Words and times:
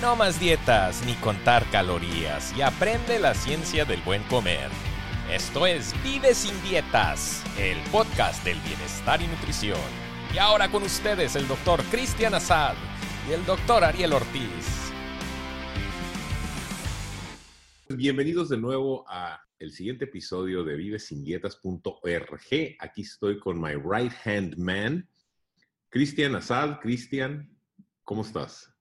No 0.00 0.16
más 0.16 0.40
dietas 0.40 1.04
ni 1.04 1.12
contar 1.16 1.70
calorías 1.70 2.56
y 2.56 2.62
aprende 2.62 3.18
la 3.18 3.34
ciencia 3.34 3.84
del 3.84 4.00
buen 4.00 4.22
comer. 4.24 4.70
Esto 5.30 5.66
es 5.66 5.92
Vive 6.02 6.32
sin 6.32 6.58
dietas, 6.62 7.44
el 7.58 7.76
podcast 7.90 8.42
del 8.42 8.58
bienestar 8.60 9.20
y 9.20 9.26
nutrición. 9.26 9.78
Y 10.32 10.38
ahora 10.38 10.70
con 10.70 10.84
ustedes 10.84 11.36
el 11.36 11.46
doctor 11.46 11.82
Cristian 11.90 12.32
Azad 12.32 12.76
y 13.28 13.32
el 13.32 13.44
doctor 13.44 13.84
Ariel 13.84 14.14
Ortiz. 14.14 14.90
Bienvenidos 17.90 18.48
de 18.48 18.56
nuevo 18.56 19.04
a 19.06 19.38
el 19.58 19.70
siguiente 19.70 20.06
episodio 20.06 20.64
de 20.64 20.76
vivesindietas.org. 20.76 22.76
Aquí 22.78 23.02
estoy 23.02 23.38
con 23.38 23.60
my 23.60 23.74
right 23.74 24.14
hand 24.24 24.56
man, 24.56 25.06
Cristian 25.90 26.36
Azad. 26.36 26.80
Cristian, 26.80 27.54
¿cómo 28.02 28.22
estás? 28.22 28.72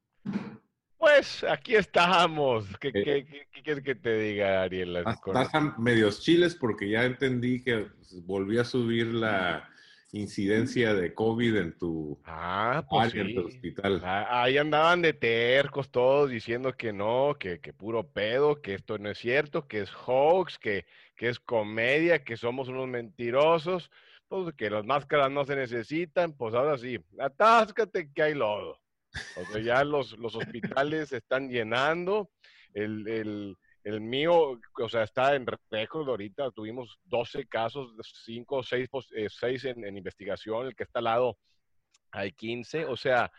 Pues 0.99 1.45
aquí 1.45 1.75
estamos. 1.75 2.65
¿Qué, 2.77 2.89
Eh, 2.93 3.03
qué- 3.03 3.47
quieres 3.63 3.81
que 3.83 3.95
te 3.95 4.17
diga, 4.17 4.63
Ariel? 4.63 4.97
A 4.97 5.75
medios 5.77 6.21
chiles 6.21 6.55
porque 6.55 6.89
ya 6.89 7.05
entendí 7.05 7.63
que 7.63 7.87
volvió 8.25 8.61
a 8.61 8.65
subir 8.65 9.07
la 9.07 9.69
incidencia 10.11 10.93
de 10.93 11.13
COVID 11.13 11.55
en 11.55 11.77
tu 11.77 12.19
Ah, 12.25 12.85
pues 12.89 13.11
área, 13.11 13.21
en 13.23 13.33
tu 13.33 13.41
sí. 13.41 13.47
hospital. 13.47 14.01
Ah, 14.03 14.43
Ahí 14.43 14.57
andaban 14.57 15.01
de 15.01 15.13
tercos 15.13 15.89
todos 15.89 16.29
diciendo 16.29 16.73
que 16.75 16.91
no, 16.91 17.37
que, 17.39 17.61
que 17.61 17.71
puro 17.71 18.05
pedo, 18.05 18.61
que 18.61 18.73
esto 18.73 18.97
no 18.97 19.09
es 19.09 19.19
cierto, 19.19 19.67
que 19.69 19.79
es 19.81 19.91
hoax, 20.05 20.57
que, 20.59 20.85
que 21.15 21.29
es 21.29 21.39
comedia, 21.39 22.23
que 22.25 22.35
somos 22.35 22.67
unos 22.67 22.89
mentirosos, 22.89 23.89
pues 24.27 24.53
que 24.55 24.69
las 24.69 24.83
máscaras 24.85 25.31
no 25.31 25.45
se 25.45 25.55
necesitan, 25.55 26.33
pues 26.33 26.53
ahora 26.55 26.77
sí, 26.77 26.99
atáscate 27.19 28.11
que 28.11 28.21
hay 28.21 28.33
lodo. 28.33 28.79
O 29.37 29.45
sea, 29.51 29.61
ya 29.61 29.83
los, 29.83 30.17
los 30.17 30.35
hospitales 30.35 31.09
se 31.09 31.17
están 31.17 31.49
llenando, 31.49 32.29
el, 32.73 33.07
el, 33.07 33.57
el 33.83 34.01
mío, 34.01 34.59
o 34.79 34.89
sea, 34.89 35.03
está 35.03 35.35
en 35.35 35.45
récord 35.71 36.07
ahorita, 36.07 36.51
tuvimos 36.51 36.99
12 37.05 37.47
casos, 37.47 37.93
5 38.25 38.57
o 38.57 38.63
6, 38.63 39.65
en, 39.65 39.85
en 39.85 39.97
investigación, 39.97 40.67
el 40.67 40.75
que 40.75 40.83
está 40.83 40.99
al 40.99 41.05
lado 41.05 41.37
hay 42.11 42.31
15, 42.31 42.85
o 42.85 42.95
sea, 42.97 43.31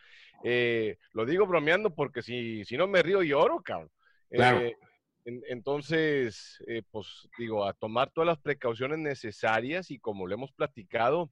eh, 0.45 0.97
lo 1.13 1.25
digo 1.27 1.47
bromeando 1.47 1.95
porque 1.95 2.23
si, 2.23 2.65
si 2.65 2.77
no 2.77 2.87
me 2.87 3.03
río 3.03 3.23
lloro, 3.23 3.61
cabrón. 3.63 3.91
Claro. 4.31 4.61
Eh, 4.61 4.77
en- 5.25 5.43
entonces, 5.49 6.63
eh, 6.67 6.83
pues 6.91 7.29
digo, 7.39 7.65
a 7.67 7.73
tomar 7.75 8.11
todas 8.11 8.27
las 8.27 8.39
precauciones 8.39 8.99
necesarias 8.99 9.91
y 9.91 9.99
como 9.99 10.27
lo 10.27 10.35
hemos 10.35 10.53
platicado, 10.53 11.31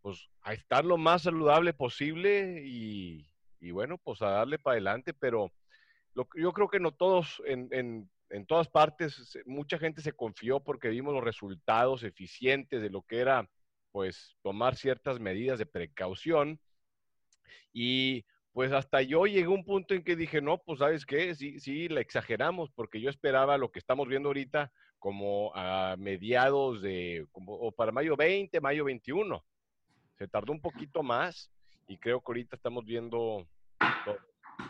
pues 0.00 0.28
a 0.42 0.52
estar 0.54 0.84
lo 0.84 0.96
más 0.96 1.22
saludable 1.22 1.72
posible 1.72 2.62
y, 2.64 3.28
y 3.62 3.70
bueno, 3.70 3.96
pues 3.98 4.20
a 4.22 4.30
darle 4.30 4.58
para 4.58 4.74
adelante, 4.74 5.14
pero 5.14 5.50
yo 6.36 6.52
creo 6.52 6.68
que 6.68 6.80
no 6.80 6.92
todos, 6.92 7.40
en, 7.46 7.68
en- 7.70 8.10
en 8.30 8.46
todas 8.46 8.68
partes, 8.68 9.38
mucha 9.46 9.78
gente 9.78 10.02
se 10.02 10.12
confió 10.12 10.60
porque 10.60 10.88
vimos 10.88 11.14
los 11.14 11.22
resultados 11.24 12.02
eficientes 12.02 12.82
de 12.82 12.90
lo 12.90 13.02
que 13.02 13.20
era, 13.20 13.48
pues, 13.92 14.36
tomar 14.42 14.74
ciertas 14.76 15.20
medidas 15.20 15.58
de 15.58 15.66
precaución. 15.66 16.58
Y 17.72 18.24
pues 18.52 18.72
hasta 18.72 19.00
yo 19.02 19.26
llegué 19.26 19.44
a 19.44 19.48
un 19.50 19.64
punto 19.64 19.94
en 19.94 20.02
que 20.04 20.16
dije, 20.16 20.40
no, 20.42 20.58
pues 20.58 20.78
sabes 20.80 21.06
qué, 21.06 21.34
sí, 21.34 21.58
sí, 21.60 21.88
la 21.88 22.00
exageramos, 22.00 22.70
porque 22.70 23.00
yo 23.00 23.08
esperaba 23.10 23.56
lo 23.58 23.70
que 23.70 23.78
estamos 23.78 24.08
viendo 24.08 24.28
ahorita 24.28 24.70
como 24.98 25.52
a 25.54 25.96
mediados 25.98 26.82
de, 26.82 27.26
o 27.32 27.72
para 27.72 27.92
mayo 27.92 28.16
20, 28.16 28.60
mayo 28.60 28.84
21. 28.84 29.44
Se 30.18 30.28
tardó 30.28 30.52
un 30.52 30.60
poquito 30.60 31.02
más 31.02 31.50
y 31.88 31.98
creo 31.98 32.20
que 32.20 32.24
ahorita 32.28 32.56
estamos 32.56 32.84
viendo 32.84 33.46
todo. 34.04 34.18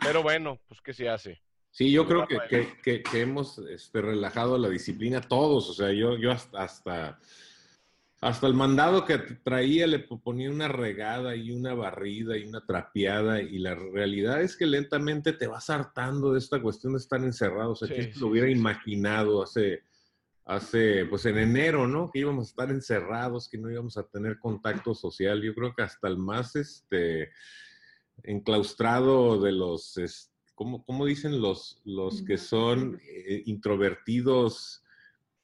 Pero 0.01 0.23
bueno, 0.23 0.59
pues 0.67 0.81
¿qué 0.81 0.93
se 0.93 1.09
hace? 1.09 1.41
Sí, 1.71 1.91
yo 1.91 2.05
creo 2.07 2.27
que, 2.27 2.37
que- 2.49 2.77
que- 2.83 3.03
que 3.03 3.21
hemos 3.21 3.57
este, 3.57 4.01
relajado 4.01 4.57
la 4.57 4.69
disciplina 4.69 5.21
todos. 5.21 5.69
O 5.69 5.73
sea, 5.73 5.91
yo, 5.91 6.17
yo 6.17 6.31
hasta, 6.31 6.61
hasta, 6.63 7.19
hasta 8.21 8.47
el 8.47 8.53
mandado 8.53 9.05
que 9.05 9.17
traía 9.17 9.87
le 9.87 9.99
ponía 9.99 10.51
una 10.51 10.67
regada 10.67 11.35
y 11.35 11.51
una 11.51 11.73
barrida 11.73 12.37
y 12.37 12.43
una 12.45 12.63
trapeada. 12.65 13.41
Y 13.41 13.57
la 13.57 13.73
realidad 13.75 14.41
es 14.41 14.55
que 14.55 14.65
lentamente 14.67 15.33
te 15.33 15.47
vas 15.47 15.69
hartando 15.71 16.33
de 16.33 16.39
esta 16.39 16.61
cuestión 16.61 16.93
de 16.93 16.99
estar 16.99 17.21
encerrado. 17.23 17.71
O 17.71 17.75
sea, 17.75 17.87
Sí, 17.87 17.93
¿quién 17.95 18.07
se 18.07 18.13
sí, 18.13 18.19
lo 18.19 18.27
hubiera 18.27 18.47
sí. 18.47 18.53
imaginado 18.53 19.41
hace, 19.43 19.81
hace, 20.45 21.05
pues 21.05 21.25
en 21.25 21.37
enero, 21.37 21.87
¿no? 21.87 22.09
Que 22.11 22.19
íbamos 22.19 22.45
a 22.47 22.49
estar 22.49 22.69
encerrados, 22.71 23.47
que 23.49 23.57
no 23.57 23.69
íbamos 23.71 23.97
a 23.97 24.03
tener 24.07 24.39
contacto 24.39 24.93
social. 24.93 25.41
Yo 25.41 25.53
creo 25.55 25.73
que 25.75 25.83
hasta 25.83 26.07
el 26.07 26.17
más, 26.17 26.55
este, 26.55 27.31
enclaustrado 28.23 29.41
de 29.41 29.51
los, 29.51 29.97
es- 29.97 30.31
¿cómo, 30.55 30.83
cómo 30.85 31.05
dicen 31.05 31.41
los, 31.41 31.81
los 31.85 32.21
que 32.23 32.37
son 32.37 32.99
eh, 33.03 33.43
introvertidos, 33.45 34.82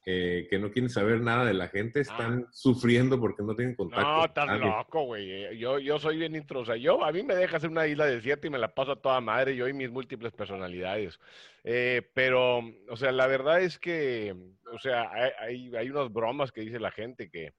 eh, 0.06 0.46
que 0.48 0.58
no 0.58 0.70
quieren 0.70 0.88
saber 0.88 1.20
nada 1.20 1.44
de 1.44 1.52
la 1.52 1.68
gente, 1.68 2.00
están 2.00 2.46
sufriendo 2.52 3.20
porque 3.20 3.42
no 3.42 3.54
tienen 3.54 3.74
contacto? 3.74 4.02
No, 4.02 4.24
estás 4.24 4.46
nadie. 4.46 4.64
loco, 4.64 5.04
güey. 5.04 5.30
Eh, 5.30 5.58
Yo, 5.58 5.78
yo 5.78 5.98
soy 5.98 6.16
bien 6.16 6.34
intro. 6.34 6.60
O 6.60 6.64
sea, 6.64 6.76
yo, 6.76 7.04
a 7.04 7.12
mí 7.12 7.22
me 7.22 7.34
deja 7.34 7.60
ser 7.60 7.68
una 7.70 7.86
isla 7.86 8.06
desierta 8.06 8.46
y 8.46 8.50
me 8.50 8.58
la 8.58 8.74
paso 8.74 8.92
a 8.92 9.00
toda 9.00 9.20
madre, 9.20 9.54
yo 9.54 9.68
y 9.68 9.74
mis 9.74 9.90
múltiples 9.90 10.32
personalidades. 10.32 11.18
Eh, 11.64 12.02
pero, 12.14 12.60
o 12.88 12.96
sea, 12.96 13.12
la 13.12 13.26
verdad 13.26 13.60
es 13.60 13.78
que, 13.78 14.34
o 14.72 14.78
sea, 14.78 15.10
hay, 15.38 15.74
hay, 15.74 15.90
unas 15.90 16.10
bromas 16.10 16.50
que 16.50 16.62
dice 16.62 16.80
la 16.80 16.90
gente 16.90 17.28
que, 17.28 17.52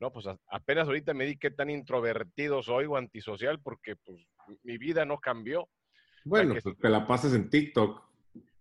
no, 0.00 0.10
pues 0.10 0.26
a- 0.26 0.38
apenas 0.48 0.86
ahorita 0.88 1.12
me 1.12 1.26
di 1.26 1.36
qué 1.36 1.50
tan 1.50 1.68
introvertido 1.68 2.62
soy 2.62 2.86
o 2.86 2.96
antisocial 2.96 3.60
porque, 3.60 3.96
pues, 3.96 4.18
mi 4.62 4.78
vida 4.78 5.04
no 5.04 5.18
cambió. 5.18 5.68
Bueno, 6.24 6.54
que 6.54 6.62
pues 6.62 6.78
te 6.78 6.88
la 6.88 7.06
pasas 7.06 7.34
en 7.34 7.50
TikTok 7.50 8.11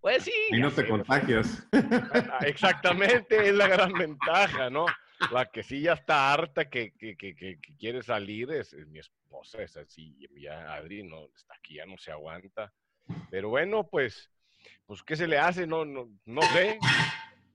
Pues 0.01 0.23
sí. 0.23 0.31
y 0.49 0.59
no 0.59 0.69
te 0.71 0.81
sé, 0.81 0.87
contagias. 0.87 1.67
Ah, 1.71 2.39
Exactamente, 2.45 3.47
es 3.49 3.53
la 3.53 3.67
gran 3.67 3.93
ventaja, 3.93 4.69
¿no? 4.69 4.87
La 5.31 5.45
que 5.45 5.61
sí 5.61 5.81
ya 5.81 5.93
está 5.93 6.33
harta, 6.33 6.69
que, 6.69 6.91
que, 6.97 7.15
que, 7.15 7.35
que- 7.35 7.59
que 7.61 7.75
quiere 7.77 8.01
salir, 8.01 8.49
es, 8.51 8.73
es 8.73 8.87
mi 8.87 8.97
esposa, 8.99 9.61
es 9.61 9.77
así, 9.77 10.17
ya 10.39 10.73
Adri 10.73 11.03
no 11.03 11.25
está 11.35 11.53
aquí, 11.55 11.75
ya 11.75 11.85
no 11.85 11.97
se 11.99 12.11
aguanta. 12.11 12.73
Pero 13.29 13.49
bueno, 13.49 13.87
pues, 13.87 14.31
pues, 14.87 15.03
¿qué 15.03 15.15
se 15.15 15.27
le 15.27 15.37
hace? 15.37 15.67
No, 15.67 15.85
no, 15.85 16.09
no 16.25 16.41
sé. 16.53 16.79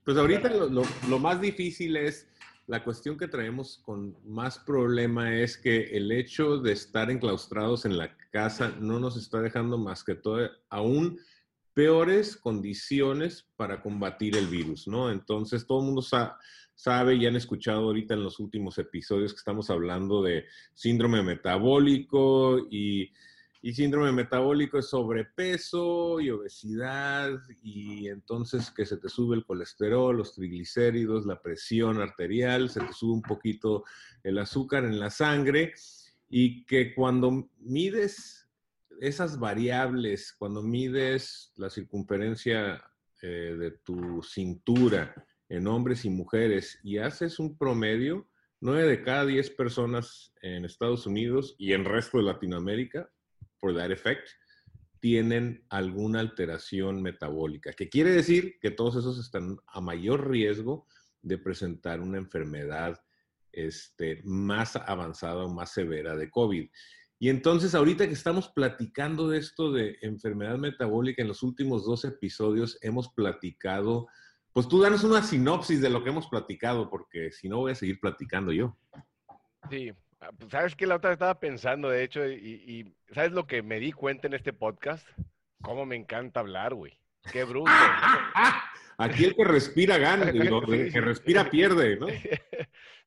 Pues 0.05 0.15
ahorita 0.17 0.49
lo, 0.49 0.69
lo- 0.69 0.83
lo 1.09 1.19
más 1.19 1.41
difícil 1.41 1.97
es, 1.97 2.29
la 2.67 2.83
cuestión 2.83 3.17
que 3.17 3.27
traemos 3.27 3.81
con 3.85 4.15
más 4.25 4.59
problema 4.59 5.33
es 5.35 5.57
que 5.57 5.83
el 5.97 6.09
hecho 6.13 6.57
de 6.59 6.71
estar 6.73 7.11
enclaustrados 7.11 7.85
en 7.85 7.97
la 7.97 8.15
casa 8.31 8.73
no 8.79 8.99
nos 8.99 9.17
está 9.17 9.41
dejando 9.41 9.77
más 9.77 10.03
que 10.03 10.15
todo, 10.15 10.49
aún 10.69 11.19
peores 11.77 12.35
condiciones 12.37 13.47
para 13.55 13.83
combatir 13.83 14.35
el 14.35 14.47
virus, 14.47 14.87
¿no? 14.87 15.11
Entonces 15.11 15.67
todo 15.67 15.81
el 15.81 15.85
mundo 15.85 16.01
sa- 16.01 16.35
sabe 16.73 17.13
y 17.13 17.27
han 17.27 17.35
escuchado 17.35 17.81
ahorita 17.81 18.15
en 18.15 18.23
los 18.23 18.39
últimos 18.39 18.79
episodios 18.79 19.31
que 19.31 19.37
estamos 19.37 19.69
hablando 19.69 20.23
de 20.23 20.45
síndrome 20.73 21.21
metabólico 21.21 22.57
y, 22.71 23.11
y 23.61 23.73
síndrome 23.73 24.11
metabólico 24.11 24.79
es 24.79 24.89
sobrepeso 24.89 26.19
y 26.19 26.31
obesidad 26.31 27.29
y 27.61 28.07
entonces 28.07 28.71
que 28.71 28.87
se 28.87 28.97
te 28.97 29.07
sube 29.07 29.35
el 29.35 29.45
colesterol, 29.45 30.17
los 30.17 30.33
triglicéridos, 30.33 31.27
la 31.27 31.39
presión 31.43 32.01
arterial, 32.01 32.71
se 32.71 32.79
te 32.79 32.91
sube 32.91 33.13
un 33.13 33.21
poquito 33.21 33.83
el 34.23 34.39
azúcar 34.39 34.83
en 34.83 34.99
la 34.99 35.11
sangre 35.11 35.73
y 36.27 36.65
que 36.65 36.95
cuando 36.95 37.51
mides 37.59 38.36
esas 38.99 39.39
variables, 39.39 40.33
cuando 40.37 40.61
mides 40.61 41.51
la 41.55 41.69
circunferencia 41.69 42.83
eh, 43.21 43.55
de 43.57 43.71
tu 43.71 44.21
cintura 44.23 45.13
en 45.49 45.67
hombres 45.67 46.05
y 46.05 46.09
mujeres 46.09 46.79
y 46.83 46.97
haces 46.97 47.39
un 47.39 47.57
promedio, 47.57 48.27
9 48.59 48.87
de 48.87 49.01
cada 49.03 49.25
10 49.25 49.51
personas 49.51 50.33
en 50.41 50.65
Estados 50.65 51.05
Unidos 51.05 51.55
y 51.57 51.73
en 51.73 51.85
resto 51.85 52.17
de 52.17 52.23
Latinoamérica, 52.23 53.09
por 53.59 53.75
that 53.75 53.91
effect, 53.91 54.27
tienen 54.99 55.63
alguna 55.69 56.19
alteración 56.19 57.01
metabólica, 57.01 57.73
que 57.73 57.89
quiere 57.89 58.11
decir 58.11 58.57
que 58.59 58.71
todos 58.71 58.95
esos 58.95 59.19
están 59.19 59.57
a 59.67 59.79
mayor 59.79 60.29
riesgo 60.29 60.87
de 61.21 61.37
presentar 61.37 62.01
una 62.01 62.17
enfermedad 62.17 62.99
este, 63.51 64.21
más 64.23 64.75
avanzada 64.75 65.45
o 65.45 65.53
más 65.53 65.71
severa 65.71 66.15
de 66.15 66.29
COVID. 66.29 66.69
Y 67.19 67.29
entonces, 67.29 67.73
ahorita 67.73 68.07
que 68.07 68.13
estamos 68.13 68.49
platicando 68.49 69.27
de 69.27 69.39
esto 69.39 69.71
de 69.71 69.97
enfermedad 70.01 70.57
metabólica, 70.57 71.21
en 71.21 71.27
los 71.27 71.41
últimos 71.41 71.83
dos 71.85 72.05
episodios 72.05 72.77
hemos 72.81 73.09
platicado, 73.09 74.07
pues 74.53 74.67
tú 74.67 74.81
danos 74.81 75.03
una 75.03 75.23
sinopsis 75.23 75.81
de 75.81 75.89
lo 75.89 76.03
que 76.03 76.11
hemos 76.11 76.27
platicado, 76.27 76.89
porque 76.89 77.31
si 77.31 77.49
no 77.49 77.57
voy 77.57 77.71
a 77.71 77.75
seguir 77.75 77.99
platicando 77.99 78.51
yo. 78.51 78.77
Sí, 79.69 79.91
ah, 80.21 80.29
pues, 80.37 80.51
¿sabes 80.51 80.75
qué? 80.75 80.85
La 80.85 80.97
otra 80.97 81.13
estaba 81.13 81.39
pensando, 81.39 81.89
de 81.89 82.03
hecho, 82.03 82.27
y, 82.27 82.35
y 82.35 82.95
¿sabes 83.13 83.31
lo 83.31 83.47
que 83.47 83.63
me 83.63 83.79
di 83.79 83.91
cuenta 83.91 84.27
en 84.27 84.35
este 84.35 84.53
podcast? 84.53 85.07
Cómo 85.61 85.85
me 85.87 85.95
encanta 85.95 86.39
hablar, 86.39 86.75
güey. 86.75 86.93
Qué 87.31 87.43
bruto. 87.43 87.71
Aquí 88.99 89.25
el 89.25 89.35
que 89.35 89.43
respira 89.43 89.97
gana, 89.97 90.29
el 90.29 90.91
que 90.91 91.01
respira 91.01 91.49
pierde, 91.49 91.97
¿no? 91.97 92.07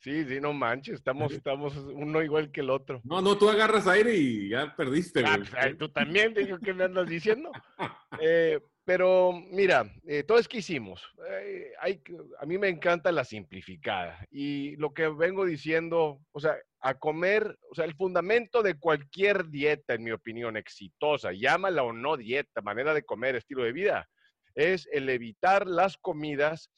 Sí, 0.01 0.25
sí, 0.25 0.41
no 0.41 0.55
manches, 0.55 0.95
estamos, 0.95 1.31
estamos 1.33 1.77
uno 1.77 2.23
igual 2.23 2.51
que 2.51 2.63
el 2.63 2.71
otro. 2.71 3.03
No, 3.05 3.21
no, 3.21 3.37
tú 3.37 3.51
agarras 3.51 3.87
aire 3.87 4.15
y 4.15 4.49
ya 4.49 4.75
perdiste, 4.75 5.23
Ah, 5.27 5.37
güey. 5.37 5.51
pues, 5.51 5.79
tú 5.79 5.91
también, 5.91 6.33
digo, 6.33 6.59
¿qué 6.59 6.73
me 6.73 6.85
andas 6.85 7.09
diciendo? 7.09 7.51
Eh, 8.23 8.59
pero 8.85 9.33
mira, 9.53 9.91
eh, 10.07 10.25
todo 10.25 10.39
es 10.39 10.49
que 10.49 10.59
hicimos. 10.59 11.03
Eh, 11.31 11.73
hay, 11.81 12.03
a 12.41 12.45
mí 12.45 12.59
me 12.59 12.69
encanta 12.69 13.13
la 13.13 13.25
simplificada. 13.25 14.27
Y 14.31 14.75
lo 14.77 14.93
que 14.93 15.09
vengo 15.09 15.47
diciendo, 15.47 16.21
o 16.33 16.41
sea, 16.41 16.57
a 16.81 16.99
comer, 16.99 17.57
o 17.71 17.75
sea, 17.75 17.85
el 17.85 17.95
fundamento 17.95 18.63
de 18.63 18.75
cualquier 18.79 19.49
dieta, 19.49 19.95
en 19.95 20.03
mi 20.03 20.11
opinión, 20.11 20.57
exitosa, 20.57 21.31
llámala 21.33 21.83
o 21.85 21.93
no 21.93 22.17
dieta, 22.17 22.61
manera 22.63 22.93
de 22.93 23.05
comer, 23.05 23.37
estilo 23.37 23.63
de 23.63 23.73
vida, 23.73 24.09
es 24.55 24.89
el 24.93 25.09
evitar 25.09 25.67
las 25.67 25.97
comidas 25.97 26.71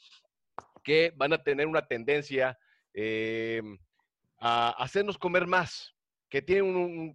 que 0.85 1.13
van 1.17 1.33
a 1.33 1.43
tener 1.43 1.67
una 1.67 1.87
tendencia 1.87 2.59
a 4.39 4.71
hacernos 4.71 5.19
comer 5.19 5.47
más 5.47 5.95
que 6.33 6.41
tienen 6.41 7.15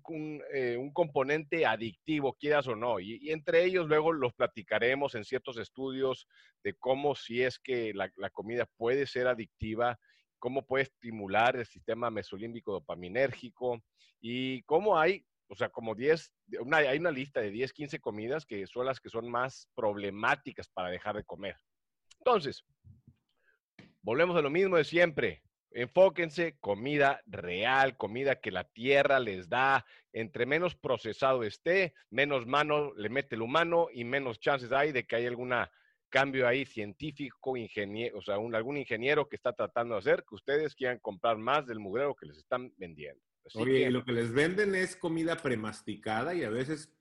eh, 0.54 0.78
un, 0.78 0.94
componente 0.94 1.66
adictivo, 1.66 2.34
quieras 2.34 2.68
o 2.68 2.76
no. 2.76 3.00
Y, 3.00 3.32
entre 3.32 3.64
ellos 3.66 3.88
luego 3.88 4.14
los 4.14 4.32
platicaremos 4.36 5.16
en 5.16 5.26
ciertos 5.26 5.58
estudios 5.58 6.28
de 6.64 6.76
cómo 6.76 7.16
si 7.16 7.42
es 7.42 7.58
que 7.58 7.96
la, 7.96 8.12
comida 8.30 8.68
puede 8.78 9.08
ser 9.08 9.26
adictiva, 9.26 10.00
cómo 10.38 10.68
puede 10.68 10.84
estimular 10.84 11.56
el 11.56 11.66
sistema 11.66 12.12
mesolímbico 12.12 12.74
dopaminérgico 12.74 13.82
y 14.22 14.62
cómo 14.66 15.00
hay, 15.00 15.26
o 15.48 15.56
sea, 15.56 15.70
como 15.70 15.96
10, 15.96 16.32
hay 16.72 17.00
una 17.00 17.10
lista 17.10 17.42
de 17.42 17.50
10, 17.50 17.74
15 17.74 18.00
comidas 18.00 18.46
que 18.46 18.68
son 18.68 18.86
las 18.86 19.00
que 19.00 19.10
son 19.10 19.32
más 19.32 19.68
problemáticas 19.74 20.68
para 20.70 20.92
dejar 20.92 21.16
de 21.16 21.24
comer. 21.24 21.56
Entonces, 22.20 22.64
volvemos 24.04 24.38
a 24.38 24.44
lo 24.44 24.52
mismo 24.52 24.78
de 24.78 24.84
siempre. 24.84 25.42
Enfóquense, 25.72 26.58
comida 26.60 27.22
real, 27.26 27.98
comida 27.98 28.40
que 28.40 28.52
la 28.52 28.64
tierra 28.64 29.20
les 29.20 29.50
da. 29.50 29.86
Entre 30.14 30.46
menos 30.46 30.76
procesado 30.76 31.44
esté, 31.44 31.94
menos 32.10 32.46
mano 32.46 32.94
le 32.96 33.10
mete 33.10 33.36
el 33.36 33.42
humano 33.42 33.88
y 33.94 34.04
menos 34.04 34.40
chances 34.40 34.72
hay 34.72 34.92
de 34.92 35.06
que 35.06 35.16
haya 35.16 35.30
algún 35.30 35.54
cambio 36.10 36.48
ahí 36.48 36.66
científico, 36.66 37.58
ingeniero, 37.58 38.18
o 38.18 38.22
sea, 38.22 38.36
algún 38.36 38.78
ingeniero 38.78 39.28
que 39.28 39.36
está 39.36 39.54
tratando 39.54 39.96
de 39.96 40.00
hacer 40.00 40.24
que 40.28 40.36
ustedes 40.36 40.74
quieran 40.74 41.00
comprar 41.00 41.38
más 41.38 41.68
del 41.68 41.80
mugrero 41.80 42.16
que 42.16 42.26
les 42.26 42.38
están 42.38 42.74
vendiendo. 42.78 43.22
Oye, 43.54 43.88
y 43.88 43.90
lo 43.90 44.04
que 44.04 44.12
les 44.12 44.34
venden 44.34 44.76
es 44.76 44.96
comida 44.96 45.38
premasticada 45.38 46.34
y 46.34 46.44
a 46.44 46.50
veces 46.50 46.94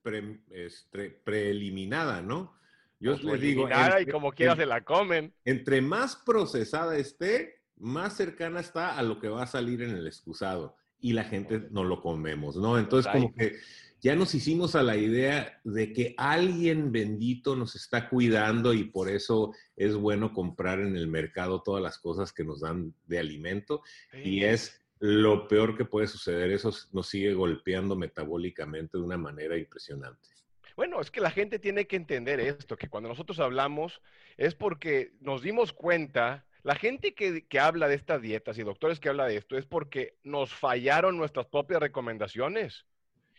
este, 0.51 1.11
preeliminada, 1.11 2.23
¿no? 2.23 2.57
Yo 2.99 3.13
pues 3.13 3.25
les 3.25 3.41
digo. 3.41 3.69
y 4.01 4.07
como 4.07 4.33
quiera 4.33 4.57
se 4.57 4.65
la 4.65 4.83
comen. 4.83 5.35
Entre 5.45 5.81
más 5.81 6.17
procesada 6.17 6.97
esté, 6.97 7.56
más 7.79 8.17
cercana 8.17 8.61
está 8.61 8.97
a 8.97 9.03
lo 9.03 9.19
que 9.19 9.29
va 9.29 9.43
a 9.43 9.47
salir 9.47 9.83
en 9.83 9.91
el 9.91 10.07
excusado 10.07 10.77
y 11.01 11.13
la 11.13 11.25
gente 11.25 11.69
no 11.71 11.85
lo 11.85 12.01
comemos, 12.01 12.57
¿no? 12.57 12.79
Entonces 12.79 13.11
como 13.13 13.35
que 13.35 13.57
ya 14.01 14.15
nos 14.15 14.35
hicimos 14.35 14.75
a 14.75 14.83
la 14.83 14.97
idea 14.97 15.61
de 15.65 15.93
que 15.93 16.15
alguien 16.17 16.93
bendito 16.93 17.57
nos 17.57 17.75
está 17.75 18.09
cuidando 18.09 18.73
y 18.73 18.85
por 18.85 19.09
eso 19.11 19.53
es 19.77 19.95
bueno 19.95 20.33
comprar 20.33 20.81
en 20.81 20.97
el 20.97 21.09
mercado 21.09 21.63
todas 21.63 21.83
las 21.83 21.99
cosas 21.99 22.33
que 22.33 22.45
nos 22.45 22.61
dan 22.61 22.95
de 23.07 23.19
alimento 23.19 23.83
y 24.13 24.45
es 24.45 24.83
lo 24.99 25.49
peor 25.49 25.77
que 25.77 25.85
puede 25.85 26.07
suceder, 26.07 26.51
eso 26.51 26.73
nos 26.93 27.09
sigue 27.09 27.35
golpeando 27.35 27.97
metabólicamente 27.97 28.97
de 28.97 29.05
una 29.05 29.19
manera 29.19 29.57
impresionante. 29.57 30.31
Bueno, 30.75 31.01
es 31.01 31.11
que 31.11 31.21
la 31.21 31.31
gente 31.31 31.59
tiene 31.59 31.87
que 31.87 31.97
entender 31.97 32.39
esto, 32.39 32.77
que 32.77 32.89
cuando 32.89 33.09
nosotros 33.09 33.41
hablamos 33.41 34.03
es 34.37 34.55
porque 34.55 35.13
nos 35.21 35.43
dimos 35.43 35.73
cuenta 35.73 36.45
la 36.67 36.75
gente 36.75 37.15
que, 37.15 37.61
habla 37.61 37.87
de 37.87 37.95
estas 37.95 38.21
dietas 38.21 38.59
y 38.59 38.65
doctores 38.65 38.99
que 38.99 39.09
habla 39.09 39.27
de 39.27 39.37
esto 39.37 39.57
es 39.57 39.65
porque 39.65 40.17
nos 40.25 40.53
fallaron 40.53 41.17
nuestras 41.17 41.47
propias 41.47 41.79
recomendaciones. 41.79 42.87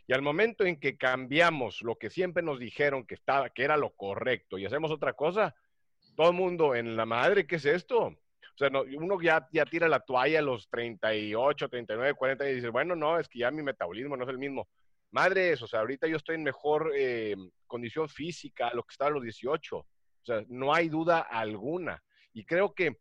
Y 0.07 0.13
al 0.13 0.21
momento 0.21 0.63
en 0.63 0.79
que 0.79 0.97
cambiamos 0.97 1.81
lo 1.81 1.97
que 1.97 2.09
siempre 2.09 2.41
nos 2.41 2.57
dijeron 2.57 3.05
que, 3.05 3.15
estaba, 3.15 3.49
que 3.49 3.65
era 3.65 3.75
lo 3.75 3.89
correcto 3.89 4.57
y 4.57 4.65
hacemos 4.65 4.91
otra 4.91 5.11
cosa, 5.11 5.53
todo 6.15 6.29
el 6.29 6.37
mundo 6.37 6.73
en 6.73 6.95
la 6.95 7.05
madre, 7.05 7.45
¿qué 7.45 7.57
es 7.57 7.65
esto? 7.65 8.05
O 8.05 8.57
sea, 8.57 8.69
uno 8.95 9.21
ya, 9.21 9.45
ya 9.51 9.65
tira 9.65 9.89
la 9.89 9.99
toalla 9.99 10.39
a 10.39 10.43
los 10.43 10.69
38, 10.69 11.67
39, 11.67 12.13
40 12.13 12.49
y 12.49 12.55
dice, 12.55 12.69
bueno, 12.69 12.95
no, 12.95 13.19
es 13.19 13.27
que 13.27 13.39
ya 13.39 13.51
mi 13.51 13.61
metabolismo 13.61 14.15
no 14.15 14.23
es 14.23 14.29
el 14.29 14.37
mismo. 14.37 14.69
Madres, 15.11 15.61
o 15.61 15.67
sea, 15.67 15.81
ahorita 15.81 16.07
yo 16.07 16.15
estoy 16.15 16.35
en 16.35 16.43
mejor 16.43 16.93
eh, 16.95 17.35
condición 17.65 18.07
física, 18.07 18.71
lo 18.73 18.83
que 18.83 18.93
estaba 18.93 19.09
a 19.11 19.13
los 19.15 19.23
18. 19.23 19.77
O 19.79 19.85
sea, 20.23 20.45
no 20.47 20.73
hay 20.73 20.87
duda 20.87 21.19
alguna. 21.19 22.01
Y 22.31 22.45
creo 22.45 22.73
que 22.73 22.95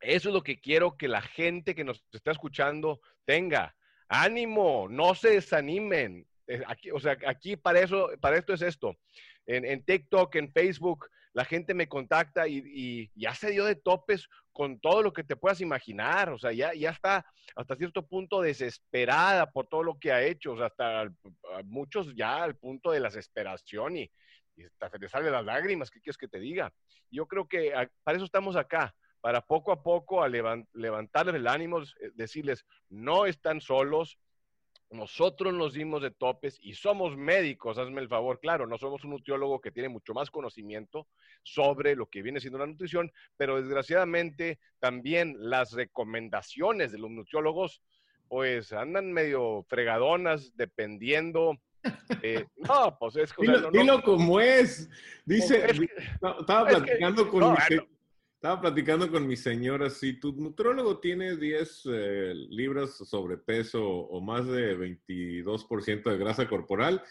eso 0.00 0.28
es 0.28 0.34
lo 0.34 0.42
que 0.42 0.60
quiero 0.60 0.96
que 0.96 1.08
la 1.08 1.22
gente 1.22 1.74
que 1.74 1.84
nos 1.84 2.04
está 2.12 2.30
escuchando 2.30 3.00
tenga. 3.24 3.74
Ánimo, 4.08 4.86
no 4.88 5.14
se 5.14 5.30
desanimen. 5.30 6.26
Eh, 6.46 6.62
aquí, 6.66 6.90
o 6.90 7.00
sea, 7.00 7.16
aquí 7.26 7.56
para 7.56 7.80
eso, 7.80 8.10
para 8.20 8.38
esto 8.38 8.54
es 8.54 8.62
esto. 8.62 8.96
En, 9.46 9.82
TikTok, 9.82 10.34
en 10.36 10.52
Facebook, 10.52 11.08
la 11.32 11.44
gente 11.44 11.72
me 11.72 11.88
contacta 11.88 12.46
y, 12.46 13.10
ya 13.14 13.34
se 13.34 13.50
dio 13.50 13.64
de 13.64 13.76
topes 13.76 14.28
con 14.52 14.78
todo 14.78 15.02
lo 15.02 15.12
que 15.14 15.24
te 15.24 15.36
puedas 15.36 15.62
imaginar. 15.62 16.28
O 16.30 16.38
sea, 16.38 16.52
ya, 16.52 16.74
ya 16.74 16.90
está 16.90 17.24
hasta 17.56 17.76
cierto 17.76 18.06
punto 18.06 18.42
desesperada 18.42 19.50
por 19.50 19.66
todo 19.66 19.82
lo 19.82 19.98
que 19.98 20.12
ha 20.12 20.22
hecho. 20.22 20.52
O 20.52 20.56
sea, 20.58 20.66
hasta 20.66 21.10
muchos 21.64 22.14
ya 22.14 22.42
al 22.42 22.56
punto 22.56 22.90
de 22.90 23.00
la 23.00 23.08
desesperación 23.08 23.96
y, 23.96 24.10
hasta 24.64 24.90
se 24.90 24.98
le 24.98 25.08
salen 25.08 25.32
las 25.32 25.44
lágrimas. 25.44 25.90
¿Qué 25.90 26.00
quieres 26.00 26.18
que 26.18 26.28
te 26.28 26.40
diga? 26.40 26.72
Yo 27.10 27.26
creo 27.26 27.48
que 27.48 27.72
para 28.02 28.16
eso 28.16 28.26
estamos 28.26 28.54
acá 28.54 28.94
para 29.20 29.40
poco 29.40 29.72
a 29.72 29.82
poco 29.82 30.22
a 30.22 30.28
levantarles 30.28 31.34
el 31.34 31.46
ánimo, 31.46 31.80
eh, 31.80 32.10
decirles, 32.14 32.64
no 32.88 33.26
están 33.26 33.60
solos, 33.60 34.18
nosotros 34.90 35.52
nos 35.52 35.74
dimos 35.74 36.00
de 36.00 36.10
topes 36.10 36.58
y 36.62 36.74
somos 36.74 37.16
médicos, 37.16 37.76
hazme 37.76 38.00
el 38.00 38.08
favor, 38.08 38.40
claro, 38.40 38.66
no 38.66 38.78
somos 38.78 39.04
un 39.04 39.10
nutriólogo 39.10 39.60
que 39.60 39.70
tiene 39.70 39.88
mucho 39.90 40.14
más 40.14 40.30
conocimiento 40.30 41.06
sobre 41.42 41.94
lo 41.94 42.06
que 42.06 42.22
viene 42.22 42.40
siendo 42.40 42.58
la 42.58 42.66
nutrición, 42.66 43.12
pero 43.36 43.60
desgraciadamente 43.60 44.58
también 44.78 45.36
las 45.38 45.72
recomendaciones 45.72 46.92
de 46.92 46.98
los 46.98 47.10
nutriólogos 47.10 47.82
pues 48.28 48.72
andan 48.72 49.12
medio 49.12 49.64
fregadonas 49.68 50.54
dependiendo. 50.56 51.58
no, 52.56 52.98
pues 52.98 53.16
es 53.16 53.34
dilo, 53.72 54.02
como 54.02 54.40
es. 54.40 54.88
Dice, 55.24 55.66
estaba 55.66 56.66
platicando 56.66 57.28
con 57.30 57.56
estaba 58.38 58.60
platicando 58.60 59.10
con 59.10 59.26
mi 59.26 59.36
señora, 59.36 59.90
si 59.90 60.12
tu 60.12 60.32
nutrólogo 60.32 61.00
tiene 61.00 61.36
10 61.36 61.82
eh, 61.86 62.32
libras 62.50 62.90
sobrepeso 62.92 63.84
o 63.84 64.20
más 64.20 64.46
de 64.46 64.78
22% 64.78 66.08
de 66.08 66.18
grasa 66.18 66.46
corporal, 66.46 67.02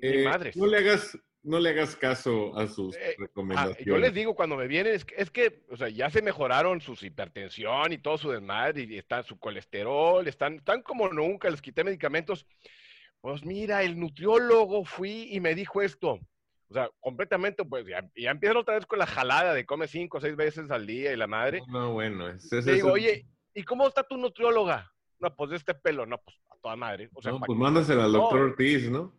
eh, 0.00 0.24
no 0.54 0.66
le 0.66 0.78
hagas 0.78 1.18
no 1.42 1.58
le 1.58 1.70
hagas 1.70 1.96
caso 1.96 2.56
a 2.56 2.66
sus 2.66 2.96
eh, 2.96 3.00
ah, 3.10 3.14
recomendaciones. 3.18 3.84
yo 3.84 3.98
les 3.98 4.14
digo 4.14 4.34
cuando 4.34 4.56
me 4.56 4.66
vienen, 4.66 4.94
es 4.94 5.04
que, 5.04 5.14
es 5.18 5.30
que, 5.30 5.64
o 5.70 5.76
sea, 5.76 5.90
ya 5.90 6.08
se 6.08 6.22
mejoraron 6.22 6.80
su 6.80 6.96
hipertensión 7.00 7.92
y 7.92 7.98
todo 7.98 8.16
su 8.16 8.30
desmadre, 8.30 8.86
y 8.88 8.96
está 8.96 9.22
su 9.22 9.38
colesterol, 9.38 10.26
están, 10.28 10.54
están 10.54 10.80
como 10.80 11.10
nunca, 11.10 11.50
les 11.50 11.60
quité 11.60 11.84
medicamentos. 11.84 12.46
Pues 13.20 13.44
mira, 13.44 13.82
el 13.82 14.00
nutriólogo 14.00 14.84
fui 14.86 15.28
y 15.30 15.40
me 15.40 15.54
dijo 15.54 15.82
esto. 15.82 16.20
O 16.70 16.74
sea, 16.74 16.88
completamente, 17.00 17.64
pues 17.64 17.84
ya, 17.84 18.08
ya 18.16 18.30
empiezan 18.30 18.58
otra 18.58 18.74
vez 18.74 18.86
con 18.86 19.00
la 19.00 19.06
jalada 19.06 19.52
de 19.54 19.66
come 19.66 19.88
cinco 19.88 20.18
o 20.18 20.20
seis 20.20 20.36
veces 20.36 20.70
al 20.70 20.86
día 20.86 21.12
y 21.12 21.16
la 21.16 21.26
madre. 21.26 21.62
No, 21.68 21.92
bueno. 21.92 22.28
Es, 22.28 22.48
digo, 22.64 22.92
oye, 22.92 23.26
¿y 23.54 23.64
cómo 23.64 23.88
está 23.88 24.04
tu 24.04 24.16
nutrióloga? 24.16 24.92
No, 25.18 25.34
pues 25.34 25.50
de 25.50 25.56
este 25.56 25.74
pelo, 25.74 26.06
no, 26.06 26.18
pues 26.18 26.36
a 26.48 26.56
toda 26.62 26.76
madre. 26.76 27.10
O 27.14 27.20
sea, 27.20 27.32
no, 27.32 27.40
pues 27.40 27.58
mándasela 27.58 28.04
al 28.04 28.12
doctor 28.12 28.40
Ortiz, 28.40 28.88
¿no? 28.88 29.12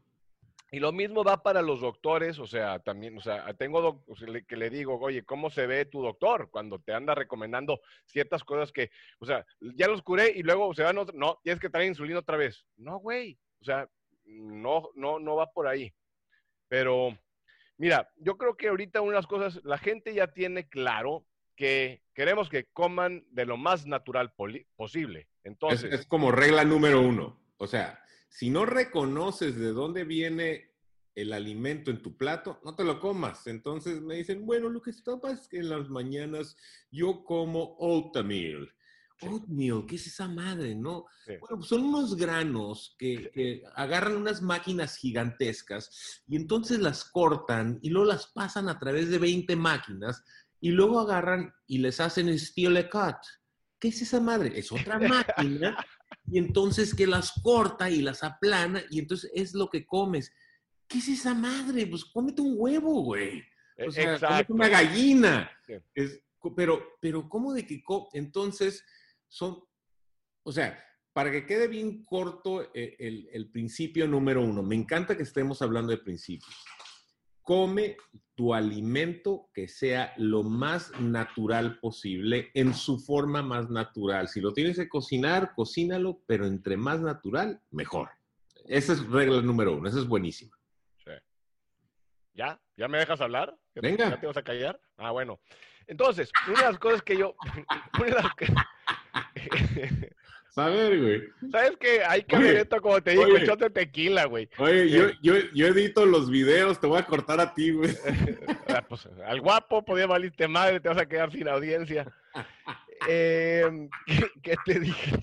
Y 0.73 0.79
lo 0.79 0.93
mismo 0.93 1.25
va 1.25 1.43
para 1.43 1.61
los 1.61 1.81
doctores, 1.81 2.39
o 2.39 2.47
sea, 2.47 2.79
también, 2.79 3.17
o 3.17 3.21
sea, 3.21 3.53
tengo 3.55 4.05
que 4.47 4.55
le 4.55 4.69
digo, 4.69 4.97
oye, 5.01 5.25
¿cómo 5.25 5.49
se 5.49 5.67
ve 5.67 5.83
tu 5.83 6.01
doctor 6.01 6.49
cuando 6.49 6.79
te 6.79 6.93
anda 6.93 7.13
recomendando 7.13 7.81
ciertas 8.05 8.45
cosas 8.45 8.71
que, 8.71 8.89
o 9.19 9.25
sea, 9.25 9.45
ya 9.75 9.89
los 9.89 10.01
curé 10.01 10.31
y 10.33 10.43
luego 10.43 10.73
se 10.73 10.83
van, 10.83 10.95
no, 10.95 11.41
tienes 11.43 11.59
que 11.59 11.69
traer 11.69 11.89
insulina 11.89 12.19
otra 12.19 12.37
vez. 12.37 12.65
No, 12.77 12.99
güey, 12.99 13.37
o 13.59 13.65
sea, 13.65 13.89
no, 14.23 14.91
no, 14.95 15.19
no 15.19 15.35
va 15.35 15.51
por 15.51 15.67
ahí. 15.67 15.93
Pero, 16.69 17.17
Mira, 17.81 18.07
yo 18.17 18.37
creo 18.37 18.55
que 18.55 18.67
ahorita 18.67 19.01
una 19.01 19.13
de 19.13 19.17
las 19.17 19.25
cosas, 19.25 19.59
la 19.63 19.79
gente 19.79 20.13
ya 20.13 20.27
tiene 20.27 20.69
claro 20.69 21.25
que 21.55 22.03
queremos 22.13 22.47
que 22.47 22.65
coman 22.65 23.25
de 23.31 23.47
lo 23.47 23.57
más 23.57 23.87
natural 23.87 24.31
posible. 24.75 25.27
Entonces. 25.43 25.91
Es, 25.91 26.05
como 26.05 26.31
regla 26.31 26.63
número 26.63 27.01
uno. 27.01 27.41
O 27.57 27.65
sea, 27.65 27.99
si 28.29 28.51
no 28.51 28.67
reconoces 28.67 29.57
de 29.57 29.71
dónde 29.71 30.03
viene 30.03 30.69
el 31.15 31.33
alimento 31.33 31.89
en 31.89 32.03
tu 32.03 32.15
plato, 32.15 32.59
no 32.63 32.75
te 32.75 32.83
lo 32.83 32.99
comas. 32.99 33.47
Entonces 33.47 33.99
me 33.99 34.13
dicen, 34.13 34.45
bueno, 34.45 34.69
lo 34.69 34.83
que 34.83 34.91
está 34.91 35.19
pasa 35.19 35.41
es 35.41 35.47
que 35.47 35.57
en 35.57 35.69
las 35.69 35.89
mañanas 35.89 36.57
yo 36.91 37.23
como 37.23 37.77
oatmeal 37.79 38.71
Oatmeal, 39.23 39.85
¿qué 39.87 39.95
es 39.95 40.07
esa 40.07 40.27
madre, 40.27 40.75
no? 40.75 41.05
Bueno, 41.25 41.57
pues 41.57 41.67
son 41.67 41.83
unos 41.85 42.15
granos 42.15 42.95
que, 42.97 43.63
agarran 43.75 44.15
unas 44.17 44.41
máquinas 44.41 44.97
gigantescas 44.97 46.23
y 46.27 46.35
entonces 46.35 46.79
las 46.79 47.03
cortan 47.05 47.79
y 47.81 47.89
luego 47.89 48.07
las 48.07 48.27
pasan 48.27 48.69
a 48.69 48.79
través 48.79 49.09
de 49.09 49.17
20 49.19 49.55
máquinas 49.55 50.23
y 50.59 50.71
luego 50.71 50.99
agarran 50.99 51.53
y 51.67 51.79
les 51.79 51.99
hacen 51.99 52.37
steel 52.37 52.89
cut. 52.89 53.17
¿Qué 53.79 53.89
es 53.89 54.01
esa 54.01 54.19
madre? 54.19 54.57
Es 54.57 54.71
otra 54.71 54.99
máquina 54.99 55.75
y 56.31 56.37
entonces 56.37 56.93
que 56.93 57.07
las 57.07 57.31
corta 57.41 57.89
y 57.89 58.01
las 58.01 58.23
aplana 58.23 58.83
y 58.89 58.99
entonces 58.99 59.31
es 59.33 59.53
lo 59.53 59.69
que 59.69 59.85
comes. 59.85 60.31
¿qué 60.87 60.97
es 60.97 61.07
esa 61.07 61.33
madre? 61.33 61.87
Pues 61.87 62.03
cómete 62.03 62.41
un 62.41 62.55
huevo, 62.57 63.01
güey. 63.03 63.41
E- 63.77 63.87
O 63.87 63.91
sea, 63.91 64.13
Exacto. 64.13 64.53
una 64.53 64.67
gallina. 64.67 65.49
Sí. 65.65 65.73
Es- 65.95 66.19
pero, 66.55 66.83
pero, 66.99 67.29
¿cómo 67.29 67.53
de 67.53 67.65
que 67.65 67.81
co- 67.83 68.09
entonces 68.13 68.83
son, 69.31 69.63
o 70.43 70.51
sea, 70.51 70.77
para 71.13 71.31
que 71.31 71.45
quede 71.45 71.67
bien 71.67 72.03
corto 72.03 72.63
eh, 72.73 72.95
el, 72.99 73.29
el 73.31 73.49
principio 73.49 74.07
número 74.07 74.41
uno, 74.43 74.61
me 74.61 74.75
encanta 74.75 75.15
que 75.15 75.23
estemos 75.23 75.61
hablando 75.61 75.91
de 75.91 75.97
principios. 75.97 76.53
Come 77.41 77.97
tu 78.35 78.53
alimento 78.53 79.49
que 79.53 79.67
sea 79.67 80.13
lo 80.17 80.43
más 80.43 80.91
natural 80.99 81.79
posible, 81.79 82.51
en 82.53 82.73
su 82.73 82.99
forma 82.99 83.41
más 83.41 83.69
natural. 83.69 84.27
Si 84.27 84.41
lo 84.41 84.53
tienes 84.53 84.77
que 84.77 84.89
cocinar, 84.89 85.53
cocínalo, 85.55 86.21
pero 86.27 86.45
entre 86.45 86.75
más 86.77 86.99
natural, 86.99 87.61
mejor. 87.71 88.09
Esa 88.65 88.93
es 88.93 89.05
regla 89.07 89.41
número 89.41 89.77
uno, 89.77 89.87
esa 89.89 89.99
es 89.99 90.07
buenísima. 90.07 90.55
Sí. 91.03 91.11
¿Ya? 92.33 92.61
¿Ya 92.77 92.87
me 92.87 92.99
dejas 92.99 93.21
hablar? 93.21 93.57
¿Ya 93.75 93.81
Venga. 93.81 94.09
¿Ya 94.11 94.19
te 94.19 94.27
vas 94.27 94.37
a 94.37 94.43
callar? 94.43 94.79
Ah, 94.97 95.11
bueno. 95.11 95.39
Entonces, 95.87 96.31
una 96.47 96.59
de 96.59 96.65
las 96.65 96.79
cosas 96.79 97.01
que 97.01 97.17
yo... 97.17 97.35
una 97.99 98.05
de 98.05 98.11
las 98.11 98.35
que- 98.35 98.53
A 100.57 100.67
ver, 100.67 100.99
güey. 101.01 101.21
¿Sabes 101.49 101.77
qué? 101.79 102.03
Hay 102.03 102.23
que 102.23 102.35
Oye, 102.35 102.45
ver 102.47 102.55
esto 102.57 102.81
como 102.81 103.01
te 103.01 103.11
digo, 103.11 103.23
oye. 103.23 103.41
échate 103.41 103.69
tequila, 103.69 104.25
güey. 104.25 104.49
Oye, 104.57 104.89
yo, 104.89 105.05
yo, 105.21 105.35
yo 105.53 105.67
edito 105.67 106.05
los 106.05 106.29
videos, 106.29 106.77
te 106.79 106.87
voy 106.87 106.99
a 106.99 107.05
cortar 107.05 107.39
a 107.39 107.53
ti, 107.53 107.71
güey. 107.71 107.91
Ah, 108.67 108.83
pues, 108.87 109.07
al 109.25 109.39
guapo 109.41 109.83
podía 109.83 110.07
valirte 110.07 110.47
madre, 110.47 110.79
te 110.79 110.87
vas 110.89 110.97
a 110.97 111.05
quedar 111.05 111.31
sin 111.31 111.47
audiencia. 111.47 112.05
Eh, 113.09 113.65
¿qué, 114.05 114.27
qué 114.43 114.55
te 114.63 114.79
dije? 114.79 115.15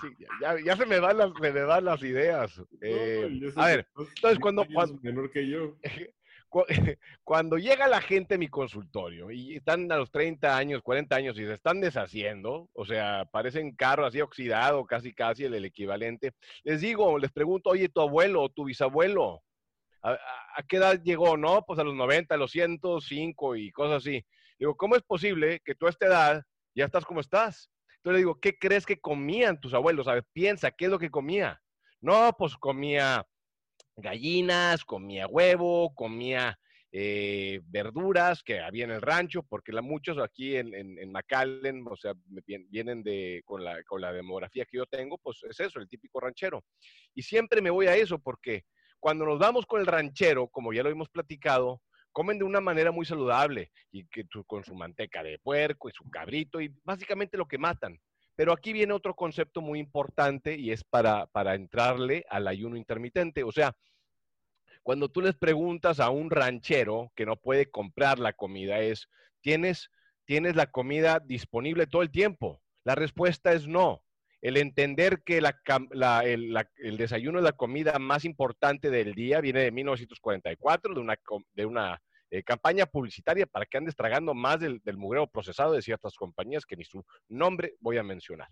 Ya, 0.42 0.56
ya 0.66 0.76
se, 0.76 0.84
me 0.84 0.98
van 0.98 1.16
las, 1.16 1.30
se 1.40 1.52
me 1.52 1.62
van 1.62 1.84
las 1.84 2.02
ideas. 2.02 2.60
Eh, 2.80 3.28
No, 3.30 3.52
sé 3.52 3.60
a 3.60 3.66
ver, 3.66 3.86
entonces, 3.96 4.40
cuando- 4.40 4.66
cuando- 4.74 4.98
menor 5.00 5.30
que 5.30 5.46
yo. 5.48 5.76
Cu- 6.48 6.64
cuando 7.24 7.56
llega 7.58 7.88
la 7.88 8.00
gente 8.00 8.34
a 8.34 8.38
mi 8.38 8.48
consultorio 8.48 9.30
y 9.30 9.56
están 9.56 9.90
a 9.92 9.96
los 9.96 10.10
30 10.10 10.56
años, 10.56 10.82
40 10.82 11.16
años 11.16 11.38
y 11.38 11.44
se 11.46 11.52
están 11.54 11.80
deshaciendo, 11.80 12.68
o 12.72 12.84
sea, 12.84 13.24
parecen 13.32 13.74
carros 13.74 14.08
así 14.08 14.20
oxidado, 14.20 14.84
casi 14.86 15.12
casi 15.14 15.44
el, 15.44 15.64
equivalente, 15.64 16.32
les 16.64 16.80
digo, 16.80 17.18
les 17.18 17.32
pregunto, 17.32 17.70
oye, 17.70 17.88
tu 17.88 18.00
abuelo 18.00 18.42
o 18.42 18.48
tu 18.48 18.64
bisabuelo, 18.64 19.42
¿a, 20.02 20.12
a- 20.12 20.18
a 20.56 20.62
qué 20.68 20.76
edad 20.78 21.00
llegó? 21.02 21.36
No, 21.36 21.64
pues 21.66 21.78
a 21.78 21.84
los 21.84 21.94
90, 21.94 22.34
a 22.34 22.38
los 22.38 22.50
105 22.50 23.56
y 23.56 23.70
cosas 23.72 23.98
así. 23.98 24.24
Digo, 24.58 24.76
¿cómo 24.76 24.96
es 24.96 25.02
posible 25.02 25.60
que 25.64 25.74
tú 25.74 25.86
a 25.86 25.90
esta 25.90 26.06
edad 26.06 26.42
ya 26.74 26.84
estás 26.86 27.04
como 27.04 27.20
estás? 27.20 27.70
Entonces 27.96 28.12
le 28.14 28.18
digo, 28.18 28.40
¿qué 28.40 28.56
crees 28.58 28.86
que 28.86 28.98
comían 29.00 29.60
tus 29.60 29.74
abuelos? 29.74 30.08
A 30.08 30.14
ver, 30.14 30.24
piensa, 30.32 30.70
¿qué 30.70 30.86
es 30.86 30.90
lo 30.90 30.98
que 30.98 31.10
comía? 31.10 31.60
No, 32.00 32.32
pues 32.38 32.56
comía 32.56 33.24
gallinas, 33.98 34.84
comía 34.84 35.26
huevo, 35.26 35.94
comía 35.94 36.58
eh, 36.90 37.60
verduras 37.66 38.42
que 38.42 38.60
había 38.60 38.84
en 38.84 38.92
el 38.92 39.02
rancho, 39.02 39.42
porque 39.42 39.72
la, 39.72 39.82
muchos 39.82 40.18
aquí 40.18 40.56
en, 40.56 40.74
en, 40.74 40.98
en 40.98 41.86
o 41.86 41.96
sea, 41.96 42.14
vienen 42.70 43.02
de, 43.02 43.42
con 43.44 43.62
la, 43.62 43.82
con 43.84 44.00
la 44.00 44.12
demografía 44.12 44.64
que 44.64 44.78
yo 44.78 44.86
tengo, 44.86 45.18
pues 45.18 45.42
es 45.48 45.60
eso, 45.60 45.80
el 45.80 45.88
típico 45.88 46.20
ranchero. 46.20 46.64
Y 47.14 47.22
siempre 47.22 47.60
me 47.60 47.70
voy 47.70 47.88
a 47.88 47.96
eso, 47.96 48.18
porque 48.18 48.64
cuando 48.98 49.26
nos 49.26 49.38
vamos 49.38 49.66
con 49.66 49.80
el 49.80 49.86
ranchero, 49.86 50.48
como 50.48 50.72
ya 50.72 50.82
lo 50.82 50.88
hemos 50.88 51.08
platicado, 51.08 51.82
comen 52.12 52.38
de 52.38 52.44
una 52.44 52.60
manera 52.60 52.90
muy 52.90 53.04
saludable 53.04 53.70
y 53.92 54.06
que 54.08 54.24
con 54.46 54.64
su 54.64 54.74
manteca 54.74 55.22
de 55.22 55.38
puerco 55.38 55.88
y 55.88 55.92
su 55.92 56.08
cabrito 56.10 56.60
y 56.60 56.74
básicamente 56.84 57.36
lo 57.36 57.46
que 57.46 57.58
matan. 57.58 57.98
Pero 58.38 58.52
aquí 58.52 58.72
viene 58.72 58.92
otro 58.92 59.16
concepto 59.16 59.60
muy 59.60 59.80
importante 59.80 60.54
y 60.56 60.70
es 60.70 60.84
para, 60.84 61.26
para 61.26 61.56
entrarle 61.56 62.24
al 62.30 62.46
ayuno 62.46 62.76
intermitente. 62.76 63.42
O 63.42 63.50
sea, 63.50 63.76
cuando 64.84 65.08
tú 65.08 65.20
les 65.20 65.34
preguntas 65.34 65.98
a 65.98 66.10
un 66.10 66.30
ranchero 66.30 67.10
que 67.16 67.26
no 67.26 67.34
puede 67.34 67.68
comprar 67.68 68.20
la 68.20 68.32
comida, 68.32 68.78
es, 68.78 69.08
¿tienes, 69.40 69.90
¿tienes 70.24 70.54
la 70.54 70.68
comida 70.70 71.18
disponible 71.18 71.88
todo 71.88 72.02
el 72.02 72.12
tiempo? 72.12 72.62
La 72.84 72.94
respuesta 72.94 73.52
es 73.54 73.66
no. 73.66 74.04
El 74.40 74.56
entender 74.56 75.24
que 75.24 75.40
la 75.40 75.58
el, 76.24 76.52
la- 76.52 76.70
el 76.76 76.96
desayuno 76.96 77.38
es 77.38 77.44
la 77.44 77.50
comida 77.54 77.98
más 77.98 78.24
importante 78.24 78.88
del 78.88 79.14
día 79.14 79.40
viene 79.40 79.62
de 79.62 79.72
1944, 79.72 80.94
de 80.94 81.00
una, 81.00 81.18
de 81.54 81.66
una 81.66 82.00
eh, 82.30 82.42
campaña 82.42 82.86
publicitaria 82.86 83.46
para 83.46 83.66
que 83.66 83.78
andes 83.78 83.96
tragando 83.96 84.34
más 84.34 84.60
del, 84.60 84.80
del 84.84 84.96
mugreo 84.96 85.26
procesado 85.26 85.72
de 85.72 85.82
ciertas 85.82 86.14
compañías 86.14 86.66
que 86.66 86.76
ni 86.76 86.84
su 86.84 87.04
nombre 87.28 87.74
voy 87.80 87.98
a 87.98 88.02
mencionar. 88.02 88.48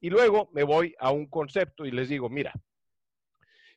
Y 0.00 0.10
luego 0.10 0.50
me 0.52 0.62
voy 0.62 0.94
a 0.98 1.10
un 1.10 1.26
concepto 1.26 1.86
y 1.86 1.90
les 1.90 2.08
digo, 2.08 2.28
mira, 2.28 2.52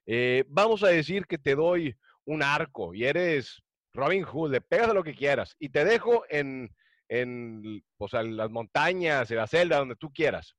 eh, 0.06 0.44
vamos 0.48 0.84
a 0.84 0.88
decir 0.88 1.28
que 1.28 1.38
te 1.38 1.54
doy 1.54 1.96
un 2.26 2.42
arco 2.42 2.96
y 2.96 3.06
eres 3.06 3.62
Robin 3.94 4.24
Hood, 4.24 4.52
le 4.52 4.62
pegas 4.62 4.90
a 4.90 4.94
lo 4.94 5.04
que 5.04 5.14
quieras 5.14 5.56
y 5.60 5.70
te 5.70 5.86
dejo 5.86 6.24
en, 6.30 6.76
en 7.08 7.84
pues, 7.96 8.16
en 8.16 8.36
las 8.36 8.50
montañas, 8.50 9.30
en 9.30 9.38
la 9.38 9.46
celda, 9.46 9.78
donde 9.78 9.96
tú 9.96 10.12
quieras. 10.12 10.56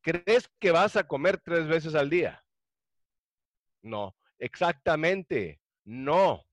¿Crees 0.00 0.48
que 0.60 0.70
vas 0.70 0.94
a 0.94 1.06
comer 1.06 1.38
tres 1.38 1.66
veces 1.66 1.96
al 1.96 2.08
día? 2.08 2.44
No, 3.82 4.16
exactamente, 4.38 5.60
no. 5.84 6.45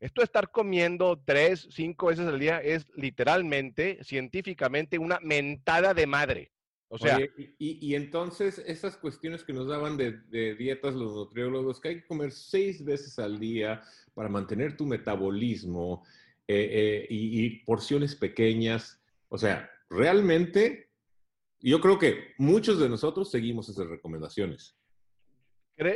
Esto 0.00 0.20
de 0.20 0.26
estar 0.26 0.50
comiendo 0.50 1.20
tres, 1.24 1.68
cinco 1.70 2.06
veces 2.06 2.26
al 2.26 2.38
día 2.38 2.58
es 2.58 2.86
literalmente, 2.94 3.98
científicamente, 4.04 4.98
una 4.98 5.18
mentada 5.20 5.92
de 5.94 6.06
madre. 6.06 6.52
O 6.88 6.98
sea, 6.98 7.16
Oye, 7.16 7.30
y, 7.58 7.86
y 7.86 7.94
entonces 7.94 8.62
esas 8.66 8.96
cuestiones 8.96 9.44
que 9.44 9.52
nos 9.52 9.68
daban 9.68 9.96
de, 9.96 10.12
de 10.12 10.54
dietas 10.54 10.94
los 10.94 11.14
nutriólogos, 11.14 11.80
que 11.80 11.88
hay 11.88 11.94
que 11.96 12.06
comer 12.06 12.32
seis 12.32 12.82
veces 12.82 13.18
al 13.18 13.38
día 13.38 13.82
para 14.14 14.28
mantener 14.28 14.76
tu 14.76 14.86
metabolismo 14.86 16.04
eh, 16.46 16.70
eh, 16.72 17.06
y, 17.10 17.44
y 17.44 17.50
porciones 17.64 18.14
pequeñas, 18.14 19.02
o 19.28 19.36
sea, 19.36 19.70
realmente 19.90 20.88
yo 21.60 21.80
creo 21.80 21.98
que 21.98 22.32
muchos 22.38 22.78
de 22.78 22.88
nosotros 22.88 23.30
seguimos 23.30 23.68
esas 23.68 23.86
recomendaciones. 23.86 24.74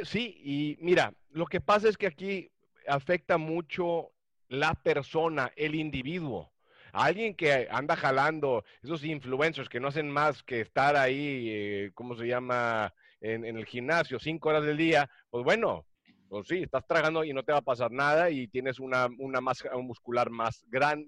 Sí, 0.04 0.36
y 0.44 0.78
mira, 0.80 1.12
lo 1.30 1.46
que 1.46 1.60
pasa 1.60 1.88
es 1.88 1.96
que 1.96 2.06
aquí 2.06 2.51
afecta 2.86 3.38
mucho 3.38 4.12
la 4.48 4.74
persona, 4.74 5.52
el 5.56 5.74
individuo. 5.74 6.52
Alguien 6.92 7.34
que 7.34 7.68
anda 7.70 7.96
jalando, 7.96 8.64
esos 8.82 9.02
influencers 9.04 9.68
que 9.68 9.80
no 9.80 9.88
hacen 9.88 10.10
más 10.10 10.42
que 10.42 10.60
estar 10.60 10.94
ahí, 10.94 11.48
eh, 11.48 11.90
¿cómo 11.94 12.14
se 12.14 12.26
llama? 12.26 12.92
En, 13.20 13.44
el 13.44 13.64
gimnasio, 13.66 14.18
cinco 14.18 14.48
horas 14.48 14.64
del 14.64 14.76
día, 14.76 15.08
pues 15.30 15.44
bueno, 15.44 15.86
pues 16.28 16.48
sí, 16.48 16.64
estás 16.64 16.84
tragando 16.88 17.22
y 17.22 17.32
no 17.32 17.44
te 17.44 17.52
va 17.52 17.58
a 17.58 17.62
pasar 17.62 17.92
nada 17.92 18.30
y 18.30 18.48
tienes 18.48 18.80
una, 18.80 19.06
una 19.18 19.40
masa 19.40 19.70
muscular 19.76 20.28
más 20.28 20.64
grande, 20.68 21.06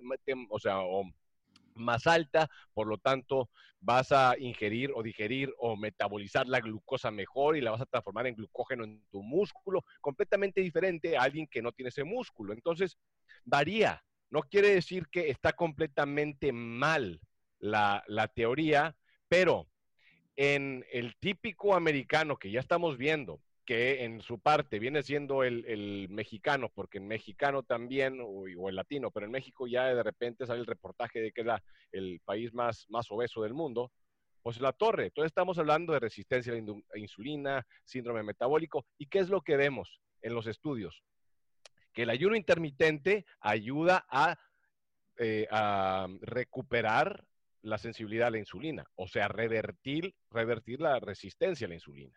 o 0.48 0.60
sea, 0.60 0.78
o 0.78 1.04
más 1.74 2.06
alta, 2.06 2.48
por 2.72 2.86
lo 2.86 2.98
tanto 2.98 3.50
vas 3.80 4.12
a 4.12 4.34
ingerir 4.38 4.92
o 4.94 5.02
digerir 5.02 5.52
o 5.58 5.76
metabolizar 5.76 6.46
la 6.48 6.60
glucosa 6.60 7.10
mejor 7.10 7.56
y 7.56 7.60
la 7.60 7.70
vas 7.70 7.82
a 7.82 7.86
transformar 7.86 8.26
en 8.26 8.34
glucógeno 8.34 8.84
en 8.84 9.04
tu 9.10 9.22
músculo, 9.22 9.84
completamente 10.00 10.60
diferente 10.62 11.16
a 11.16 11.22
alguien 11.22 11.46
que 11.46 11.62
no 11.62 11.72
tiene 11.72 11.90
ese 11.90 12.04
músculo. 12.04 12.52
Entonces, 12.52 12.96
varía. 13.44 14.02
No 14.30 14.42
quiere 14.42 14.70
decir 14.70 15.06
que 15.08 15.28
está 15.30 15.52
completamente 15.52 16.52
mal 16.52 17.20
la, 17.58 18.02
la 18.08 18.26
teoría, 18.26 18.96
pero 19.28 19.68
en 20.36 20.84
el 20.90 21.14
típico 21.16 21.74
americano 21.74 22.36
que 22.36 22.50
ya 22.50 22.60
estamos 22.60 22.98
viendo, 22.98 23.40
que 23.64 24.04
en 24.04 24.20
su 24.20 24.38
parte 24.38 24.78
viene 24.78 25.02
siendo 25.02 25.42
el, 25.42 25.64
el 25.66 26.08
mexicano, 26.10 26.68
porque 26.68 26.98
en 26.98 27.08
mexicano 27.08 27.62
también, 27.62 28.20
o, 28.20 28.26
o 28.26 28.68
el 28.68 28.76
latino, 28.76 29.10
pero 29.10 29.26
en 29.26 29.32
México 29.32 29.66
ya 29.66 29.94
de 29.94 30.02
repente 30.02 30.46
sale 30.46 30.60
el 30.60 30.66
reportaje 30.66 31.20
de 31.20 31.32
que 31.32 31.40
es 31.40 31.46
la, 31.46 31.62
el 31.92 32.20
país 32.24 32.52
más, 32.52 32.86
más 32.90 33.10
obeso 33.10 33.42
del 33.42 33.54
mundo, 33.54 33.90
pues 34.42 34.60
la 34.60 34.72
torre. 34.72 35.06
Entonces 35.06 35.30
estamos 35.30 35.58
hablando 35.58 35.94
de 35.94 36.00
resistencia 36.00 36.52
a 36.52 36.56
la 36.56 36.98
insulina, 36.98 37.66
síndrome 37.84 38.22
metabólico, 38.22 38.86
¿y 38.98 39.06
qué 39.06 39.20
es 39.20 39.30
lo 39.30 39.40
que 39.40 39.56
vemos 39.56 40.00
en 40.20 40.34
los 40.34 40.46
estudios? 40.46 41.02
Que 41.94 42.02
el 42.02 42.10
ayuno 42.10 42.36
intermitente 42.36 43.24
ayuda 43.40 44.04
a, 44.10 44.36
eh, 45.16 45.46
a 45.50 46.06
recuperar 46.20 47.24
la 47.62 47.78
sensibilidad 47.78 48.28
a 48.28 48.32
la 48.32 48.38
insulina, 48.38 48.84
o 48.94 49.08
sea, 49.08 49.28
revertir, 49.28 50.14
revertir 50.30 50.82
la 50.82 51.00
resistencia 51.00 51.66
a 51.66 51.68
la 51.68 51.76
insulina 51.76 52.14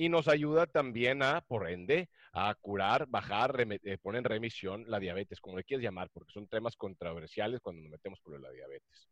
y 0.00 0.08
nos 0.08 0.28
ayuda 0.28 0.68
también 0.68 1.24
a, 1.24 1.40
por 1.40 1.68
ende, 1.68 2.08
a 2.32 2.54
curar, 2.54 3.08
bajar, 3.08 3.56
eh, 3.82 3.98
poner 4.00 4.20
en 4.20 4.24
remisión 4.26 4.84
la 4.86 5.00
diabetes, 5.00 5.40
como 5.40 5.56
le 5.56 5.64
quieras 5.64 5.82
llamar, 5.82 6.08
porque 6.12 6.30
son 6.32 6.46
temas 6.46 6.76
controversiales 6.76 7.60
cuando 7.60 7.82
nos 7.82 7.90
metemos 7.90 8.20
por 8.20 8.40
la 8.40 8.48
diabetes. 8.52 9.08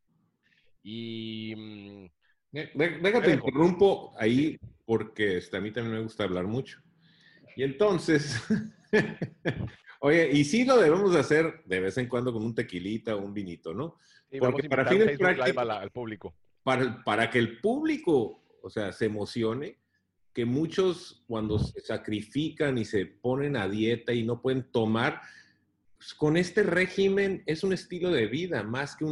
Y 0.85 1.55
mm, 1.57 2.07
dé- 2.52 2.71
Déjate, 3.02 3.33
interrumpo 3.33 4.14
ahí 4.16 4.57
porque 4.85 5.38
este, 5.38 5.57
a 5.57 5.61
mí 5.61 5.73
también 5.73 5.97
me 5.97 6.02
gusta 6.05 6.23
hablar 6.23 6.45
mucho. 6.47 6.78
Y 7.57 7.64
entonces, 7.64 8.40
oye, 10.00 10.31
y 10.31 10.45
sí 10.45 10.64
lo 10.64 10.76
debemos 10.76 11.12
de 11.12 11.19
hacer 11.19 11.64
de 11.64 11.81
vez 11.81 11.99
en 11.99 12.07
cuando 12.09 12.33
con 12.33 12.45
un 12.45 12.55
tequilita 12.55 13.16
o 13.16 13.23
un 13.25 13.35
vinito, 13.35 13.75
¿no? 13.75 13.97
y 14.31 14.38
Porque 14.38 14.69
para 14.69 14.87
fines 14.87 15.19
prácticos- 15.19 15.69
al 15.69 15.90
público. 15.90 16.33
Para, 16.62 17.02
para 17.02 17.28
que 17.28 17.40
el 17.40 17.61
público, 17.61 18.45
o 18.62 18.71
sea, 18.71 18.93
se 18.93 19.07
emocione, 19.07 19.78
que 20.37 20.45
muchos 20.45 21.25
cuando 21.26 21.59
se 21.59 21.81
sacrifican 21.81 22.76
y 22.76 22.85
se 22.85 23.07
ponen 23.07 23.57
a 23.57 23.71
dieta 23.71 24.12
y 24.12 24.23
no 24.23 24.43
pueden 24.43 24.64
tomar, 24.71 25.23
pues, 25.97 26.12
con 26.12 26.37
este 26.37 26.62
régimen 26.62 27.43
es 27.47 27.64
un 27.64 27.73
estilo 27.73 28.11
de 28.11 28.26
vida 28.26 28.62
más 28.62 28.97
que 28.97 29.07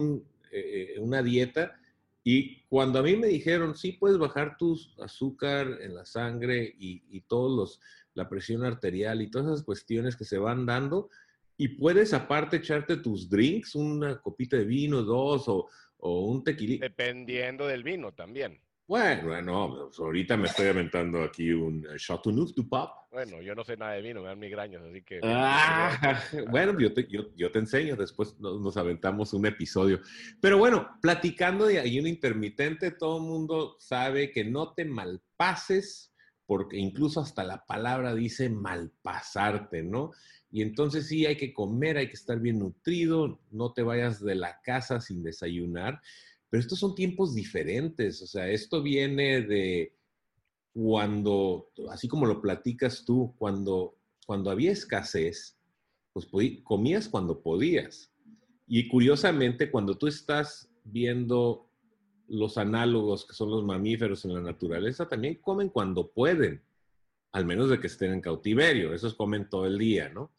eh, 0.52 0.96
una 0.98 1.22
dieta. 1.22 1.80
Y 2.22 2.60
cuando 2.64 2.98
a 2.98 3.02
mí 3.02 3.16
me 3.16 3.28
dijeron, 3.28 3.74
sí, 3.74 3.92
puedes 3.92 4.18
bajar 4.18 4.58
tu 4.58 4.78
azúcar 5.02 5.78
en 5.80 5.94
la 5.94 6.04
sangre 6.04 6.74
y, 6.78 7.02
y 7.08 7.22
todos 7.22 7.56
los, 7.56 7.80
la 8.12 8.28
presión 8.28 8.62
arterial 8.62 9.22
y 9.22 9.30
todas 9.30 9.46
esas 9.46 9.64
cuestiones 9.64 10.16
que 10.16 10.26
se 10.26 10.36
van 10.36 10.66
dando, 10.66 11.08
y 11.56 11.68
puedes 11.68 12.12
aparte 12.12 12.58
echarte 12.58 12.98
tus 12.98 13.30
drinks, 13.30 13.74
una 13.76 14.20
copita 14.20 14.58
de 14.58 14.66
vino, 14.66 15.00
dos 15.00 15.48
o, 15.48 15.68
o 15.96 16.26
un 16.26 16.44
tequila. 16.44 16.80
Dependiendo 16.82 17.66
del 17.66 17.82
vino 17.82 18.12
también. 18.12 18.60
Bueno, 18.86 19.86
pues, 19.86 19.98
ahorita 19.98 20.36
me 20.36 20.46
estoy 20.46 20.66
aventando 20.66 21.22
aquí 21.22 21.52
un 21.52 21.86
uh, 21.86 21.96
Chateauneuf 21.96 22.52
du 22.54 22.68
Pape. 22.68 22.92
Bueno, 23.10 23.40
yo 23.40 23.54
no 23.54 23.64
sé 23.64 23.76
nada 23.76 23.92
de 23.92 24.02
vino, 24.02 24.20
me 24.20 24.28
dan 24.28 24.38
migrañas, 24.38 24.82
así 24.82 25.02
que... 25.02 25.20
Ah, 25.22 26.20
bueno, 26.50 26.78
yo 26.78 26.92
te, 26.92 27.06
yo, 27.06 27.34
yo 27.34 27.50
te, 27.50 27.60
enseño, 27.60 27.96
después 27.96 28.38
nos, 28.40 28.60
nos, 28.60 28.76
aventamos 28.76 29.32
un 29.32 29.46
episodio. 29.46 30.00
Pero 30.40 30.58
bueno, 30.58 30.98
platicando 31.00 31.66
de 31.66 31.78
ayuno 31.78 32.08
intermitente, 32.08 32.90
todo 32.90 33.18
el 33.18 33.22
mundo 33.22 33.76
sabe 33.78 34.30
que 34.30 34.44
no 34.44 34.74
te 34.74 34.84
malpases, 34.84 36.12
porque 36.44 36.76
incluso 36.76 37.20
hasta 37.20 37.42
la 37.42 37.64
palabra 37.64 38.14
dice 38.14 38.50
malpasarte, 38.50 39.82
¿no? 39.82 40.10
Y 40.50 40.62
entonces 40.62 41.08
sí, 41.08 41.24
hay 41.24 41.36
que 41.36 41.54
comer, 41.54 41.96
hay 41.96 42.08
que 42.08 42.14
estar 42.14 42.38
bien 42.38 42.58
nutrido, 42.58 43.40
no 43.50 43.72
te 43.72 43.82
vayas 43.82 44.22
de 44.22 44.34
la 44.34 44.60
casa 44.62 45.00
sin 45.00 45.22
desayunar. 45.22 46.00
Pero 46.54 46.62
estos 46.62 46.78
son 46.78 46.94
tiempos 46.94 47.34
diferentes, 47.34 48.22
o 48.22 48.28
sea, 48.28 48.48
esto 48.48 48.80
viene 48.80 49.42
de 49.42 49.92
cuando, 50.72 51.72
así 51.90 52.06
como 52.06 52.26
lo 52.26 52.40
platicas 52.40 53.04
tú, 53.04 53.34
cuando, 53.38 53.96
cuando 54.24 54.52
había 54.52 54.70
escasez, 54.70 55.58
pues 56.12 56.28
comías 56.62 57.08
cuando 57.08 57.42
podías. 57.42 58.12
Y 58.68 58.86
curiosamente, 58.86 59.68
cuando 59.68 59.98
tú 59.98 60.06
estás 60.06 60.70
viendo 60.84 61.68
los 62.28 62.56
análogos 62.56 63.26
que 63.26 63.34
son 63.34 63.50
los 63.50 63.64
mamíferos 63.64 64.24
en 64.24 64.34
la 64.34 64.40
naturaleza, 64.40 65.08
también 65.08 65.40
comen 65.40 65.70
cuando 65.70 66.12
pueden, 66.12 66.62
al 67.32 67.46
menos 67.46 67.68
de 67.68 67.80
que 67.80 67.88
estén 67.88 68.12
en 68.12 68.20
cautiverio, 68.20 68.94
esos 68.94 69.14
comen 69.14 69.48
todo 69.50 69.66
el 69.66 69.76
día, 69.76 70.08
¿no? 70.08 70.30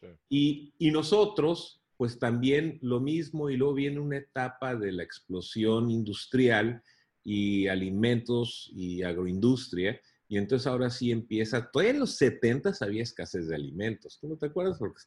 Sí. 0.00 0.08
Y, 0.28 0.74
y 0.88 0.90
nosotros, 0.90 1.81
pues 2.02 2.18
también 2.18 2.80
lo 2.82 2.98
mismo 2.98 3.48
y 3.48 3.56
luego 3.56 3.74
viene 3.74 4.00
una 4.00 4.16
etapa 4.16 4.74
de 4.74 4.90
la 4.90 5.04
explosión 5.04 5.88
industrial 5.88 6.82
y 7.22 7.68
alimentos 7.68 8.68
y 8.74 9.04
agroindustria. 9.04 10.00
Y 10.26 10.36
entonces 10.36 10.66
ahora 10.66 10.90
sí 10.90 11.12
empieza, 11.12 11.70
todavía 11.70 11.92
en 11.92 12.00
los 12.00 12.16
70 12.16 12.72
había 12.80 13.04
escasez 13.04 13.46
de 13.46 13.54
alimentos. 13.54 14.18
Tú 14.20 14.26
no 14.26 14.36
te 14.36 14.46
acuerdas 14.46 14.78
porque 14.80 15.00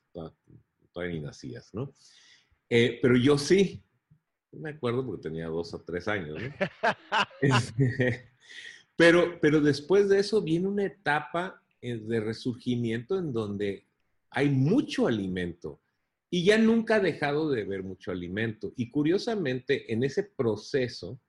todavía 0.93 1.15
ni 1.15 1.19
nacías, 1.19 1.69
¿no? 1.73 1.93
Eh, 2.69 2.97
pero 3.01 3.17
yo 3.17 3.37
sí, 3.37 3.83
me 4.53 4.69
acuerdo 4.69 5.05
porque 5.05 5.23
tenía 5.23 5.47
dos 5.47 5.73
o 5.73 5.83
tres 5.83 6.07
años, 6.07 6.41
¿no? 6.41 6.49
Este, 7.41 8.31
pero, 8.95 9.37
pero 9.41 9.59
después 9.59 10.07
de 10.07 10.19
eso 10.19 10.41
viene 10.41 10.69
una 10.69 10.85
etapa 10.85 11.61
eh, 11.81 11.97
de 11.97 12.21
resurgimiento 12.21 13.19
en 13.19 13.33
donde 13.33 13.85
hay 14.29 14.47
mucho 14.47 15.07
alimento 15.07 15.81
y 16.29 16.43
ya 16.43 16.57
nunca 16.57 16.95
ha 16.95 16.99
dejado 16.99 17.49
de 17.49 17.63
ver 17.63 17.83
mucho 17.83 18.11
alimento. 18.11 18.73
Y 18.75 18.89
curiosamente, 18.89 19.91
en 19.93 20.03
ese 20.03 20.23
proceso 20.23 21.19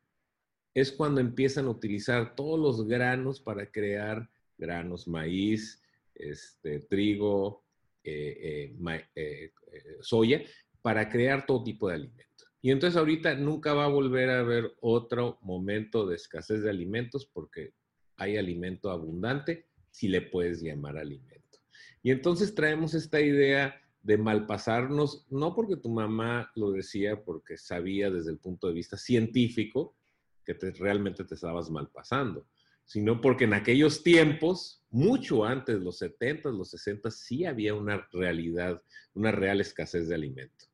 es 0.74 0.92
cuando 0.92 1.20
empiezan 1.20 1.66
a 1.66 1.70
utilizar 1.70 2.34
todos 2.34 2.58
los 2.58 2.86
granos 2.86 3.40
para 3.40 3.70
crear 3.70 4.28
granos, 4.58 5.06
maíz, 5.08 5.82
este, 6.14 6.80
trigo, 6.80 7.64
eh, 8.04 8.74
eh, 8.74 9.04
eh, 9.14 9.52
soya, 10.00 10.42
para 10.82 11.08
crear 11.08 11.46
todo 11.46 11.64
tipo 11.64 11.88
de 11.88 11.94
alimento. 11.94 12.44
Y 12.62 12.70
entonces 12.70 12.96
ahorita 12.96 13.34
nunca 13.34 13.74
va 13.74 13.84
a 13.84 13.88
volver 13.88 14.30
a 14.30 14.40
haber 14.40 14.72
otro 14.80 15.38
momento 15.42 16.06
de 16.06 16.16
escasez 16.16 16.62
de 16.62 16.70
alimentos 16.70 17.26
porque 17.26 17.72
hay 18.16 18.36
alimento 18.36 18.90
abundante 18.90 19.66
si 19.90 20.08
le 20.08 20.22
puedes 20.22 20.62
llamar 20.62 20.96
alimento. 20.96 21.58
Y 22.02 22.10
entonces 22.10 22.54
traemos 22.54 22.94
esta 22.94 23.20
idea 23.20 23.80
de 24.06 24.16
malpasarnos, 24.16 25.26
no 25.30 25.52
porque 25.52 25.76
tu 25.76 25.88
mamá 25.88 26.52
lo 26.54 26.70
decía, 26.70 27.24
porque 27.24 27.58
sabía 27.58 28.08
desde 28.08 28.30
el 28.30 28.38
punto 28.38 28.68
de 28.68 28.74
vista 28.74 28.96
científico 28.96 29.96
que 30.44 30.54
te, 30.54 30.70
realmente 30.70 31.24
te 31.24 31.34
estabas 31.34 31.70
malpasando, 31.70 32.46
sino 32.84 33.20
porque 33.20 33.44
en 33.44 33.54
aquellos 33.54 34.04
tiempos, 34.04 34.84
mucho 34.90 35.44
antes, 35.44 35.80
los 35.80 35.98
70, 35.98 36.50
los 36.50 36.70
60, 36.70 37.10
sí 37.10 37.44
había 37.46 37.74
una 37.74 38.08
realidad, 38.12 38.80
una 39.12 39.32
real 39.32 39.60
escasez 39.60 40.06
de 40.06 40.14
alimento. 40.14 40.66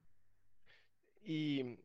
Y 1.24 1.78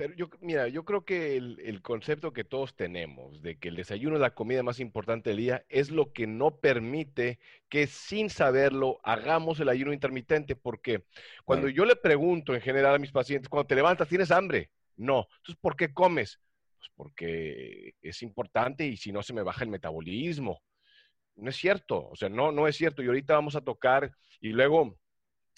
pero 0.00 0.14
yo, 0.14 0.30
mira, 0.40 0.66
yo 0.66 0.86
creo 0.86 1.04
que 1.04 1.36
el, 1.36 1.82
concepto 1.82 2.32
que 2.32 2.42
todos 2.42 2.74
tenemos 2.74 3.42
de 3.42 3.58
que 3.58 3.68
el 3.68 3.76
desayuno 3.76 4.16
es 4.16 4.22
la 4.22 4.34
comida 4.34 4.62
más 4.62 4.80
importante 4.80 5.28
del 5.28 5.36
día 5.36 5.66
es 5.68 5.90
lo 5.90 6.14
que 6.14 6.26
no 6.26 6.56
permite 6.56 7.38
que 7.68 7.86
sin 7.86 8.30
saberlo 8.30 8.98
hagamos 9.02 9.60
el 9.60 9.68
ayuno 9.68 9.92
intermitente. 9.92 10.56
Porque 10.56 11.04
cuando 11.44 11.68
yo 11.68 11.84
le 11.84 11.96
pregunto 11.96 12.54
en 12.54 12.62
general 12.62 12.94
a 12.94 12.98
mis 12.98 13.12
pacientes, 13.12 13.50
cuando 13.50 13.66
te 13.66 13.74
levantas, 13.74 14.08
¿tienes 14.08 14.30
hambre? 14.30 14.70
No. 14.96 15.28
Entonces, 15.36 15.60
¿por 15.60 15.76
qué 15.76 15.92
comes? 15.92 16.40
Pues 16.78 16.90
porque 16.96 17.94
es 18.00 18.22
importante 18.22 18.86
y 18.86 18.96
si 18.96 19.12
no 19.12 19.22
se 19.22 19.34
me 19.34 19.42
baja 19.42 19.64
el 19.64 19.70
metabolismo. 19.70 20.62
No 21.36 21.50
es 21.50 21.56
cierto, 21.56 22.08
o 22.08 22.16
sea, 22.16 22.30
no, 22.30 22.52
no 22.52 22.66
es 22.66 22.74
cierto. 22.74 23.02
Y 23.02 23.06
ahorita 23.06 23.34
vamos 23.34 23.54
a 23.54 23.60
tocar 23.60 24.12
y 24.40 24.48
luego... 24.48 24.98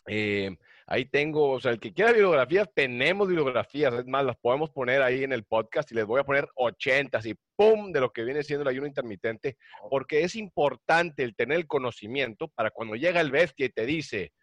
Eh, 0.09 0.57
Ahí 0.93 1.07
tengo, 1.07 1.53
o 1.53 1.59
sea, 1.59 1.73
el 1.73 1.81
que 1.81 1.95
quiera 1.95 2.13
bibliografías, 2.13 2.69
tenemos 2.75 3.27
bibliografías. 3.27 3.95
Es 3.95 4.07
más, 4.07 4.27
las 4.27 4.37
podemos 4.37 4.69
poner 4.69 5.01
ahí 5.01 5.25
en 5.25 5.33
el 5.33 5.43
podcast 5.43 5.91
y 5.91 5.95
les 5.95 6.05
voy 6.05 6.21
a 6.21 6.25
poner 6.25 6.47
80 6.55 7.19
y 7.25 7.35
¡pum! 7.57 7.93
de 7.93 8.01
lo 8.01 8.13
que 8.13 8.25
viene 8.25 8.43
siendo 8.43 8.61
el 8.61 8.69
ayuno 8.69 8.87
intermitente, 8.87 9.57
porque 9.89 10.23
es 10.23 10.37
importante 10.37 11.23
el 11.23 11.35
tener 11.35 11.57
el 11.57 11.67
conocimiento 11.67 12.49
para 12.49 12.71
cuando 12.71 12.95
llega 12.95 13.23
el 13.23 13.31
bestia 13.31 13.65
y 13.65 13.71
te 13.71 13.87
dice, 13.87 14.35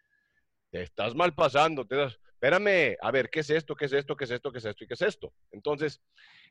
te 0.72 0.82
estás 0.82 1.14
mal 1.14 1.34
pasando, 1.36 1.86
te 1.86 1.94
das, 1.94 2.18
espérame, 2.32 2.96
a 3.00 3.12
ver, 3.12 3.30
¿qué 3.30 3.40
es 3.40 3.50
esto? 3.50 3.76
¿Qué 3.76 3.84
es 3.84 3.92
esto? 3.92 4.16
¿Qué 4.16 4.24
es 4.24 4.32
esto? 4.32 4.50
¿Qué 4.50 4.58
es 4.58 4.64
esto? 4.64 4.82
¿Y 4.82 4.86
qué 4.88 4.94
es 4.94 5.02
esto? 5.02 5.32
Entonces, 5.52 6.02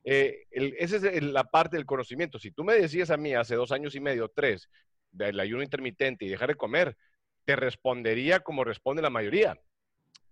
eh, 0.05 0.45
esa 0.49 0.95
es 0.95 1.23
la 1.23 1.43
parte 1.43 1.75
del 1.75 1.85
conocimiento. 1.85 2.39
Si 2.39 2.51
tú 2.51 2.63
me 2.63 2.75
decías 2.75 3.09
a 3.09 3.17
mí 3.17 3.33
hace 3.33 3.55
dos 3.55 3.73
años 3.73 3.93
y 3.95 3.99
medio, 3.99 4.31
tres, 4.33 4.69
del 5.11 5.41
ayuno 5.41 5.61
intermitente 5.61 6.23
y 6.23 6.29
dejar 6.29 6.47
de 6.47 6.55
comer, 6.55 6.95
te 7.43 7.57
respondería 7.57 8.39
como 8.39 8.63
responde 8.63 9.01
la 9.01 9.09
mayoría 9.09 9.59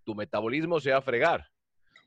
tu 0.08 0.16
metabolismo 0.16 0.80
se 0.80 0.92
va 0.92 1.00
a 1.00 1.02
fregar. 1.02 1.46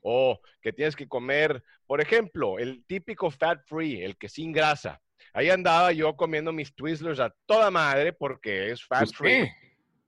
O 0.01 0.41
que 0.59 0.73
tienes 0.73 0.95
que 0.95 1.07
comer, 1.07 1.63
por 1.85 2.01
ejemplo, 2.01 2.57
el 2.57 2.83
típico 2.85 3.29
fat 3.29 3.61
free, 3.67 4.01
el 4.01 4.17
que 4.17 4.27
sin 4.27 4.51
grasa. 4.51 4.99
Ahí 5.33 5.51
andaba 5.51 5.91
yo 5.91 6.15
comiendo 6.15 6.51
mis 6.51 6.73
Twizzlers 6.73 7.19
a 7.19 7.31
toda 7.45 7.69
madre 7.69 8.11
porque 8.11 8.71
es 8.71 8.83
fat 8.83 9.07
free. 9.13 9.29
Qué? 9.29 9.51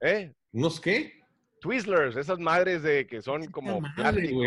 ¿Eh? 0.01 0.33
¿Unos 0.51 0.81
qué? 0.81 1.21
Twizzlers, 1.61 2.17
esas 2.17 2.39
madres 2.39 2.81
de 2.81 3.05
que 3.05 3.21
son 3.21 3.45
como 3.51 3.79
plástico. 3.95 4.43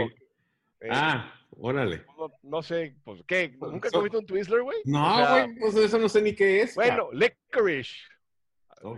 Eh, 0.81 0.89
ah, 0.91 1.33
órale. 1.53 2.05
No, 2.43 2.63
sé, 2.63 2.97
pues, 3.05 3.23
¿qué? 3.29 3.57
¿Nunca 3.61 3.91
so, 3.91 3.99
comiste 3.99 4.19
un 4.19 4.27
Twizzler, 4.27 4.63
güey? 4.63 4.79
No, 4.85 5.31
güey, 5.31 5.55
pues 5.61 5.77
eso 5.77 5.99
no 6.01 6.09
sé 6.09 6.21
ni 6.21 6.35
qué 6.35 6.63
es. 6.63 6.75
Bueno, 6.75 7.11
licorice. 7.13 7.95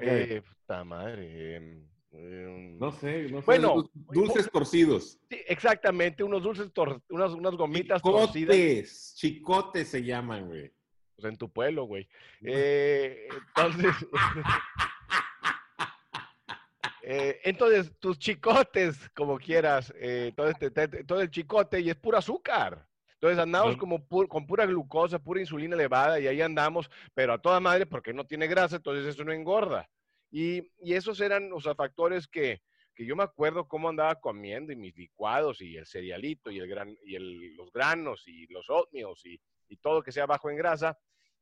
Eh, 0.00 0.42
puta 0.42 0.84
madre. 0.84 1.82
Em, 2.10 2.78
no 2.78 2.90
sé, 2.92 3.28
no 3.30 3.40
sé. 3.40 3.46
Bueno, 3.46 3.90
dulces 3.92 4.50
torcidos. 4.50 5.18
Sí, 5.30 5.38
exactamente, 5.46 6.22
unos 6.22 6.42
dulces, 6.42 6.72
tor 6.72 7.02
unas, 7.10 7.32
unas 7.32 7.54
gomitas 7.54 8.00
chicotes, 8.00 8.26
torcidas. 8.26 9.14
Chicotes 9.16 9.88
se 9.88 10.02
llaman, 10.02 10.46
güey. 10.46 10.72
Pues 11.16 11.32
en 11.32 11.36
tu 11.36 11.50
pueblo, 11.50 11.84
güey. 11.84 12.08
Eh, 12.42 13.28
entonces. 13.48 13.94
eh, 17.02 17.40
entonces, 17.44 17.92
tus 17.98 18.18
chicotes, 18.18 19.10
como 19.10 19.38
quieras, 19.38 19.92
eh, 19.96 20.32
todo, 20.34 20.48
este, 20.48 20.70
todo 21.04 21.20
el 21.20 21.30
chicote 21.30 21.80
y 21.80 21.90
es 21.90 21.96
puro 21.96 22.18
azúcar. 22.18 22.88
Entonces 23.20 23.40
andamos 23.40 23.76
como 23.76 24.06
con 24.28 24.46
pura 24.46 24.64
glucosa, 24.64 25.18
pura 25.18 25.40
insulina 25.40 25.74
elevada 25.74 26.20
y 26.20 26.28
ahí 26.28 26.40
andamos, 26.40 26.88
pero 27.14 27.32
a 27.32 27.38
toda 27.38 27.58
madre 27.58 27.84
porque 27.84 28.12
no 28.12 28.24
tiene 28.24 28.46
grasa, 28.46 28.76
entonces 28.76 29.06
eso 29.06 29.24
no 29.24 29.32
engorda. 29.32 29.90
Y, 30.30 30.62
esos 30.80 31.20
eran, 31.20 31.52
o 31.52 31.60
sea, 31.60 31.74
factores 31.74 32.26
que, 32.26 32.60
yo 32.96 33.14
me 33.14 33.22
acuerdo 33.22 33.68
cómo 33.68 33.88
andaba 33.88 34.16
comiendo 34.16 34.72
y 34.72 34.76
mis 34.76 34.96
licuados 34.96 35.60
y 35.60 35.76
el 35.76 35.86
cerealito 35.86 36.50
y, 36.50 36.58
el 36.58 36.66
gran, 36.68 36.96
y 37.04 37.14
el, 37.14 37.54
los 37.54 37.70
granos 37.70 38.26
y 38.26 38.46
los 38.48 38.68
oatmeals 38.68 39.24
y, 39.24 39.40
y, 39.68 39.76
todo 39.76 40.02
que 40.02 40.10
sea 40.10 40.26
bajo 40.26 40.50
en 40.50 40.56
grasa. 40.56 40.98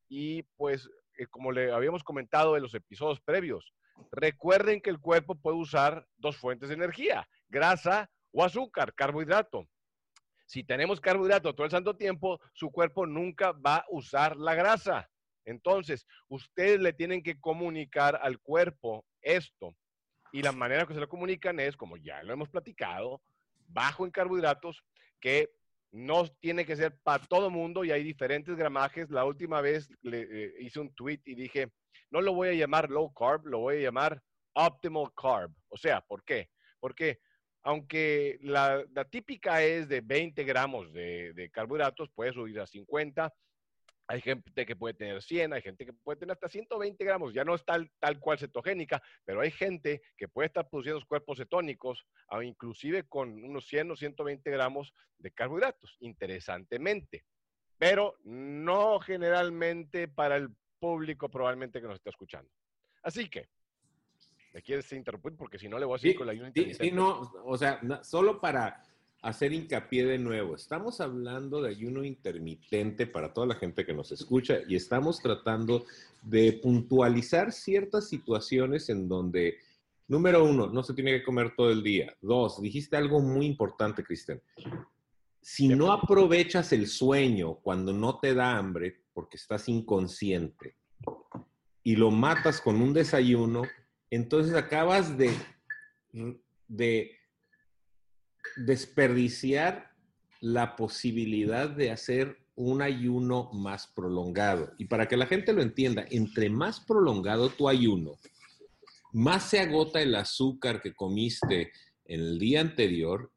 Y 0.08 0.42
pues, 0.56 0.88
eh, 1.16 1.26
como 1.26 1.52
le 1.52 1.72
habíamos 1.72 2.04
comentado 2.04 2.56
en 2.56 2.62
los 2.62 2.74
episodios 2.74 3.20
previos, 3.20 3.72
recuerden 4.12 4.82
que 4.82 4.90
el 4.90 5.00
cuerpo 5.00 5.34
puede 5.34 5.56
usar 5.56 6.06
dos 6.16 6.36
fuentes 6.36 6.68
de 6.68 6.74
energía, 6.74 7.26
grasa 7.48 8.10
o 8.32 8.44
azúcar, 8.44 8.94
carbohidrato. 8.94 9.66
Si 10.44 10.62
tenemos 10.62 11.00
carbohidrato 11.00 11.54
todo 11.54 11.64
el 11.64 11.70
santo 11.70 11.96
tiempo, 11.96 12.40
su 12.52 12.70
cuerpo 12.70 13.06
nunca 13.06 13.52
va 13.52 13.78
a 13.78 13.86
usar 13.90 14.36
la 14.36 14.54
grasa. 14.54 15.08
Entonces, 15.46 16.06
ustedes 16.28 16.80
le 16.80 16.92
tienen 16.92 17.22
que 17.22 17.40
comunicar 17.40 18.18
al 18.20 18.38
cuerpo 18.40 19.06
esto. 19.22 19.74
Y 20.32 20.42
la 20.42 20.52
manera 20.52 20.86
que 20.86 20.92
se 20.92 21.00
lo 21.00 21.08
comunican 21.08 21.58
es, 21.60 21.76
como 21.76 21.96
ya 21.96 22.22
lo 22.24 22.32
hemos 22.32 22.50
platicado, 22.50 23.22
bajo 23.68 24.04
en 24.04 24.10
carbohidratos, 24.10 24.84
que 25.20 25.50
no 25.92 26.26
tiene 26.40 26.66
que 26.66 26.76
ser 26.76 26.98
para 27.02 27.24
todo 27.24 27.48
mundo 27.48 27.84
y 27.84 27.92
hay 27.92 28.02
diferentes 28.02 28.56
gramajes. 28.56 29.08
La 29.08 29.24
última 29.24 29.60
vez 29.60 29.88
le 30.02 30.22
eh, 30.22 30.54
hice 30.58 30.80
un 30.80 30.92
tweet 30.94 31.20
y 31.24 31.36
dije, 31.36 31.70
no 32.10 32.20
lo 32.20 32.34
voy 32.34 32.48
a 32.48 32.54
llamar 32.54 32.90
low 32.90 33.12
carb, 33.14 33.46
lo 33.46 33.60
voy 33.60 33.76
a 33.76 33.82
llamar 33.82 34.20
optimal 34.52 35.12
carb. 35.14 35.52
O 35.68 35.76
sea, 35.76 36.00
¿por 36.00 36.24
qué? 36.24 36.50
Porque 36.80 37.20
aunque 37.62 38.38
la, 38.42 38.84
típica 39.10 39.62
es 39.62 39.88
de 39.88 40.00
20 40.00 40.44
gramos 40.44 40.92
de, 40.92 41.32
de 41.34 41.50
carbohidratos, 41.50 42.10
puede 42.10 42.32
subir 42.32 42.60
a 42.60 42.66
50 42.66 43.32
hay 44.08 44.20
gente 44.20 44.66
que 44.66 44.76
puede 44.76 44.94
tener 44.94 45.20
100, 45.20 45.52
hay 45.52 45.62
gente 45.62 45.84
que 45.84 45.92
puede 45.92 46.18
tener 46.18 46.32
hasta 46.32 46.48
120 46.48 47.04
gramos, 47.04 47.34
ya 47.34 47.44
no 47.44 47.54
es 47.54 47.64
tal, 47.64 47.90
tal 47.98 48.20
cual 48.20 48.38
cetogénica, 48.38 49.02
pero 49.24 49.40
hay 49.40 49.50
gente 49.50 50.02
que 50.16 50.28
puede 50.28 50.46
estar 50.46 50.68
produciendo 50.68 51.04
cuerpos 51.06 51.38
cetónicos, 51.38 52.06
inclusive 52.42 53.04
con 53.08 53.44
unos 53.44 53.66
100 53.66 53.90
o 53.90 53.96
120 53.96 54.50
gramos 54.50 54.92
de 55.18 55.32
carbohidratos, 55.32 55.96
interesantemente. 56.00 57.24
Pero 57.78 58.16
no 58.24 59.00
generalmente 59.00 60.08
para 60.08 60.36
el 60.36 60.48
público 60.78 61.28
probablemente 61.28 61.80
que 61.80 61.86
nos 61.86 61.96
está 61.96 62.10
escuchando. 62.10 62.50
Así 63.02 63.28
que, 63.28 63.48
¿me 64.52 64.62
quieres 64.62 64.90
interrumpir? 64.92 65.36
Porque 65.36 65.58
si 65.58 65.68
no 65.68 65.78
le 65.78 65.84
voy 65.84 65.94
a 65.94 65.98
decir 65.98 66.16
con 66.16 66.26
la 66.26 66.32
ayuda 66.32 66.52
sí, 66.54 66.74
sí, 66.74 66.90
no, 66.90 67.20
o 67.44 67.58
sea, 67.58 67.80
solo 68.02 68.40
para 68.40 68.82
hacer 69.22 69.52
hincapié 69.52 70.06
de 70.06 70.18
nuevo. 70.18 70.54
Estamos 70.54 71.00
hablando 71.00 71.62
de 71.62 71.70
ayuno 71.70 72.04
intermitente 72.04 73.06
para 73.06 73.32
toda 73.32 73.48
la 73.48 73.54
gente 73.56 73.84
que 73.84 73.94
nos 73.94 74.12
escucha 74.12 74.58
y 74.68 74.76
estamos 74.76 75.20
tratando 75.20 75.84
de 76.22 76.52
puntualizar 76.62 77.52
ciertas 77.52 78.08
situaciones 78.08 78.88
en 78.88 79.08
donde, 79.08 79.58
número 80.08 80.44
uno, 80.44 80.68
no 80.68 80.82
se 80.82 80.94
tiene 80.94 81.12
que 81.12 81.24
comer 81.24 81.54
todo 81.56 81.70
el 81.70 81.82
día. 81.82 82.14
Dos, 82.20 82.60
dijiste 82.60 82.96
algo 82.96 83.20
muy 83.20 83.46
importante, 83.46 84.04
Cristian. 84.04 84.40
Si 85.40 85.68
no 85.68 85.92
aprovechas 85.92 86.72
el 86.72 86.88
sueño 86.88 87.54
cuando 87.56 87.92
no 87.92 88.18
te 88.18 88.34
da 88.34 88.56
hambre 88.56 89.02
porque 89.12 89.36
estás 89.36 89.68
inconsciente 89.68 90.74
y 91.82 91.96
lo 91.96 92.10
matas 92.10 92.60
con 92.60 92.82
un 92.82 92.92
desayuno, 92.92 93.62
entonces 94.10 94.54
acabas 94.54 95.16
de, 95.16 95.32
de 96.68 97.12
desperdiciar 98.56 99.90
la 100.40 100.76
posibilidad 100.76 101.68
de 101.68 101.90
hacer 101.90 102.38
un 102.54 102.82
ayuno 102.82 103.50
más 103.52 103.86
prolongado. 103.86 104.72
Y 104.78 104.86
para 104.86 105.08
que 105.08 105.16
la 105.16 105.26
gente 105.26 105.52
lo 105.52 105.62
entienda, 105.62 106.06
entre 106.10 106.48
más 106.48 106.80
prolongado 106.80 107.50
tu 107.50 107.68
ayuno, 107.68 108.12
más 109.12 109.50
se 109.50 109.60
agota 109.60 110.00
el 110.00 110.14
azúcar 110.14 110.80
que 110.80 110.94
comiste 110.94 111.72
en 112.06 112.20
el 112.20 112.38
día 112.38 112.60
anterior 112.60 113.32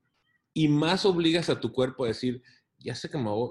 y 0.54 0.68
más 0.68 1.06
obligas 1.06 1.50
a 1.50 1.60
tu 1.60 1.72
cuerpo 1.72 2.06
a 2.06 2.10
decir, 2.10 2.42
ya 2.78 2.96
se, 2.96 3.10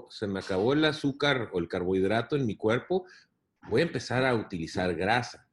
se 0.09 0.27
me 0.27 0.39
acabó 0.39 0.73
el 0.73 0.85
azúcar 0.85 1.49
o 1.53 1.59
el 1.59 1.67
carbohidrato 1.67 2.35
en 2.35 2.45
mi 2.45 2.55
cuerpo, 2.55 3.05
voy 3.69 3.81
a 3.81 3.85
empezar 3.85 4.25
a 4.25 4.35
utilizar 4.35 4.95
grasa 4.95 5.48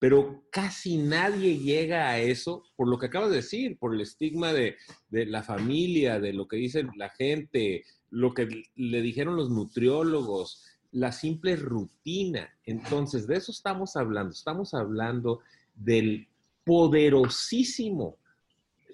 pero 0.00 0.44
casi 0.50 0.96
nadie 0.96 1.58
llega 1.58 2.08
a 2.08 2.18
eso 2.18 2.64
por 2.74 2.88
lo 2.88 2.98
que 2.98 3.06
acabas 3.06 3.28
de 3.28 3.36
decir, 3.36 3.78
por 3.78 3.94
el 3.94 4.00
estigma 4.00 4.50
de, 4.50 4.76
la 5.10 5.42
familia, 5.42 6.18
de 6.18 6.32
lo 6.32 6.48
que 6.48 6.56
dice 6.56 6.86
la 6.96 7.10
gente, 7.10 7.84
lo 8.08 8.32
que 8.32 8.64
le 8.74 9.02
dijeron 9.02 9.36
los 9.36 9.50
nutriólogos, 9.50 10.64
la 10.90 11.12
simple 11.12 11.54
rutina. 11.54 12.48
Entonces, 12.64 13.26
de 13.26 13.36
eso 13.36 13.52
estamos 13.52 13.94
hablando. 13.94 14.32
Estamos 14.32 14.72
hablando 14.72 15.40
del 15.74 16.28
poderosísimo 16.64 18.16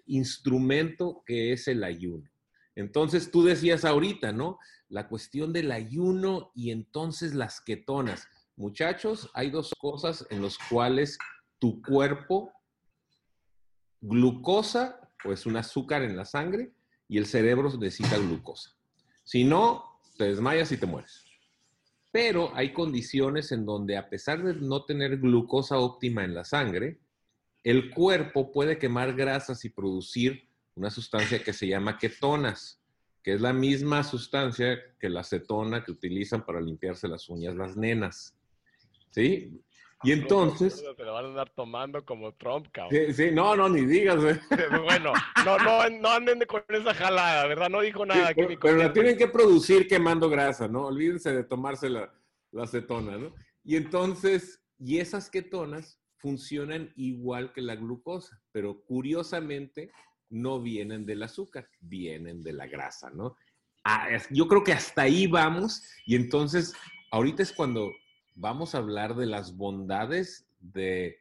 instrumento 0.06 1.22
que 1.24 1.52
es 1.52 1.68
el 1.68 1.84
ayuno. 1.84 2.28
Entonces, 2.74 3.30
tú 3.30 3.44
decías 3.44 3.84
ahorita, 3.84 4.32
¿no? 4.32 4.58
La 4.88 5.06
cuestión 5.06 5.52
del 5.52 5.70
ayuno 5.70 6.50
y 6.52 6.72
entonces 6.72 7.32
las 7.32 7.60
ketonas. 7.60 8.26
Muchachos, 8.56 9.30
hay 9.34 9.50
dos 9.50 9.74
cosas 9.78 10.26
en 10.30 10.42
las 10.42 10.56
cuales 10.56 11.18
tu 11.58 11.82
cuerpo, 11.82 12.52
glucosa, 14.00 15.00
pues 15.22 15.46
un 15.46 15.56
azúcar 15.56 16.02
en 16.02 16.16
la 16.16 16.24
sangre, 16.24 16.72
y 17.08 17.18
el 17.18 17.26
cerebro 17.26 17.70
necesita 17.78 18.16
glucosa. 18.18 18.70
Si 19.24 19.44
no, 19.44 20.00
te 20.16 20.24
desmayas 20.24 20.72
y 20.72 20.78
te 20.78 20.86
mueres. 20.86 21.24
Pero 22.12 22.50
hay 22.54 22.72
condiciones 22.72 23.52
en 23.52 23.66
donde 23.66 23.96
a 23.96 24.08
pesar 24.08 24.42
de 24.42 24.54
no 24.54 24.84
tener 24.84 25.18
glucosa 25.18 25.78
óptima 25.78 26.24
en 26.24 26.34
la 26.34 26.44
sangre, 26.44 26.98
el 27.62 27.90
cuerpo 27.90 28.52
puede 28.52 28.78
quemar 28.78 29.14
grasas 29.14 29.64
y 29.64 29.70
producir 29.70 30.48
una 30.76 30.90
sustancia 30.90 31.42
que 31.42 31.52
se 31.52 31.66
llama 31.66 31.98
ketonas, 31.98 32.80
que 33.22 33.34
es 33.34 33.40
la 33.40 33.52
misma 33.52 34.04
sustancia 34.04 34.78
que 35.00 35.08
la 35.08 35.20
acetona 35.20 35.82
que 35.82 35.90
utilizan 35.90 36.46
para 36.46 36.60
limpiarse 36.60 37.08
las 37.08 37.28
uñas 37.28 37.56
las 37.56 37.76
nenas. 37.76 38.35
¿Sí? 39.16 39.64
Y 40.02 40.12
entonces... 40.12 40.84
Te 40.94 41.04
lo 41.04 41.14
van 41.14 41.24
a 41.24 41.28
andar 41.28 41.50
tomando 41.50 42.04
como 42.04 42.34
Trump, 42.34 42.66
cabrón. 42.70 43.00
Sí, 43.08 43.14
sí 43.14 43.30
no, 43.32 43.56
no, 43.56 43.66
ni 43.66 43.86
digas. 43.86 44.18
bueno, 44.84 45.14
no, 45.42 45.58
no, 45.58 45.88
no 45.88 46.10
anden 46.10 46.40
con 46.46 46.62
esa 46.68 46.92
jalada, 46.92 47.46
¿verdad? 47.46 47.70
No 47.70 47.80
dijo 47.80 48.04
nada. 48.04 48.34
pero, 48.34 48.76
la 48.76 48.92
tienen 48.92 49.16
que 49.16 49.26
producir 49.26 49.88
quemando 49.88 50.28
grasa, 50.28 50.68
¿no? 50.68 50.88
Olvídense 50.88 51.32
de 51.32 51.44
tomarse 51.44 51.88
la, 51.88 52.12
la 52.52 52.64
acetona, 52.64 53.16
¿no? 53.16 53.34
Y 53.64 53.76
entonces, 53.76 54.62
y 54.78 54.98
esas 54.98 55.30
ketonas 55.30 55.98
funcionan 56.18 56.92
igual 56.96 57.54
que 57.54 57.62
la 57.62 57.74
glucosa, 57.74 58.38
pero 58.52 58.82
curiosamente 58.84 59.90
no 60.28 60.60
vienen 60.60 61.06
del 61.06 61.22
azúcar, 61.22 61.70
vienen 61.80 62.42
de 62.42 62.52
la 62.52 62.66
grasa, 62.66 63.08
¿no? 63.08 63.34
Ah, 63.82 64.08
yo 64.30 64.46
creo 64.46 64.62
que 64.62 64.74
hasta 64.74 65.02
ahí 65.02 65.26
vamos 65.26 65.82
y 66.04 66.16
entonces 66.16 66.74
ahorita 67.12 67.42
es 67.42 67.52
cuando 67.52 67.92
vamos 68.36 68.74
a 68.74 68.78
hablar 68.78 69.16
de 69.16 69.26
las 69.26 69.56
bondades 69.56 70.46
de 70.60 71.18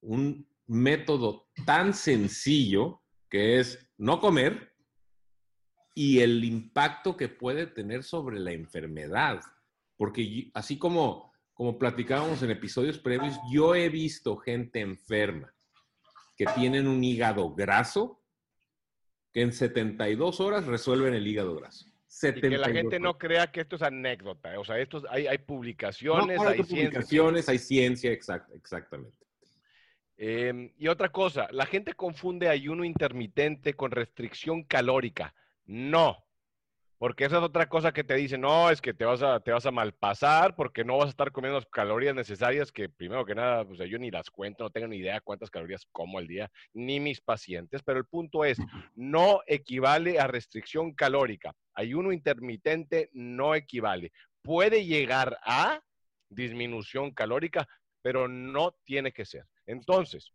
un 0.00 0.48
método 0.66 1.48
tan 1.66 1.92
sencillo 1.92 3.02
que 3.28 3.58
es 3.58 3.90
no 3.98 4.20
comer 4.20 4.72
y 5.94 6.20
el 6.20 6.44
impacto 6.44 7.16
que 7.16 7.28
puede 7.28 7.66
tener 7.66 8.04
sobre 8.04 8.38
la 8.38 8.52
enfermedad. 8.52 9.40
Porque 9.96 10.50
así 10.54 10.78
como, 10.78 11.32
como 11.52 11.78
platicábamos 11.78 12.42
en 12.42 12.50
episodios 12.50 12.98
previos, 12.98 13.36
yo 13.50 13.74
he 13.74 13.88
visto 13.88 14.36
gente 14.36 14.80
enferma 14.80 15.52
que 16.36 16.46
tienen 16.54 16.86
un 16.86 17.02
hígado 17.02 17.54
graso 17.54 18.22
que 19.32 19.42
en 19.42 19.52
72 19.52 20.40
horas 20.40 20.66
resuelven 20.66 21.14
el 21.14 21.26
hígado 21.26 21.56
graso 21.56 21.95
que 22.20 22.58
la 22.58 22.68
gente 22.68 22.98
no 22.98 23.18
crea 23.18 23.50
que 23.50 23.60
esto 23.60 23.76
es 23.76 23.82
anécdota. 23.82 24.58
O 24.58 24.64
sea, 24.64 24.78
esto, 24.78 25.02
hay, 25.10 25.26
hay 25.26 25.38
publicaciones, 25.38 26.40
hay, 26.40 26.62
publicaciones, 26.62 27.48
hay 27.48 27.58
ciencia, 27.58 28.10
exactamente. 28.10 29.26
Em, 30.18 30.72
y 30.78 30.88
otra 30.88 31.10
cosa, 31.10 31.48
la 31.50 31.66
gente 31.66 31.92
confunde 31.92 32.48
ayuno 32.48 32.84
intermitente 32.84 33.74
con 33.74 33.90
restricción 33.90 34.62
calórica. 34.64 35.34
No, 35.66 36.25
porque 36.98 37.26
esa 37.26 37.36
es 37.38 37.42
otra 37.42 37.68
cosa 37.68 37.92
que 37.92 38.04
te 38.04 38.14
dicen, 38.14 38.40
no, 38.40 38.70
es 38.70 38.80
que 38.80 38.94
te 38.94 39.04
vas 39.04 39.22
a, 39.22 39.40
te 39.40 39.52
vas 39.52 39.66
a 39.66 39.70
malpasar 39.70 40.56
porque 40.56 40.84
no 40.84 40.96
vas 40.96 41.06
a 41.06 41.10
estar 41.10 41.30
comiendo 41.30 41.58
las 41.58 41.66
calorías 41.66 42.14
necesarias, 42.14 42.72
que 42.72 42.88
primero 42.88 43.26
que 43.26 43.34
nada, 43.34 43.64
pues 43.66 43.78
yo 43.90 43.98
ni 43.98 44.10
las 44.10 44.30
cuento, 44.30 44.64
no 44.64 44.70
tengo 44.70 44.88
ni 44.88 44.98
idea 44.98 45.20
cuántas 45.20 45.50
calorías 45.50 45.86
como 45.92 46.18
al 46.18 46.26
día, 46.26 46.50
ni 46.72 46.98
mis 46.98 47.20
pacientes, 47.20 47.82
pero 47.82 47.98
el 47.98 48.06
punto 48.06 48.44
es, 48.44 48.58
no 48.94 49.40
equivale 49.46 50.18
a 50.18 50.26
restricción 50.26 50.94
calórica. 50.94 51.54
Ayuno 51.74 52.12
intermitente 52.12 53.10
no 53.12 53.54
equivale. 53.54 54.12
Puede 54.40 54.86
llegar 54.86 55.38
a 55.42 55.80
disminución 56.30 57.10
calórica, 57.12 57.68
pero 58.00 58.26
no 58.26 58.74
tiene 58.84 59.12
que 59.12 59.26
ser. 59.26 59.44
Entonces, 59.66 60.32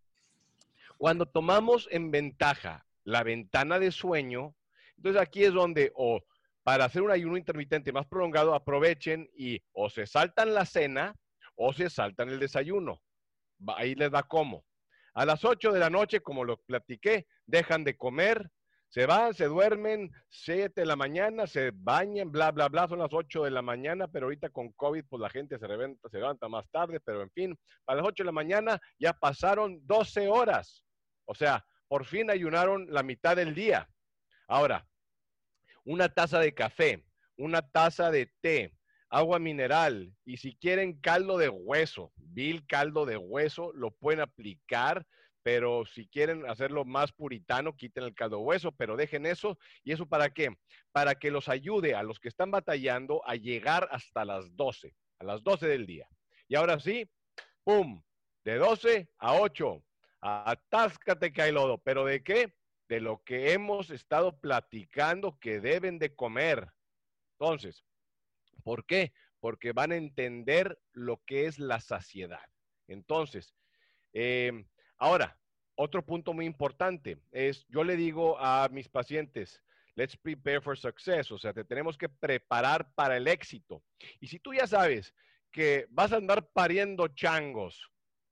cuando 0.98 1.26
tomamos 1.26 1.88
en 1.90 2.12
ventaja 2.12 2.86
la 3.04 3.24
ventana 3.24 3.80
de 3.80 3.92
sueño, 3.92 4.54
entonces 4.98 5.20
aquí 5.20 5.44
es 5.44 5.54
donde 5.54 5.92
o 5.96 6.22
para 6.64 6.86
hacer 6.86 7.02
un 7.02 7.12
ayuno 7.12 7.38
intermitente 7.38 7.92
más 7.92 8.06
prolongado, 8.08 8.54
aprovechen 8.54 9.30
y 9.36 9.62
o 9.74 9.90
se 9.90 10.06
saltan 10.06 10.54
la 10.54 10.66
cena 10.66 11.16
o 11.56 11.74
se 11.74 11.90
saltan 11.90 12.30
el 12.30 12.40
desayuno. 12.40 13.02
Ahí 13.68 13.96
les 13.96 14.12
da 14.12 14.24
cómo. 14.24 14.66
A 15.14 15.26
las 15.26 15.44
8 15.44 15.72
de 15.72 15.80
la 15.80 15.90
noche, 15.90 16.22
como 16.22 16.46
lo 16.46 16.58
platiqué, 16.58 17.28
dejan 17.46 17.84
de 17.84 17.98
comer, 17.98 18.50
se 18.92 19.06
van, 19.06 19.34
se 19.34 19.46
duermen, 19.46 20.12
7 20.30 20.82
de 20.82 20.86
la 20.86 20.96
mañana, 20.96 21.48
se 21.48 21.72
bañan, 21.74 22.32
bla, 22.32 22.52
bla, 22.52 22.68
bla, 22.68 22.88
son 22.88 23.00
las 23.00 23.14
8 23.14 23.44
de 23.44 23.52
la 23.52 23.62
mañana, 23.62 24.08
pero 24.08 24.26
ahorita 24.26 24.50
con 24.50 24.72
COVID, 24.74 25.06
pues 25.10 25.22
la 25.22 25.30
gente 25.30 25.58
se, 25.58 25.68
reventa, 25.68 26.10
se 26.10 26.18
levanta 26.18 26.50
más 26.50 26.70
tarde, 26.72 27.00
pero 27.00 27.22
en 27.22 27.32
fin, 27.32 27.58
a 27.88 27.96
las 27.96 28.06
8 28.06 28.24
de 28.24 28.26
la 28.26 28.32
mañana 28.34 28.82
ya 29.00 29.14
pasaron 29.14 29.80
12 29.86 30.28
horas. 30.28 30.84
O 31.26 31.34
sea, 31.34 31.66
por 31.88 32.06
fin 32.06 32.30
ayunaron 32.30 32.88
la 32.90 33.04
mitad 33.04 33.36
del 33.36 33.56
día. 33.56 33.90
Ahora, 34.48 34.86
una 35.84 36.10
taza 36.10 36.40
de 36.40 36.54
café, 36.54 37.04
una 37.38 37.62
taza 37.62 38.12
de 38.12 38.32
té, 38.42 38.74
agua 39.10 39.40
mineral 39.40 40.14
y 40.24 40.38
si 40.38 40.56
quieren 40.56 41.00
caldo 41.00 41.38
de 41.38 41.50
hueso, 41.50 42.14
vil 42.16 42.66
caldo 42.66 43.06
de 43.06 43.18
hueso, 43.18 43.72
lo 43.74 43.92
pueden 43.92 44.22
aplicar, 44.22 45.06
pero 45.44 45.86
si 45.86 46.08
quieren 46.08 46.50
hacerlo 46.50 46.86
más 46.86 47.12
puritano, 47.12 47.76
quiten 47.76 48.04
el 48.04 48.14
caldo 48.14 48.38
de 48.38 48.44
hueso, 48.44 48.72
pero 48.72 48.96
dejen 48.96 49.26
eso. 49.26 49.58
¿Y 49.84 49.92
eso 49.92 50.06
para 50.06 50.30
qué? 50.30 50.56
Para 50.92 51.16
que 51.16 51.32
los 51.32 51.50
ayude 51.50 51.96
a 51.96 52.04
los 52.04 52.20
que 52.20 52.30
están 52.30 52.52
batallando 52.52 53.22
a 53.28 53.36
llegar 53.36 53.88
hasta 53.92 54.24
las 54.24 54.56
12, 54.56 54.94
a 55.20 55.24
las 55.24 55.44
12 55.44 55.68
del 55.68 55.86
día. 55.86 56.08
Y 56.48 56.56
ahora 56.56 56.80
sí, 56.80 57.10
¡pum! 57.64 58.02
De 58.44 58.56
12 58.56 59.10
a 59.18 59.34
8. 59.36 59.84
Atáscate, 60.22 61.52
lodo. 61.52 61.80
¿Pero 61.80 62.06
de 62.06 62.24
qué? 62.24 62.54
De 62.92 63.00
lo 63.00 63.24
que 63.24 63.54
hemos 63.54 63.90
estado 63.90 64.38
platicando 64.38 65.40
que 65.40 65.62
deben 65.62 65.98
de 65.98 66.14
comer. 66.14 66.74
Entonces, 67.40 67.86
¿por 68.66 68.86
qué? 68.86 69.14
Porque 69.40 69.72
van 69.72 69.94
a 69.94 69.96
entender 69.96 70.78
lo 70.92 71.24
que 71.26 71.46
es 71.46 71.58
la 71.58 71.80
saciedad. 71.80 72.44
Entonces, 72.90 73.56
eh, 74.12 74.66
ahora, 74.98 75.40
otro 75.76 76.06
punto 76.06 76.34
muy 76.34 76.46
importante 76.46 77.18
es, 77.32 77.66
yo 77.70 77.86
le 77.86 77.96
digo 77.96 78.38
a 78.38 78.68
mis 78.70 78.90
pacientes, 78.90 79.64
let's 79.96 80.18
prepare 80.18 80.60
for 80.60 80.78
success, 80.78 81.32
o 81.32 81.38
sea, 81.38 81.54
te 81.54 81.64
tenemos 81.64 81.98
que 81.98 82.10
preparar 82.10 82.94
para 82.94 83.16
el 83.16 83.30
éxito. 83.30 83.82
Y 84.20 84.28
si 84.28 84.38
tú 84.38 84.54
ya 84.54 84.68
sabes 84.68 85.16
que 85.50 85.88
vas 85.92 86.12
a 86.12 86.18
andar 86.18 86.46
pariendo 86.50 87.08
changos 87.08 87.90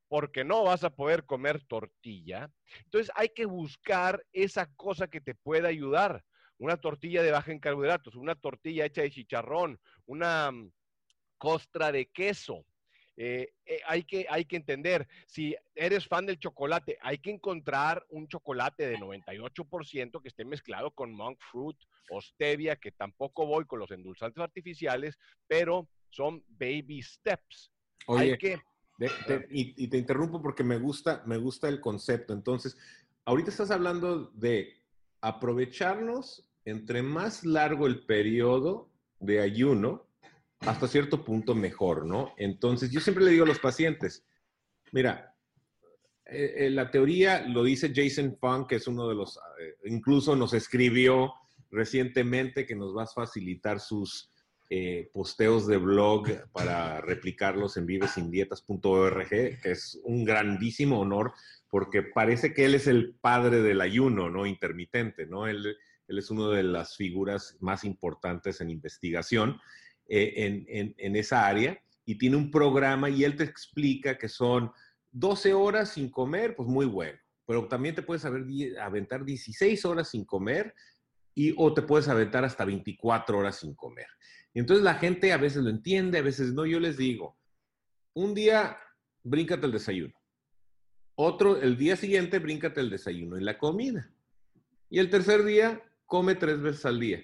porque 0.10 0.43
no 0.43 0.63
vas 0.63 0.84
a 0.84 0.89
poder 0.89 1.24
comer 1.24 1.63
tortilla. 1.65 2.52
Entonces 2.84 3.12
hay 3.15 3.30
que 3.30 3.45
buscar 3.45 4.26
esa 4.34 4.65
cosa 4.76 5.08
que 5.08 5.22
te 5.22 5.36
pueda 5.36 5.69
ayudar. 5.69 6.26
Una 6.58 6.76
tortilla 6.76 7.24
de 7.24 7.32
baja 7.32 7.54
en 7.54 7.60
carbohidratos, 7.60 8.15
una 8.15 8.36
tortilla 8.36 8.86
hecha 8.86 9.04
de 9.04 9.12
chicharrón, 9.12 9.80
una 10.08 10.52
mm, 10.52 10.72
costra 11.38 11.91
de 11.91 12.08
queso. 12.08 12.65
Eh, 13.15 13.54
eh, 13.65 13.82
hay, 13.86 14.04
que, 14.04 14.26
hay 14.30 14.45
que 14.45 14.56
entender, 14.56 15.08
si 15.28 15.56
eres 15.76 16.08
fan 16.08 16.26
del 16.26 16.39
chocolate, 16.39 16.98
hay 17.02 17.17
que 17.19 17.32
encontrar 17.32 18.06
un 18.10 18.28
chocolate 18.28 18.88
de 18.88 18.98
98% 18.98 20.22
que 20.22 20.28
esté 20.30 20.43
mezclado 20.43 20.91
con 20.91 21.13
monk 21.13 21.38
fruit 21.52 21.78
o 22.10 22.22
stevia, 22.22 22.78
que 22.78 22.91
tampoco 22.91 23.45
voy 23.45 23.65
con 23.65 23.80
los 23.80 23.91
endulzantes 23.91 24.41
artificiales, 24.41 25.19
pero 25.48 25.88
son 26.10 26.43
baby 26.48 27.02
steps. 27.02 27.72
Oye, 28.08 28.32
hay 28.32 28.38
que 28.38 28.60
y, 29.50 29.88
te 29.88 29.98
interrumpo 29.98 30.42
porque 30.42 30.64
me 30.64 30.78
gusta, 30.78 31.24
me 31.26 31.38
gusta 31.38 31.70
el 31.70 31.80
concepto. 31.80 32.34
Entonces, 32.34 32.78
ahorita 33.26 33.50
estás 33.50 33.72
hablando 33.72 34.32
de 34.34 34.74
aprovecharnos 35.22 36.46
entre 36.66 37.02
más 37.02 37.46
largo 37.46 37.88
el 37.88 38.06
periodo 38.06 38.90
de 39.20 39.40
ayuno, 39.40 40.08
hasta 40.60 40.88
cierto 40.88 41.24
punto 41.24 41.56
mejor, 41.56 42.06
¿no? 42.06 42.34
Entonces, 42.38 42.92
yo 42.92 43.00
siempre 43.00 43.24
le 43.24 43.32
digo 43.32 43.46
a 43.46 43.48
los 43.48 43.60
pacientes, 43.60 44.26
mira, 44.92 45.36
eh, 46.26 46.66
eh, 46.66 46.70
la 46.70 46.92
teoría 46.92 47.48
lo 47.48 47.64
dice 47.64 47.92
Jason 47.94 48.38
Funk, 48.40 48.70
que 48.70 48.76
es 48.76 48.88
uno 48.88 49.08
de 49.08 49.16
los, 49.16 49.38
eh, 49.38 49.78
incluso 49.86 50.36
nos 50.36 50.54
escribió 50.54 51.34
recientemente 51.72 52.66
que 52.66 52.76
nos 52.76 52.96
va 52.96 53.04
a 53.04 53.08
facilitar 53.08 53.80
sus 53.80 54.32
eh, 54.70 55.10
posteos 55.14 55.66
de 55.68 55.78
blog 55.78 56.28
para 56.52 57.02
replicarlos 57.02 57.78
en 57.78 57.86
vivesindietas.org, 57.86 59.30
que 59.30 59.60
es 59.64 60.00
un 60.04 60.24
grandísimo 60.24 61.00
honor 61.00 61.34
porque 61.70 62.02
parece 62.02 62.54
que 62.54 62.66
él 62.66 62.76
es 62.76 62.88
el 62.88 63.16
padre 63.22 63.62
del 63.62 63.82
ayuno, 63.82 64.30
¿no? 64.30 64.46
Intermitente, 64.46 65.26
¿no? 65.26 65.48
Él, 65.48 65.76
es 66.08 66.32
una 66.32 66.50
de 66.50 66.64
las 66.64 66.96
figuras 66.96 67.58
más 67.60 67.84
importantes 67.84 68.62
en 68.62 68.72
investigación 68.72 69.60
eh, 70.08 70.66
en, 70.68 70.96
en 70.98 71.16
esa 71.16 71.46
área 71.46 71.80
y 72.06 72.18
tiene 72.18 72.36
un 72.36 72.50
programa 72.50 73.10
y 73.12 73.24
él 73.24 73.36
te 73.36 73.44
explica 73.44 74.18
que 74.18 74.28
son 74.28 74.72
12 75.12 75.54
horas 75.54 75.94
sin 75.94 76.10
comer, 76.10 76.56
pues 76.56 76.68
muy 76.68 76.86
bueno, 76.86 77.20
pero 77.46 77.68
también 77.68 77.96
te 77.96 78.02
puedes 78.02 78.26
aventar 78.26 79.26
16 79.26 79.86
horas 79.86 80.10
sin 80.10 80.26
comer 80.26 80.74
y 81.36 81.54
o 81.58 81.74
te 81.74 81.82
puedes 81.82 82.08
aventar 82.08 82.44
hasta 82.44 82.66
24 82.66 83.38
horas 83.38 83.58
sin 83.58 83.76
comer. 83.76 84.08
Y 84.54 84.60
entonces 84.60 84.84
la 84.84 84.96
gente 84.96 85.32
a 85.32 85.38
veces 85.38 85.64
lo 85.64 85.70
entiende, 85.70 86.18
a 86.18 86.24
veces 86.24 86.54
no. 86.54 86.66
Yo 86.66 86.80
les 86.80 86.98
digo, 86.98 87.38
un 88.14 88.34
día 88.34 88.78
bríncate 89.24 89.66
el 89.66 89.72
desayuno. 89.72 90.14
Otro, 91.16 91.62
el 91.62 91.78
día 91.78 91.96
siguiente, 91.96 92.40
bríncate 92.40 92.80
el 92.80 92.90
desayuno 92.90 93.38
y 93.38 93.44
la 93.44 93.58
comida. 93.58 94.10
Y 94.90 95.00
el 95.00 95.10
tercer 95.10 95.44
día, 95.44 95.84
come 96.06 96.36
tres 96.36 96.62
veces 96.62 96.86
al 96.86 97.00
día. 97.00 97.24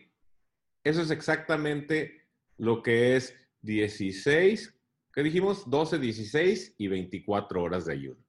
Eso 0.84 1.02
es 1.02 1.12
exactamente 1.12 2.26
lo 2.58 2.84
que 2.84 3.16
es 3.16 3.36
16, 3.62 4.76
¿qué 5.14 5.24
dijimos? 5.24 5.70
12, 5.70 5.98
16 5.98 6.76
y 6.78 6.88
24 6.88 7.64
horas 7.64 7.86
de 7.86 7.94
ayuno. 7.94 8.24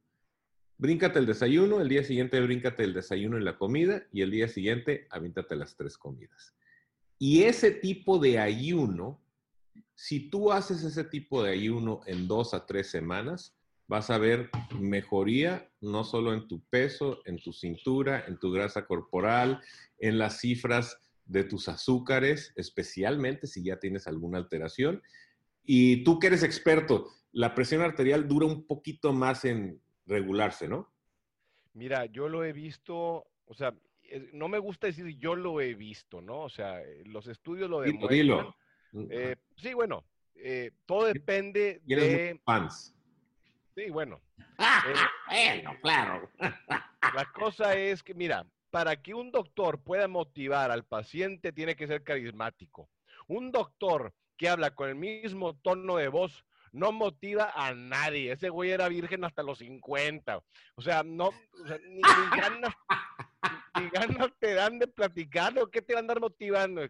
Bríncate 0.79 1.19
el 1.19 1.27
desayuno, 1.27 1.81
el 1.81 1.89
día 1.89 2.05
siguiente 2.05 2.41
bríncate 2.41 2.85
el 2.85 2.95
desayuno 2.95 3.39
y 3.39 3.43
la 3.43 3.59
comida 3.59 4.07
y 4.13 4.23
el 4.23 4.31
día 4.31 4.49
siguiente 4.49 5.07
avíntate 5.11 5.57
las 5.57 5.77
tres 5.77 5.99
comidas. 5.99 6.55
Y 7.19 7.45
ese 7.45 7.71
tipo 7.71 8.19
de 8.19 8.39
ayuno, 8.39 9.21
si 9.95 10.29
tú 10.29 10.53
haces 10.53 10.83
ese 10.85 11.05
tipo 11.05 11.43
de 11.43 11.53
ayuno 11.53 12.01
en 12.07 12.29
dos 12.29 12.53
a 12.53 12.67
tres 12.67 12.91
semanas, 12.91 13.57
vas 13.89 14.11
a 14.11 14.19
ver 14.19 14.51
mejoría 14.79 15.71
no 15.81 16.05
solo 16.05 16.35
en 16.35 16.49
tu 16.49 16.61
peso, 16.65 17.21
en 17.25 17.39
tu 17.39 17.53
cintura, 17.53 18.25
en 18.27 18.39
tu 18.39 18.51
grasa 18.51 18.87
corporal, 18.87 19.63
en 19.99 20.19
las 20.19 20.41
cifras 20.41 20.99
de 21.25 21.45
tus 21.45 21.69
azúcares, 21.69 22.53
especialmente 22.57 23.47
si 23.47 23.65
ya 23.65 23.79
tienes 23.79 24.07
alguna 24.07 24.39
alteración. 24.39 25.03
Y 25.65 26.05
tú 26.05 26.19
que 26.19 26.29
eres 26.29 26.43
experto, 26.43 27.09
la 27.33 27.55
presión 27.55 27.83
arterial 27.83 28.29
dura 28.29 28.47
un 28.47 28.67
poquito 28.67 29.13
más 29.13 29.45
en 29.45 29.81
regularse, 30.07 30.69
¿no? 30.69 30.93
Mira, 31.75 32.07
yo 32.07 32.29
lo 32.29 32.45
he 32.45 32.53
visto, 32.53 33.27
o 33.45 33.55
sea, 33.55 33.75
no 34.33 34.49
me 34.49 34.59
gusta 34.59 34.87
decir 34.87 35.19
yo 35.19 35.35
lo 35.35 35.61
he 35.61 35.75
visto, 35.75 36.21
¿no? 36.21 36.42
O 36.42 36.49
sea, 36.49 36.81
eh, 36.83 37.03
los 37.07 37.27
estudios 37.27 37.69
lo 37.69 37.81
demuestran. 37.81 38.49
Mm, 38.92 39.07
eh, 39.11 39.37
sí, 39.57 39.75
bueno, 39.75 40.05
eh, 40.35 40.71
todo 40.87 41.07
depende 41.07 41.81
de... 41.85 42.40
Fans. 42.45 42.95
Sí, 43.75 43.90
bueno. 43.90 44.21
bueno, 45.29 45.77
claro. 45.83 46.31
La 47.14 47.31
cosa 47.33 47.75
es 47.75 48.03
que, 48.03 48.14
mira, 48.14 48.47
para 48.71 49.01
que 49.01 49.14
un 49.14 49.31
doctor 49.31 49.81
pueda 49.83 50.09
motivar 50.09 50.71
al 50.71 50.85
paciente 50.85 51.53
tiene 51.53 51.77
que 51.77 51.87
ser 51.87 52.03
carismático. 52.03 52.88
Un 53.29 53.53
doctor 53.53 54.12
que 54.37 54.49
habla 54.49 54.71
con 54.75 54.88
el 54.88 54.95
mismo 54.95 55.55
tono 55.57 55.97
de 55.97 56.09
voz 56.09 56.45
no 56.73 56.92
motiva 56.92 57.53
a 57.55 57.75
nadie. 57.75 58.33
Ese 58.33 58.51
güey 58.51 58.71
era 58.71 58.88
virgen 58.88 59.25
hasta 59.25 59.42
los 59.42 59.59
50. 59.59 60.42
O 60.75 60.83
sea, 60.83 61.03
no, 61.03 61.29
o 61.29 61.66
sea, 61.66 61.79
ni, 61.88 62.01
ganas, 62.61 62.75
ganas, 63.93 64.31
te 64.39 64.55
dan 64.55 64.79
de 64.79 64.87
platicar, 64.87 65.59
¿o 65.59 65.71
qué 65.71 65.83
te 65.83 65.95
van 65.95 65.99
a 65.99 66.05
andar 66.05 66.21
motivando? 66.21 66.83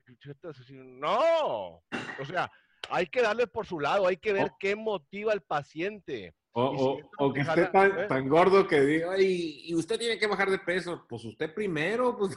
No, 0.71 1.83
o 2.21 2.25
sea, 2.27 2.51
hay 2.91 3.07
que 3.07 3.23
darle 3.23 3.47
por 3.47 3.67
su 3.67 3.81
lado, 3.81 4.07
hay 4.07 4.17
que 4.17 4.33
ver 4.33 4.53
qué 4.59 4.77
motiva 4.77 5.33
al 5.33 5.43
paciente. 5.43 6.35
O, 6.59 6.99
que 7.35 7.41
esté 7.41 7.65
¿eh? 7.65 8.07
tan, 8.09 8.29
gordo 8.31 8.67
que 8.67 8.81
diga, 8.81 9.21
y, 9.21 9.75
usted 9.75 9.99
tiene 9.99 10.19
que 10.19 10.27
bajar 10.27 10.51
de 10.51 10.59
peso. 10.59 11.05
Pues 11.07 11.23
usted 11.27 11.53
primero. 11.53 12.17
Pues. 12.17 12.35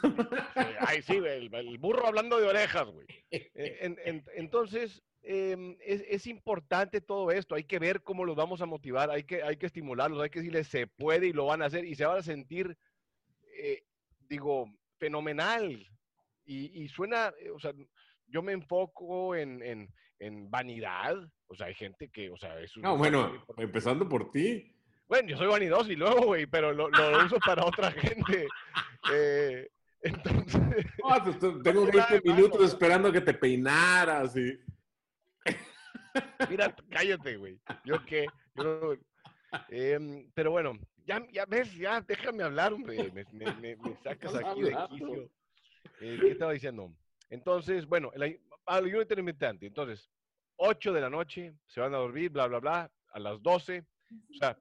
Ay, 0.79 1.01
sí, 1.01 1.15
el, 1.15 1.77
burro 1.77 2.05
hablando 2.05 2.38
de 2.38 2.47
orejas, 2.47 2.85
güey. 2.88 3.07
Entonces, 3.31 5.01
Em, 5.21 5.75
es, 5.81 6.27
importante 6.27 7.01
todo 7.01 7.29
esto. 7.31 7.55
Hay 7.55 7.63
que 7.63 7.79
ver 7.79 8.01
cómo 8.01 8.25
los 8.25 8.35
vamos 8.35 8.62
a 8.62 8.65
motivar, 8.65 9.12
hay 9.12 9.23
que, 9.23 9.43
hay 9.43 9.57
que 9.57 9.65
estimularlos, 9.65 10.21
hay 10.21 10.29
que 10.29 10.39
decirles 10.39 10.67
se 10.67 10.88
puede 10.88 11.27
y 11.27 11.33
lo 11.33 11.45
van 11.45 11.62
a 11.62 11.65
hacer 11.65 11.85
y 11.85 11.95
se 11.95 12.05
van 12.05 12.17
a 12.17 12.23
sentir, 12.23 12.77
eh, 13.57 13.83
digo, 14.29 14.71
fenomenal. 14.97 15.85
Y, 16.45 16.87
suena, 16.89 17.31
eh, 17.39 17.51
o 17.51 17.59
sea, 17.59 17.73
yo 18.27 18.41
me 18.41 18.53
enfoco 18.53 19.35
en, 19.35 19.89
vanidad. 20.49 21.17
O 21.47 21.55
sea, 21.55 21.67
hay 21.67 21.75
gente 21.75 22.09
que, 22.09 22.29
o 22.29 22.37
sea, 22.37 22.59
es 22.59 22.71
No, 22.77 22.97
bueno, 22.97 23.45
empezando 23.57 24.07
por 24.07 24.31
ti. 24.31 24.75
Bueno, 25.07 25.29
yo 25.29 25.37
soy 25.37 25.47
vanidoso 25.47 25.91
y 25.91 25.95
luego, 25.95 26.27
güey, 26.27 26.45
pero 26.45 26.71
lo, 26.71 26.87
uso 27.25 27.37
para 27.45 27.65
otra 27.65 27.91
gente. 27.91 28.47
Eh, 29.11 29.69
entonces. 30.01 30.85
Pues, 31.01 31.39
tengo 31.63 31.85
20 31.85 32.21
minutos 32.23 32.63
esperando 32.63 33.11
que 33.11 33.21
te 33.21 33.33
peinaras 33.33 34.35
y. 34.35 34.59
Mira, 36.49 36.75
cállate, 36.89 37.37
güey. 37.37 37.59
Yo 37.85 38.03
qué. 38.05 38.25
Em, 39.69 40.29
pero 40.33 40.51
bueno, 40.51 40.73
ya, 41.09 41.27
ya 41.31 41.45
ves, 41.45 41.75
ya 41.75 42.01
déjame 42.01 42.43
hablar, 42.43 42.71
hombre. 42.71 42.97
Me, 43.13 43.25
me, 43.33 43.75
me 43.75 43.95
sacas 44.03 44.35
aquí 44.35 44.61
de 44.61 44.77
quicio. 44.89 45.29
Eh, 46.01 46.17
¿Qué 46.21 46.31
estaba 46.31 46.53
diciendo? 46.53 46.93
Entonces, 47.29 47.85
bueno, 47.87 48.11
el 48.13 48.39
ayuno 48.65 49.01
intermitente. 49.01 49.65
Entonces, 49.65 50.09
8 50.57 50.93
de 50.93 51.01
la 51.01 51.09
noche, 51.09 51.53
se 51.67 51.81
van 51.81 51.93
a 51.95 51.97
dormir, 51.97 52.29
bla, 52.29 52.47
bla, 52.47 52.59
bla, 52.59 52.91
a 53.11 53.19
las 53.19 53.41
12. 53.41 53.79
O 53.81 54.33
sea, 54.37 54.57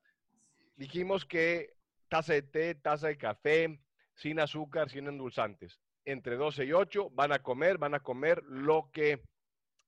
dijimos 0.76 1.24
que 1.26 1.74
taza 2.08 2.32
de 2.32 2.42
té, 2.42 2.74
taza 2.74 3.08
de 3.08 3.18
café, 3.18 3.78
sin 4.14 4.40
azúcar, 4.40 4.88
sin 4.88 5.06
endulzantes. 5.06 5.78
Entre 6.06 6.36
12 6.36 6.64
y 6.64 6.72
8 6.72 7.10
van 7.10 7.32
a 7.32 7.42
comer, 7.42 7.76
van 7.76 7.94
a 7.94 8.00
comer 8.00 8.42
lo 8.44 8.90
que 8.92 9.22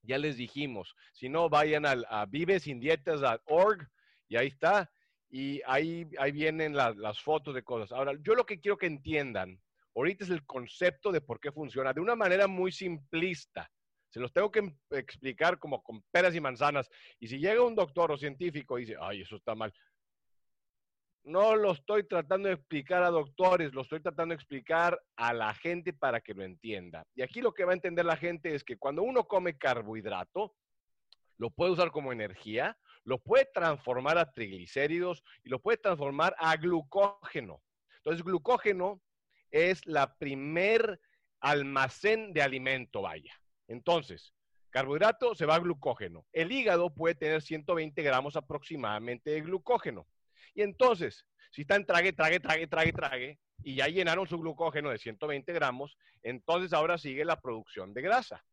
Ya 0.02 0.18
les 0.18 0.36
dijimos, 0.36 0.94
si 1.12 1.28
no, 1.28 1.48
vayan 1.50 1.84
al, 1.84 2.06
a 2.08 2.24
vivesindietas.org 2.26 3.88
y 4.28 4.36
ahí 4.36 4.48
está. 4.48 4.90
Y 5.30 5.62
ahí, 5.66 6.08
ahí 6.18 6.32
vienen 6.32 6.74
las 6.74 7.22
fotos 7.22 7.54
de 7.54 7.62
cosas. 7.62 7.92
Ahora, 7.92 8.12
yo 8.20 8.34
lo 8.34 8.44
que 8.44 8.60
quiero 8.60 8.76
que 8.76 8.86
entiendan, 8.86 9.60
ahorita 9.94 10.24
es 10.24 10.30
el 10.30 10.44
concepto 10.44 11.12
de 11.12 11.20
por 11.20 11.38
qué 11.38 11.52
funciona, 11.52 11.92
de 11.92 12.00
una 12.00 12.16
manera 12.16 12.46
muy 12.46 12.72
simplista. 12.72 13.70
Se 14.08 14.18
los 14.18 14.32
tengo 14.32 14.50
que 14.50 14.74
explicar 14.90 15.58
como 15.60 15.82
con 15.82 16.02
peras 16.10 16.34
y 16.34 16.40
manzanas. 16.40 16.90
Y 17.20 17.28
si 17.28 17.38
llega 17.38 17.62
un 17.62 17.76
doctor 17.76 18.10
o 18.10 18.18
científico 18.18 18.76
y 18.76 18.82
dice, 18.82 18.96
ay, 19.00 19.22
eso 19.22 19.36
está 19.36 19.54
mal, 19.54 19.72
no 21.24 21.54
lo 21.54 21.72
estoy 21.72 22.04
tratando 22.04 22.48
de 22.48 22.54
explicar 22.54 23.02
a 23.02 23.10
doctores, 23.10 23.72
lo 23.72 23.82
estoy 23.82 24.00
tratando 24.00 24.32
de 24.32 24.36
explicar 24.36 25.00
a 25.16 25.32
la 25.32 25.54
gente 25.54 25.92
para 25.92 26.20
que 26.20 26.34
lo 26.34 26.42
entienda. 26.42 27.04
Y 27.14 27.22
aquí 27.22 27.40
lo 27.40 27.52
que 27.52 27.64
va 27.64 27.72
a 27.72 27.74
entender 27.74 28.04
la 28.04 28.16
gente 28.16 28.54
es 28.54 28.64
que 28.64 28.78
cuando 28.78 29.02
uno 29.02 29.24
come 29.24 29.56
carbohidrato, 29.56 30.54
lo 31.38 31.50
puede 31.50 31.72
usar 31.72 31.90
como 31.90 32.12
energía, 32.12 32.76
lo 33.04 33.18
puede 33.18 33.48
transformar 33.52 34.18
a 34.18 34.32
triglicéridos 34.32 35.22
y 35.42 35.48
lo 35.48 35.60
puede 35.60 35.78
transformar 35.78 36.34
a 36.38 36.56
glucógeno. 36.56 37.62
Entonces, 37.98 38.22
glucógeno 38.22 39.00
es 39.50 39.86
la 39.86 40.14
primer 40.16 41.00
almacén 41.40 42.32
de 42.32 42.42
alimento, 42.42 43.02
vaya. 43.02 43.32
Entonces, 43.68 44.34
carbohidrato 44.70 45.34
se 45.34 45.46
va 45.46 45.56
a 45.56 45.60
glucógeno. 45.60 46.26
El 46.32 46.52
hígado 46.52 46.94
puede 46.94 47.14
tener 47.14 47.42
120 47.42 48.02
gramos 48.02 48.36
aproximadamente 48.36 49.30
de 49.30 49.40
glucógeno. 49.40 50.06
Y 50.54 50.62
entonces, 50.62 51.26
si 51.50 51.62
están 51.62 51.86
trague, 51.86 52.12
trague, 52.12 52.40
trague, 52.40 52.66
trague, 52.66 52.92
trague, 52.92 53.38
y 53.62 53.76
ya 53.76 53.88
llenaron 53.88 54.26
su 54.26 54.38
glucógeno 54.38 54.90
de 54.90 54.98
120 54.98 55.52
gramos, 55.52 55.96
entonces 56.22 56.72
ahora 56.72 56.98
sigue 56.98 57.24
la 57.24 57.40
producción 57.40 57.92
de 57.92 58.02
grasa. 58.02 58.44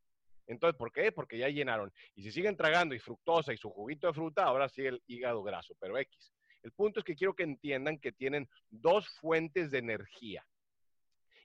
Entonces, 0.47 0.77
¿por 0.77 0.91
qué? 0.91 1.11
Porque 1.11 1.37
ya 1.37 1.49
llenaron. 1.49 1.91
Y 2.15 2.23
si 2.23 2.31
siguen 2.31 2.55
tragando 2.55 2.95
y 2.95 2.99
fructosa 2.99 3.53
y 3.53 3.57
su 3.57 3.69
juguito 3.69 4.07
de 4.07 4.13
fruta, 4.13 4.43
ahora 4.43 4.69
sigue 4.69 4.89
el 4.89 5.03
hígado 5.07 5.43
graso, 5.43 5.75
pero 5.79 5.97
X. 5.97 6.33
El 6.63 6.71
punto 6.71 6.99
es 6.99 7.05
que 7.05 7.15
quiero 7.15 7.35
que 7.35 7.43
entiendan 7.43 7.99
que 7.99 8.11
tienen 8.11 8.49
dos 8.69 9.07
fuentes 9.19 9.71
de 9.71 9.77
energía. 9.77 10.45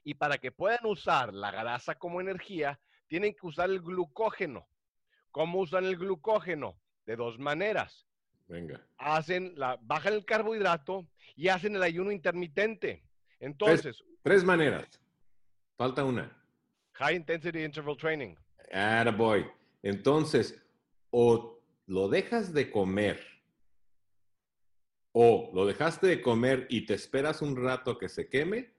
Y 0.03 0.15
para 0.15 0.37
que 0.37 0.51
puedan 0.51 0.85
usar 0.85 1.33
la 1.33 1.51
grasa 1.51 1.95
como 1.95 2.19
energía, 2.19 2.79
tienen 3.07 3.33
que 3.33 3.47
usar 3.47 3.69
el 3.69 3.81
glucógeno. 3.81 4.67
¿Cómo 5.31 5.59
usan 5.59 5.85
el 5.85 5.97
glucógeno? 5.97 6.79
De 7.05 7.15
dos 7.15 7.39
maneras. 7.39 8.07
Venga. 8.47 8.85
Hacen 8.97 9.53
la, 9.55 9.77
bajan 9.81 10.13
el 10.13 10.25
carbohidrato 10.25 11.07
y 11.35 11.47
hacen 11.47 11.75
el 11.75 11.83
ayuno 11.83 12.11
intermitente. 12.11 13.03
Entonces. 13.39 14.03
Tres, 14.21 14.43
maneras. 14.43 14.87
Falta 15.77 16.03
una. 16.03 16.31
High 16.93 17.15
intensity 17.15 17.63
interval 17.63 17.97
training. 17.97 18.35
Ahora 18.73 19.11
voy. 19.11 19.45
Entonces, 19.83 20.59
o 21.11 21.61
lo 21.85 22.09
dejas 22.09 22.53
de 22.53 22.71
comer, 22.71 23.19
o 25.11 25.51
lo 25.53 25.67
dejaste 25.67 26.07
de 26.07 26.21
comer 26.21 26.65
y 26.69 26.85
te 26.85 26.95
esperas 26.95 27.43
un 27.43 27.55
rato 27.55 27.99
que 27.99 28.09
se 28.09 28.29
queme, 28.29 28.73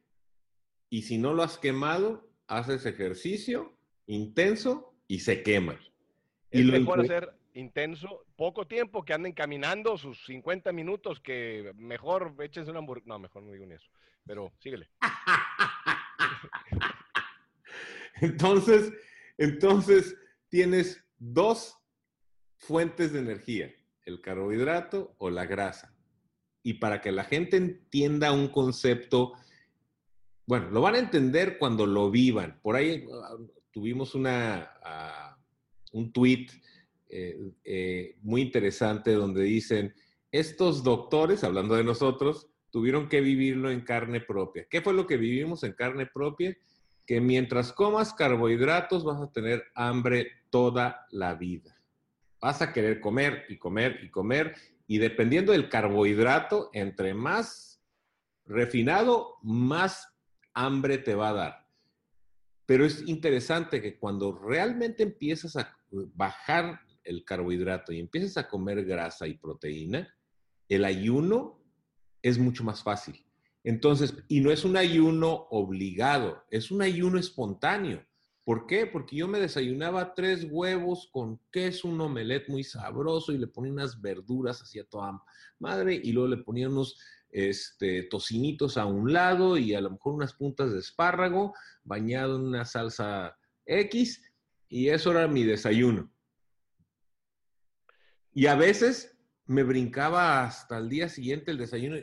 y 0.90 1.02
si 1.02 1.16
no 1.16 1.32
lo 1.32 1.44
has 1.44 1.58
quemado, 1.58 2.28
haces 2.48 2.86
ejercicio 2.86 3.72
intenso 4.06 4.94
y 5.06 5.20
se 5.20 5.42
quema. 5.42 5.78
y 6.50 6.62
lo 6.62 6.72
mejor 6.72 7.00
hacer 7.00 7.32
intenso, 7.54 8.26
poco 8.36 8.66
tiempo, 8.66 9.04
que 9.04 9.14
anden 9.14 9.32
caminando 9.32 9.96
sus 9.96 10.24
50 10.26 10.72
minutos, 10.72 11.20
que 11.20 11.72
mejor 11.76 12.34
échense 12.40 12.70
una 12.70 12.80
hamburguesa. 12.80 13.08
No, 13.08 13.18
mejor 13.20 13.44
no 13.44 13.52
digo 13.52 13.64
ni 13.64 13.74
eso, 13.74 13.88
pero 14.26 14.52
síguele. 14.58 14.90
entonces, 18.20 18.92
entonces 19.38 20.16
tienes 20.48 21.04
dos 21.18 21.76
fuentes 22.58 23.12
de 23.12 23.20
energía, 23.20 23.72
el 24.04 24.20
carbohidrato 24.20 25.14
o 25.18 25.30
la 25.30 25.46
grasa. 25.46 25.94
Y 26.62 26.74
para 26.74 27.00
que 27.00 27.12
la 27.12 27.24
gente 27.24 27.56
entienda 27.56 28.32
un 28.32 28.48
concepto, 28.48 29.34
bueno, 30.46 30.70
lo 30.70 30.80
van 30.80 30.94
a 30.94 30.98
entender 30.98 31.58
cuando 31.58 31.86
lo 31.86 32.10
vivan. 32.10 32.60
Por 32.62 32.76
ahí 32.76 33.06
ah, 33.12 33.36
tuvimos 33.70 34.14
una, 34.14 34.70
uh, 34.82 35.98
un 35.98 36.12
tweet 36.12 36.46
eh, 37.08 37.38
eh, 37.64 38.16
muy 38.22 38.42
interesante 38.42 39.12
donde 39.12 39.42
dicen, 39.42 39.94
estos 40.32 40.82
doctores, 40.82 41.44
hablando 41.44 41.74
de 41.74 41.84
nosotros, 41.84 42.48
tuvieron 42.70 43.08
que 43.08 43.20
vivirlo 43.20 43.70
en 43.70 43.82
carne 43.82 44.20
propia. 44.20 44.66
¿Qué 44.68 44.80
fue 44.80 44.94
lo 44.94 45.06
que 45.06 45.16
vivimos 45.16 45.62
en 45.62 45.74
carne 45.74 46.06
propia? 46.06 46.56
Que 47.06 47.20
mientras 47.20 47.72
comas 47.72 48.14
carbohidratos 48.14 49.04
vas 49.04 49.20
a 49.20 49.30
tener 49.30 49.64
hambre 49.74 50.28
toda 50.50 51.06
la 51.10 51.34
vida. 51.34 51.76
Vas 52.40 52.62
a 52.62 52.72
querer 52.72 53.00
comer 53.00 53.44
y 53.48 53.58
comer 53.58 54.00
y 54.02 54.10
comer 54.10 54.54
y 54.86 54.98
dependiendo 54.98 55.52
del 55.52 55.68
carbohidrato, 55.68 56.70
entre 56.72 57.14
más 57.14 57.82
refinado, 58.44 59.36
más 59.42 60.08
hambre 60.52 60.98
te 60.98 61.14
va 61.14 61.30
a 61.30 61.34
dar. 61.34 61.68
Pero 62.66 62.84
es 62.84 63.02
interesante 63.06 63.80
que 63.80 63.98
cuando 63.98 64.32
realmente 64.32 65.02
empiezas 65.02 65.56
a 65.56 65.76
bajar 65.90 66.80
el 67.02 67.24
carbohidrato 67.24 67.92
y 67.92 68.00
empiezas 68.00 68.36
a 68.36 68.48
comer 68.48 68.84
grasa 68.84 69.26
y 69.26 69.36
proteína, 69.36 70.14
el 70.68 70.84
ayuno 70.84 71.60
es 72.22 72.38
mucho 72.38 72.64
más 72.64 72.82
fácil. 72.82 73.23
Entonces, 73.64 74.14
y 74.28 74.40
no 74.40 74.50
es 74.50 74.64
un 74.64 74.76
ayuno 74.76 75.46
obligado, 75.50 76.44
es 76.50 76.70
un 76.70 76.82
ayuno 76.82 77.18
espontáneo. 77.18 78.04
¿Por 78.44 78.66
qué? 78.66 78.86
Porque 78.86 79.16
yo 79.16 79.26
me 79.26 79.40
desayunaba 79.40 80.12
tres 80.12 80.46
huevos 80.50 81.08
con 81.10 81.40
queso, 81.50 81.88
un 81.88 81.98
omelette 82.02 82.50
muy 82.50 82.62
sabroso 82.62 83.32
y 83.32 83.38
le 83.38 83.46
ponía 83.46 83.72
unas 83.72 84.02
verduras 84.02 84.60
así 84.60 84.78
a 84.78 84.84
toda 84.84 85.18
madre 85.58 85.98
y 86.02 86.12
luego 86.12 86.28
le 86.28 86.42
ponía 86.42 86.68
unos 86.68 86.98
este, 87.30 88.02
tocinitos 88.02 88.76
a 88.76 88.84
un 88.84 89.14
lado 89.14 89.56
y 89.56 89.72
a 89.72 89.80
lo 89.80 89.92
mejor 89.92 90.12
unas 90.12 90.34
puntas 90.34 90.70
de 90.72 90.80
espárrago 90.80 91.54
bañado 91.82 92.36
en 92.36 92.42
una 92.42 92.66
salsa 92.66 93.34
X 93.64 94.22
y 94.68 94.88
eso 94.90 95.12
era 95.12 95.26
mi 95.26 95.42
desayuno. 95.42 96.12
Y 98.30 98.46
a 98.46 98.56
veces 98.56 99.16
me 99.46 99.62
brincaba 99.62 100.44
hasta 100.44 100.76
el 100.76 100.90
día 100.90 101.08
siguiente 101.08 101.50
el 101.50 101.58
desayuno. 101.58 101.96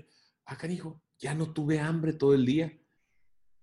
Ah, 0.45 0.58
canijo, 0.58 1.00
ya 1.21 1.36
no 1.36 1.53
tuve 1.53 1.79
hambre 1.79 2.13
todo 2.13 2.34
el 2.34 2.45
día. 2.45 2.77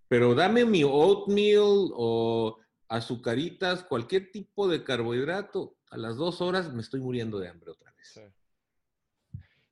Pero 0.06 0.34
dame 0.34 0.64
mi 0.64 0.84
oatmeal 0.84 1.90
o 1.94 2.58
azucaritas, 2.88 3.84
cualquier 3.84 4.30
tipo 4.30 4.68
de 4.68 4.82
carbohidrato. 4.82 5.76
A 5.90 5.98
las 5.98 6.16
dos 6.16 6.40
horas 6.40 6.72
me 6.72 6.80
estoy 6.80 7.00
muriendo 7.00 7.38
de 7.38 7.48
hambre 7.48 7.72
otra 7.72 7.92
vez. 7.92 8.20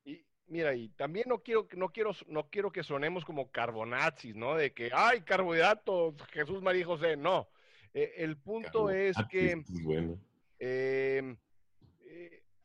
Y 0.04 0.26
mira, 0.48 0.74
y 0.74 0.88
también 0.90 1.26
no 1.28 1.42
quiero, 1.42 1.66
no 1.76 1.90
quiero, 1.90 2.10
no 2.26 2.50
quiero 2.50 2.70
que 2.70 2.82
sonemos 2.82 3.24
como 3.24 3.50
carbonazis, 3.50 4.34
¿no? 4.34 4.56
De 4.56 4.74
que, 4.74 4.90
ay, 4.92 5.22
carbohidratos, 5.22 6.14
Jesús 6.32 6.60
María 6.60 6.84
José. 6.84 7.16
No. 7.16 7.48
Eh, 7.94 8.14
el 8.18 8.36
punto 8.36 8.90
es 8.90 9.16
que. 9.30 9.62
Bueno. 9.84 10.18
Eh, 10.58 11.36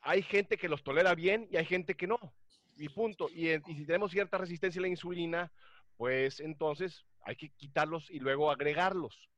hay 0.02 0.24
gente 0.24 0.58
que 0.58 0.68
los 0.68 0.84
tolera 0.84 1.14
bien 1.14 1.48
y 1.52 1.58
hay 1.58 1.66
gente 1.66 1.96
que 1.96 2.08
no. 2.08 2.34
Y 2.78 2.90
punto. 2.90 3.30
Y, 3.30 3.50
si 3.76 3.86
tenemos 3.86 4.12
cierta 4.12 4.38
resistencia 4.38 4.80
a 4.80 4.84
la 4.84 4.88
insulina, 4.88 5.52
pues 5.98 6.40
entonces 6.40 7.06
hay 7.24 7.36
que 7.36 7.50
quitarlos 7.50 8.10
y 8.10 8.20
luego 8.20 8.52
agregarlos, 8.52 9.30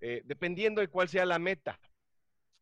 eh, 0.00 0.22
dependiendo 0.24 0.80
de 0.80 0.88
cuál 0.88 1.08
sea 1.08 1.24
la 1.24 1.38
meta. 1.38 1.78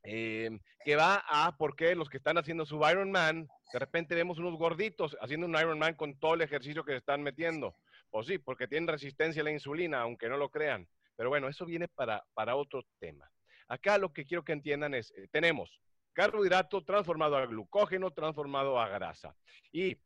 Em, 0.03 0.61
que 0.85 0.97
va 0.97 1.23
a 1.29 1.57
porque 1.59 1.95
los 1.95 2.09
que 2.09 2.19
están 2.19 2.39
haciendo 2.39 2.65
su 2.65 2.77
Ironman, 2.77 3.49
de 3.73 3.79
repente 3.79 4.15
vemos 4.15 4.39
unos 4.39 4.57
gorditos 4.57 5.17
haciendo 5.21 5.47
un 5.47 5.57
Ironman 5.57 5.95
con 5.95 6.19
todo 6.19 6.35
el 6.35 6.43
ejercicio 6.43 6.85
que 6.85 6.93
se 6.93 6.99
están 6.99 7.23
metiendo. 7.23 7.75
O 8.11 8.23
sí, 8.23 8.39
porque 8.39 8.69
tienen 8.69 8.89
resistencia 8.89 9.43
a 9.43 9.45
la 9.45 9.51
insulina, 9.51 10.01
aunque 10.01 10.29
no 10.29 10.37
lo 10.37 10.49
crean. 10.49 10.89
Pero 11.17 11.29
bueno, 11.29 11.49
eso 11.49 11.67
viene 11.67 11.89
para, 11.89 12.25
para 12.33 12.57
otro 12.57 12.85
tema. 12.99 13.31
Acá 13.67 13.99
lo 13.99 14.13
que 14.13 14.25
quiero 14.25 14.45
que 14.45 14.53
entiendan 14.53 14.95
es, 14.95 15.11
eh, 15.11 15.29
tenemos 15.31 15.79
carbohidrato 16.15 16.83
transformado 16.83 17.37
a 17.37 17.47
glucógeno, 17.47 18.11
transformado 18.11 18.81
a 18.81 18.89
grasa. 18.89 19.37
Y 19.71 19.99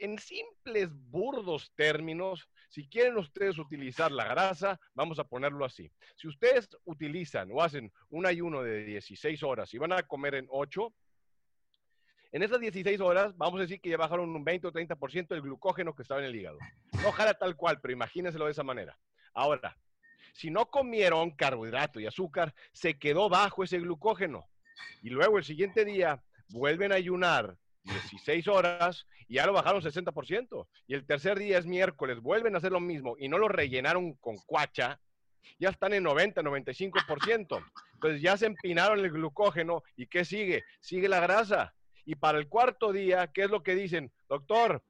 en 0.00 0.18
simples, 0.18 0.88
burdos 1.10 1.72
términos, 1.76 2.48
si 2.68 2.88
quieren 2.88 3.16
ustedes 3.18 3.58
utilizar 3.58 4.10
la 4.10 4.24
grasa, 4.24 4.80
vamos 4.94 5.18
a 5.18 5.24
ponerlo 5.24 5.64
así. 5.64 5.92
Si 6.16 6.26
ustedes 6.26 6.68
utilizan 6.84 7.50
o 7.52 7.62
hacen 7.62 7.92
un 8.08 8.26
ayuno 8.26 8.62
de 8.62 8.84
16 8.84 9.42
horas 9.42 9.72
y 9.74 9.78
van 9.78 9.92
a 9.92 10.02
comer 10.02 10.36
en 10.36 10.46
8, 10.48 10.92
en 12.32 12.42
esas 12.42 12.60
16 12.60 13.00
horas, 13.00 13.36
vamos 13.36 13.58
a 13.58 13.62
decir 13.62 13.80
que 13.80 13.90
ya 13.90 13.96
bajaron 13.96 14.34
un 14.34 14.44
20 14.44 14.68
o 14.68 14.72
30% 14.72 15.28
del 15.28 15.42
glucógeno 15.42 15.94
que 15.94 16.02
estaba 16.02 16.20
en 16.20 16.26
el 16.26 16.36
hígado. 16.36 16.58
Ojalá 17.06 17.34
tal 17.34 17.56
cual, 17.56 17.80
pero 17.80 17.92
imagínenselo 17.92 18.46
de 18.46 18.52
esa 18.52 18.62
manera. 18.62 18.98
Ahora, 19.34 19.76
si 20.32 20.50
no 20.50 20.70
comieron 20.70 21.32
carbohidrato 21.32 22.00
y 22.00 22.06
azúcar, 22.06 22.54
se 22.72 22.98
quedó 22.98 23.28
bajo 23.28 23.64
ese 23.64 23.80
glucógeno. 23.80 24.48
Y 25.02 25.10
luego 25.10 25.38
el 25.38 25.44
siguiente 25.44 25.84
día 25.84 26.22
vuelven 26.48 26.92
a 26.92 26.96
ayunar 26.96 27.56
16 27.84 28.48
horas 28.48 29.06
y 29.28 29.34
ya 29.34 29.46
lo 29.46 29.52
bajaron 29.52 29.82
60%. 29.82 30.66
Y 30.86 30.94
el 30.94 31.06
tercer 31.06 31.38
día 31.38 31.58
es 31.58 31.66
miércoles, 31.66 32.20
vuelven 32.20 32.54
a 32.54 32.58
hacer 32.58 32.72
lo 32.72 32.80
mismo 32.80 33.16
y 33.18 33.28
no 33.28 33.38
lo 33.38 33.48
rellenaron 33.48 34.14
con 34.14 34.36
cuacha, 34.46 35.00
ya 35.58 35.70
están 35.70 35.92
en 35.92 36.02
90, 36.02 36.42
95%. 36.42 37.64
Entonces 37.94 38.22
ya 38.22 38.36
se 38.36 38.46
empinaron 38.46 38.98
el 38.98 39.10
glucógeno 39.10 39.82
y 39.96 40.06
¿qué 40.06 40.24
sigue? 40.24 40.64
Sigue 40.80 41.08
la 41.08 41.20
grasa. 41.20 41.74
Y 42.04 42.14
para 42.14 42.38
el 42.38 42.48
cuarto 42.48 42.92
día, 42.92 43.30
¿qué 43.32 43.44
es 43.44 43.50
lo 43.50 43.62
que 43.62 43.74
dicen? 43.74 44.10
Doctor, 44.28 44.82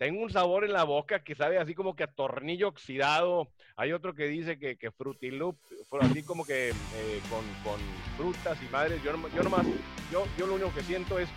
tengo 0.00 0.22
un 0.22 0.30
sabor 0.30 0.64
en 0.64 0.72
la 0.72 0.84
boca 0.84 1.22
que 1.22 1.34
sabe 1.34 1.58
así 1.58 1.74
como 1.74 1.94
que 1.94 2.04
a 2.04 2.12
tornillo 2.12 2.68
oxidado. 2.68 3.52
Hay 3.76 3.92
otro 3.92 4.14
que 4.14 4.28
dice 4.28 4.58
que, 4.58 4.76
que 4.76 4.90
frutilup, 4.90 5.58
así 6.00 6.22
como 6.22 6.44
que 6.44 6.70
eh, 6.70 7.20
con, 7.28 7.44
con, 7.62 7.80
frutas 8.16 8.58
y 8.62 8.72
madres. 8.72 9.02
Yo, 9.02 9.12
yo 9.34 9.42
nomás, 9.42 9.66
yo, 10.10 10.24
yo 10.38 10.46
lo 10.46 10.54
único 10.54 10.72
que 10.74 10.82
siento 10.82 11.18
es 11.18 11.28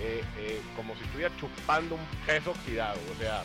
eh, 0.00 0.22
eh, 0.38 0.60
como 0.76 0.94
si 0.96 1.04
estuviera 1.04 1.34
chupando 1.36 1.96
un 1.96 2.26
queso 2.26 2.50
oxidado. 2.50 2.98
O 3.14 3.20
sea, 3.20 3.42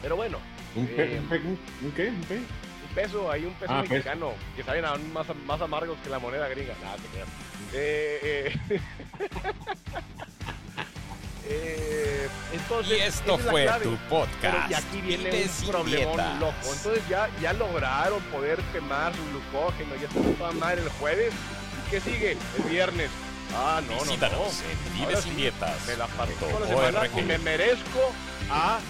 pero 0.00 0.16
bueno. 0.16 0.38
¿Un, 0.74 0.86
qué? 0.86 1.20
¿Un, 1.20 1.28
qué? 1.28 1.36
¿Un, 1.82 1.92
qué? 1.92 2.08
un 2.08 2.94
peso, 2.94 3.30
hay 3.30 3.44
un 3.44 3.54
peso 3.54 3.72
ah, 3.72 3.82
mexicano 3.82 4.32
que 4.56 4.62
saben 4.62 4.84
aún 4.84 5.12
más, 5.12 5.26
más 5.46 5.60
amargos 5.60 5.98
que 6.02 6.10
la 6.10 6.18
moneda 6.18 6.48
gringa. 6.48 6.74
Nada, 6.82 6.96
te 7.72 8.52
Eh, 11.44 12.28
entonces, 12.52 12.98
y 12.98 13.00
esto 13.00 13.36
fue 13.38 13.68
tu 13.82 13.96
podcast. 14.08 14.70
y 14.70 14.74
aquí 14.74 15.00
viene 15.00 15.44
un 15.44 15.70
problemón 15.70 16.40
loco. 16.40 16.72
Entonces 16.72 17.02
ya, 17.08 17.28
ya 17.40 17.52
lograron 17.52 18.22
poder 18.24 18.60
quemar 18.72 19.12
su 19.14 19.22
glucógeno, 19.30 19.94
ya 20.00 20.06
está 20.06 20.38
toda 20.38 20.52
madre 20.52 20.82
el 20.82 20.88
jueves. 20.90 21.32
¿Y 21.32 21.90
qué 21.90 22.00
sigue? 22.00 22.36
El 22.58 22.70
viernes. 22.70 23.10
Ah, 23.54 23.82
no, 23.86 24.04
no, 24.04 24.16
no. 24.16 24.44
Vive 24.94 25.16
sin 25.16 25.36
dietas. 25.36 25.86
Me 25.86 25.96
la 25.96 26.06
parto 26.08 26.46
me 27.26 27.38
merezco 27.38 28.00
a 28.50 28.80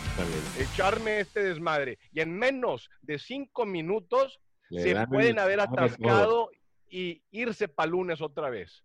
echarme 0.59 1.21
este 1.21 1.43
desmadre. 1.43 1.99
Y 2.13 2.21
en 2.21 2.37
menos 2.37 2.91
de 3.03 3.19
cinco 3.19 3.67
minutos 3.67 4.41
se 4.71 5.07
pueden 5.07 5.39
haber 5.39 5.61
atascado 5.61 6.51
y 6.89 7.23
irse 7.31 7.69
para 7.69 7.91
lunes 7.91 8.21
otra 8.21 8.51
vez. 8.51 8.85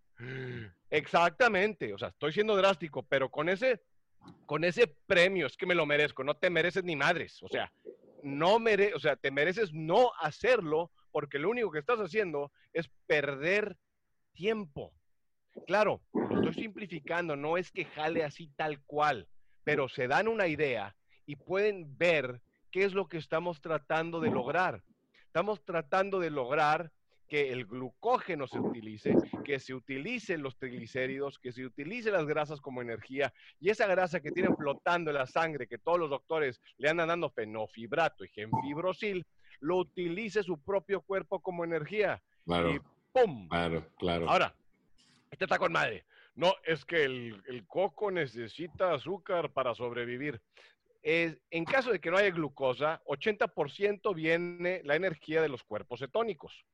Exactamente, 0.89 1.93
o 1.93 1.97
sea, 1.97 2.09
estoy 2.09 2.33
siendo 2.33 2.55
drástico, 2.55 3.03
pero 3.03 3.29
con 3.29 3.49
ese, 3.49 3.81
con 4.45 4.63
ese 4.63 4.87
premio 4.87 5.45
es 5.45 5.57
que 5.57 5.65
me 5.65 5.75
lo 5.75 5.85
merezco, 5.85 6.23
no 6.23 6.35
te 6.35 6.49
mereces 6.49 6.83
ni 6.83 6.95
madres, 6.95 7.43
o 7.43 7.49
sea, 7.49 7.71
no 8.23 8.57
mere 8.57 8.93
o 8.95 8.99
sea, 8.99 9.15
te 9.15 9.29
mereces 9.29 9.73
no 9.73 10.11
hacerlo 10.19 10.91
porque 11.11 11.39
lo 11.39 11.49
único 11.49 11.71
que 11.71 11.79
estás 11.79 11.99
haciendo 11.99 12.51
es 12.73 12.89
perder 13.05 13.77
tiempo. 14.33 14.93
Claro, 15.65 16.01
lo 16.13 16.35
estoy 16.35 16.63
simplificando, 16.63 17.35
no 17.35 17.57
es 17.57 17.71
que 17.71 17.85
jale 17.85 18.23
así 18.23 18.49
tal 18.55 18.81
cual, 18.83 19.27
pero 19.63 19.89
se 19.89 20.07
dan 20.07 20.27
una 20.27 20.47
idea 20.47 20.95
y 21.25 21.35
pueden 21.35 21.97
ver 21.97 22.41
qué 22.71 22.83
es 22.83 22.93
lo 22.93 23.07
que 23.07 23.17
estamos 23.17 23.61
tratando 23.61 24.19
de 24.19 24.31
lograr. 24.31 24.83
Estamos 25.25 25.63
tratando 25.63 26.19
de 26.19 26.29
lograr 26.29 26.91
que 27.27 27.51
el 27.51 27.65
glucógeno 27.65 28.47
se 28.47 28.59
utilice, 28.59 29.13
que 29.43 29.59
se 29.59 29.73
utilicen 29.73 30.41
los 30.41 30.57
triglicéridos, 30.57 31.37
que 31.39 31.51
se 31.51 31.65
utilicen 31.65 32.13
las 32.13 32.25
grasas 32.25 32.61
como 32.61 32.81
energía 32.81 33.33
y 33.59 33.69
esa 33.69 33.85
grasa 33.87 34.21
que 34.21 34.31
tienen 34.31 34.55
flotando 34.55 35.11
en 35.11 35.17
la 35.17 35.27
sangre, 35.27 35.67
que 35.67 35.77
todos 35.77 35.99
los 35.99 36.09
doctores 36.09 36.61
le 36.77 36.89
andan 36.89 37.09
dando 37.09 37.29
fenofibrato 37.29 38.23
y 38.23 38.29
genfibrosil, 38.29 39.25
lo 39.59 39.77
utilice 39.77 40.43
su 40.43 40.61
propio 40.61 41.01
cuerpo 41.01 41.41
como 41.41 41.63
energía. 41.63 42.21
Claro. 42.45 42.73
Y 42.73 42.79
¡pum! 43.11 43.49
Claro, 43.49 43.85
claro. 43.97 44.29
Ahora, 44.29 44.55
este 45.31 45.45
está 45.45 45.57
con 45.57 45.71
madre. 45.71 46.05
No, 46.35 46.53
es 46.63 46.85
que 46.85 47.03
el, 47.03 47.65
coco 47.67 48.11
necesita 48.11 48.93
azúcar 48.93 49.51
para 49.51 49.73
sobrevivir. 49.73 50.41
En 51.01 51.65
caso 51.65 51.91
de 51.91 51.99
que 51.99 52.11
no 52.11 52.17
haya 52.17 52.31
glucosa, 52.31 53.01
80% 53.05 54.13
viene 54.13 54.81
la 54.83 54.95
energía 54.95 55.41
de 55.41 55.49
los 55.49 55.63
cuerpos 55.63 55.99
cetónicos. 55.99 56.65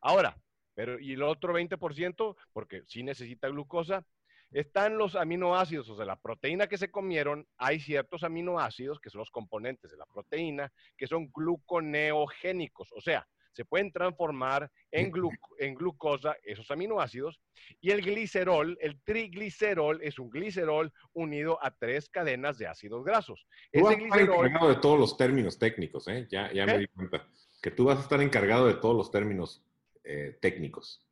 Ahora, 0.00 0.40
pero 0.74 0.98
y 0.98 1.12
el 1.12 1.22
otro 1.22 1.52
20%, 1.52 2.36
porque 2.52 2.82
sí 2.86 3.02
necesita 3.02 3.48
glucosa, 3.48 4.06
están 4.52 4.98
los 4.98 5.14
aminoácidos, 5.14 5.88
o 5.88 5.96
sea, 5.96 6.04
la 6.04 6.16
proteína 6.16 6.66
que 6.66 6.78
se 6.78 6.90
comieron, 6.90 7.46
hay 7.56 7.80
ciertos 7.80 8.24
aminoácidos, 8.24 8.98
que 8.98 9.10
son 9.10 9.20
los 9.20 9.30
componentes 9.30 9.90
de 9.90 9.96
la 9.96 10.06
proteína, 10.06 10.72
que 10.96 11.06
son 11.06 11.30
gluconeogénicos, 11.32 12.92
o 12.92 13.00
sea, 13.00 13.28
se 13.52 13.64
pueden 13.64 13.92
transformar 13.92 14.70
en, 14.90 15.12
en 15.58 15.74
glucosa 15.74 16.36
esos 16.42 16.70
aminoácidos. 16.70 17.40
Y 17.80 17.90
el 17.90 18.02
glicerol, 18.02 18.76
el 18.80 19.00
triglicerol, 19.02 20.00
es 20.02 20.18
un 20.18 20.30
glicerol 20.30 20.92
unido 21.12 21.58
a 21.62 21.70
tres 21.70 22.08
cadenas 22.08 22.58
de 22.58 22.66
ácidos 22.66 23.04
grasos. 23.04 23.46
Tú 23.72 23.82
vas 23.82 23.96
a 23.96 23.98
estar 23.98 24.20
encargado 24.20 24.68
de 24.68 24.76
todos 24.76 24.98
los 24.98 25.16
términos 25.16 25.58
técnicos, 25.58 26.08
¿eh? 26.08 26.26
Ya, 26.30 26.52
ya 26.52 26.66
me 26.66 26.78
di 26.78 26.86
cuenta. 26.88 27.26
Que 27.62 27.70
tú 27.70 27.84
vas 27.84 27.98
a 27.98 28.02
estar 28.02 28.20
encargado 28.20 28.66
de 28.66 28.74
todos 28.74 28.96
los 28.96 29.10
términos 29.10 29.62
eh, 30.04 30.38
técnicos. 30.40 31.06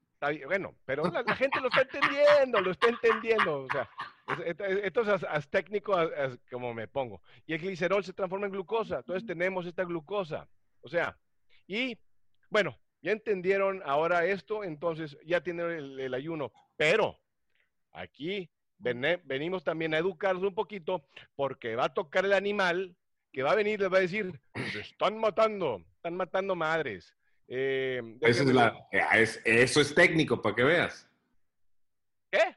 Bueno, 0.47 0.74
pero 0.84 1.05
la, 1.05 1.36
gente 1.36 1.61
lo 1.61 1.68
está 1.68 1.82
entendiendo, 1.93 2.61
lo 2.61 2.72
está 2.72 2.89
entendiendo. 2.89 3.61
O 3.61 3.68
sea, 3.70 3.89
esto 4.82 5.03
es 5.03 5.22
as, 5.24 5.49
técnico 5.49 5.95
como 6.51 6.74
me 6.74 6.89
pongo. 6.89 7.22
Y 7.47 7.55
el 7.55 7.61
glicerol 7.61 8.05
se 8.05 8.12
transforma 8.12 8.47
en 8.47 8.53
glucosa. 8.53 8.99
Entonces 8.99 9.26
tenemos 9.26 9.66
esta 9.66 9.84
glucosa. 9.84 10.49
O 10.80 10.89
sea, 10.89 11.16
y 11.66 11.97
bueno, 12.51 12.78
ya 13.03 13.12
entendieron 13.12 13.82
ahora 13.84 14.24
esto, 14.26 14.64
entonces 14.64 15.16
ya 15.24 15.40
tienen 15.42 15.70
el, 15.99 16.14
ayuno. 16.14 16.53
Pero 16.76 17.18
aquí 17.92 18.51
venimos 18.78 19.64
también 19.64 19.94
a 19.94 19.99
educarnos 19.99 20.44
un 20.44 20.55
poquito 20.55 21.05
porque 21.36 21.76
va 21.76 21.86
a 21.86 21.94
tocar 21.94 22.24
el 22.24 22.32
animal 22.32 22.94
que 23.32 23.42
va 23.42 23.53
a 23.53 23.57
venir, 23.57 23.80
les 23.80 23.92
va 23.92 23.99
a 23.99 24.03
decir, 24.03 24.40
se 24.72 24.80
están 24.80 25.18
matando, 25.18 25.84
están 25.96 26.16
matando 26.16 26.55
madres. 26.55 27.14
Eh, 27.46 28.03
eso, 28.20 28.42
es 28.92 29.36
eh, 29.44 29.62
eso 29.62 29.80
es 29.80 29.94
técnico, 29.94 30.42
para 30.42 30.55
que 30.55 30.64
veas. 30.64 31.09
¿Qué? 32.30 32.57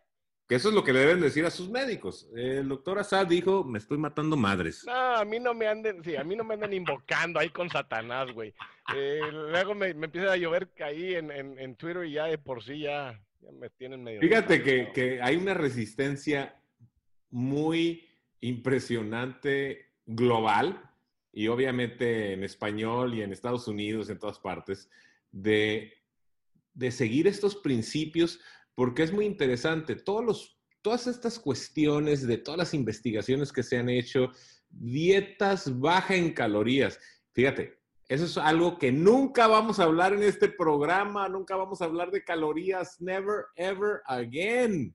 Que 0.52 0.58
eso 0.58 0.68
es 0.68 0.76
lo 0.76 0.84
que 0.84 0.91
le 0.91 0.99
deben 0.99 1.22
decir 1.22 1.45
a 1.45 1.49
sus 1.49 1.70
médicos. 1.70 2.30
El 2.36 2.68
doctor 2.68 2.99
Assad 2.99 3.26
dijo, 3.26 3.64
me 3.64 3.78
estoy 3.78 3.97
matando 3.97 4.36
madres. 4.36 4.84
No, 4.86 4.91
a 4.91 5.24
mí 5.24 5.39
no 5.39 5.54
me 5.54 5.66
anden, 5.66 6.04
sí, 6.04 6.18
a 6.18 6.26
mí 6.26 6.36
no 6.36 6.43
me 6.43 6.56
andan 6.56 6.74
invocando 6.74 7.39
ahí 7.39 7.47
con 7.52 7.70
Satanás, 7.70 8.34
güey. 8.34 8.54
Eh, 8.93 9.22
luego 9.32 9.74
me, 9.76 9.93
me, 9.93 10.08
empieza 10.08 10.34
a 10.34 10.36
llover 10.36 10.68
ahí 10.84 11.16
en, 11.16 11.32
en, 11.32 11.76
Twitter 11.78 12.04
y 12.04 12.12
ya 12.12 12.26
de 12.26 12.38
por 12.38 12.62
sí 12.62 12.80
ya, 12.80 13.18
me 13.62 13.70
tienen 13.70 14.04
medio... 14.04 14.20
Fíjate 14.20 14.62
que, 14.62 14.91
que 14.91 15.22
hay 15.22 15.38
una 15.38 15.54
resistencia 15.54 16.62
muy 17.30 18.10
impresionante 18.41 19.93
global 20.06 20.84
y 21.32 21.47
obviamente 21.47 22.34
en 22.34 22.43
español 22.43 23.14
y 23.14 23.22
en 23.22 23.32
Estados 23.32 23.70
Unidos, 23.70 24.10
en 24.10 24.20
todas 24.20 24.39
partes, 24.39 24.89
de, 25.32 25.93
de 26.74 26.91
seguir 26.91 27.28
estos 27.28 27.56
principios, 27.56 28.41
porque 28.76 29.03
es 29.03 29.11
muy 29.13 29.26
interesante. 29.26 29.95
Todos 29.95 30.26
los, 30.26 30.59
todas 30.82 31.07
estas 31.07 31.39
cuestiones 31.39 32.26
de 32.26 32.38
todas 32.38 32.57
las 32.57 32.74
investigaciones 32.74 33.51
que 33.51 33.63
se 33.63 33.78
han 33.78 33.89
hecho, 33.89 34.32
dietas 34.69 35.80
baja 35.80 36.15
en 36.15 36.34
calorías, 36.34 36.99
fíjate, 37.34 37.80
eso 38.07 38.26
es 38.26 38.38
algo 38.38 38.78
que 38.78 38.91
nunca 38.91 39.47
vamos 39.47 39.80
a 39.80 39.84
hablar 39.84 40.13
en 40.13 40.24
este 40.24 40.49
programa, 40.49 41.30
nunca 41.30 41.55
vamos 41.55 41.82
a 41.82 41.86
hablar 41.86 42.11
de 42.11 42.24
calorías, 42.24 42.99
never, 42.99 43.45
ever 43.55 44.01
again 44.05 44.93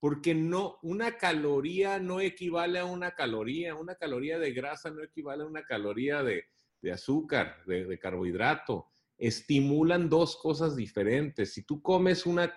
porque 0.00 0.34
no, 0.34 0.78
una 0.82 1.18
caloría 1.18 1.98
no 1.98 2.20
equivale 2.20 2.78
a 2.78 2.86
una 2.86 3.14
caloría, 3.14 3.74
una 3.74 3.94
caloría 3.94 4.38
de 4.38 4.52
grasa 4.52 4.90
no 4.90 5.02
equivale 5.02 5.42
a 5.44 5.46
una 5.46 5.62
caloría 5.62 6.22
de, 6.22 6.46
azúcar, 6.90 7.62
de, 7.66 7.98
carbohidrato. 7.98 8.88
Estimulan 9.20 10.08
dos 10.08 10.36
cosas 10.36 10.74
diferentes. 10.74 11.52
Si 11.52 11.62
tú 11.62 11.80
comes 11.80 12.26
una 12.26 12.52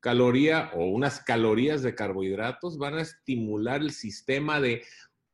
caloría 0.00 0.70
o 0.74 0.86
unas 0.86 1.20
calorías 1.20 1.82
de 1.82 1.94
carbohidratos, 1.94 2.78
van 2.78 2.94
a 2.94 3.02
estimular 3.02 3.80
el 3.80 3.92
sistema 3.92 4.60
de 4.60 4.82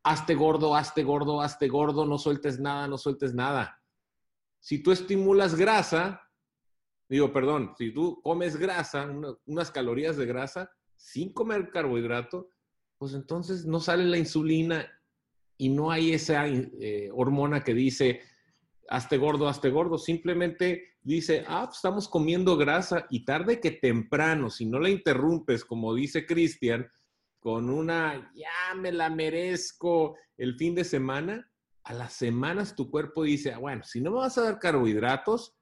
hazte 0.02 0.34
gordo, 0.34 0.74
hazte 0.74 1.04
gordo, 1.04 1.40
hazte 1.40 1.68
gordo, 1.68 2.04
no 2.04 2.18
sueltes 2.18 2.58
nada, 2.58 2.88
no 2.88 2.98
sueltes 2.98 3.32
nada. 3.32 3.80
Si 4.58 4.82
tú 4.82 4.92
estimulas 4.92 5.54
grasa, 5.54 6.20
digo, 7.08 7.32
perdón, 7.32 7.74
si 7.78 7.92
tú 7.92 8.20
comes 8.22 8.56
grasa, 8.56 9.08
unas 9.46 9.70
calorías 9.70 10.16
de 10.16 10.26
grasa, 10.26 10.70
sin 10.96 11.32
comer 11.32 11.70
carbohidrato, 11.70 12.48
pues 12.98 13.14
entonces 13.14 13.66
no 13.66 13.80
sale 13.80 14.04
la 14.04 14.18
insulina 14.18 14.86
y 15.56 15.68
no 15.68 15.90
hay 15.90 16.12
esa 16.12 16.46
eh, 16.46 17.10
hormona 17.12 17.62
que 17.62 17.74
dice, 17.74 18.20
hazte 18.92 19.16
gordo, 19.16 19.48
hazte 19.48 19.70
gordo. 19.70 19.96
Simplemente 19.98 20.96
dice, 21.00 21.44
ah, 21.48 21.64
pues 21.64 21.76
estamos 21.76 22.08
comiendo 22.08 22.56
grasa 22.56 23.06
y 23.08 23.24
tarde 23.24 23.58
que 23.58 23.70
temprano, 23.70 24.50
si 24.50 24.66
no 24.66 24.78
la 24.78 24.90
interrumpes, 24.90 25.64
como 25.64 25.94
dice 25.94 26.26
Cristian, 26.26 26.86
con 27.40 27.70
una, 27.70 28.30
ya 28.34 28.74
me 28.76 28.92
la 28.92 29.08
merezco 29.08 30.16
el 30.36 30.56
fin 30.56 30.74
de 30.74 30.84
semana, 30.84 31.50
a 31.84 31.94
las 31.94 32.12
semanas 32.12 32.76
tu 32.76 32.90
cuerpo 32.90 33.24
dice, 33.24 33.52
ah, 33.52 33.58
bueno, 33.58 33.82
si 33.82 34.00
no 34.00 34.10
me 34.10 34.18
vas 34.18 34.36
a 34.36 34.42
dar 34.42 34.58
carbohidratos, 34.58 35.56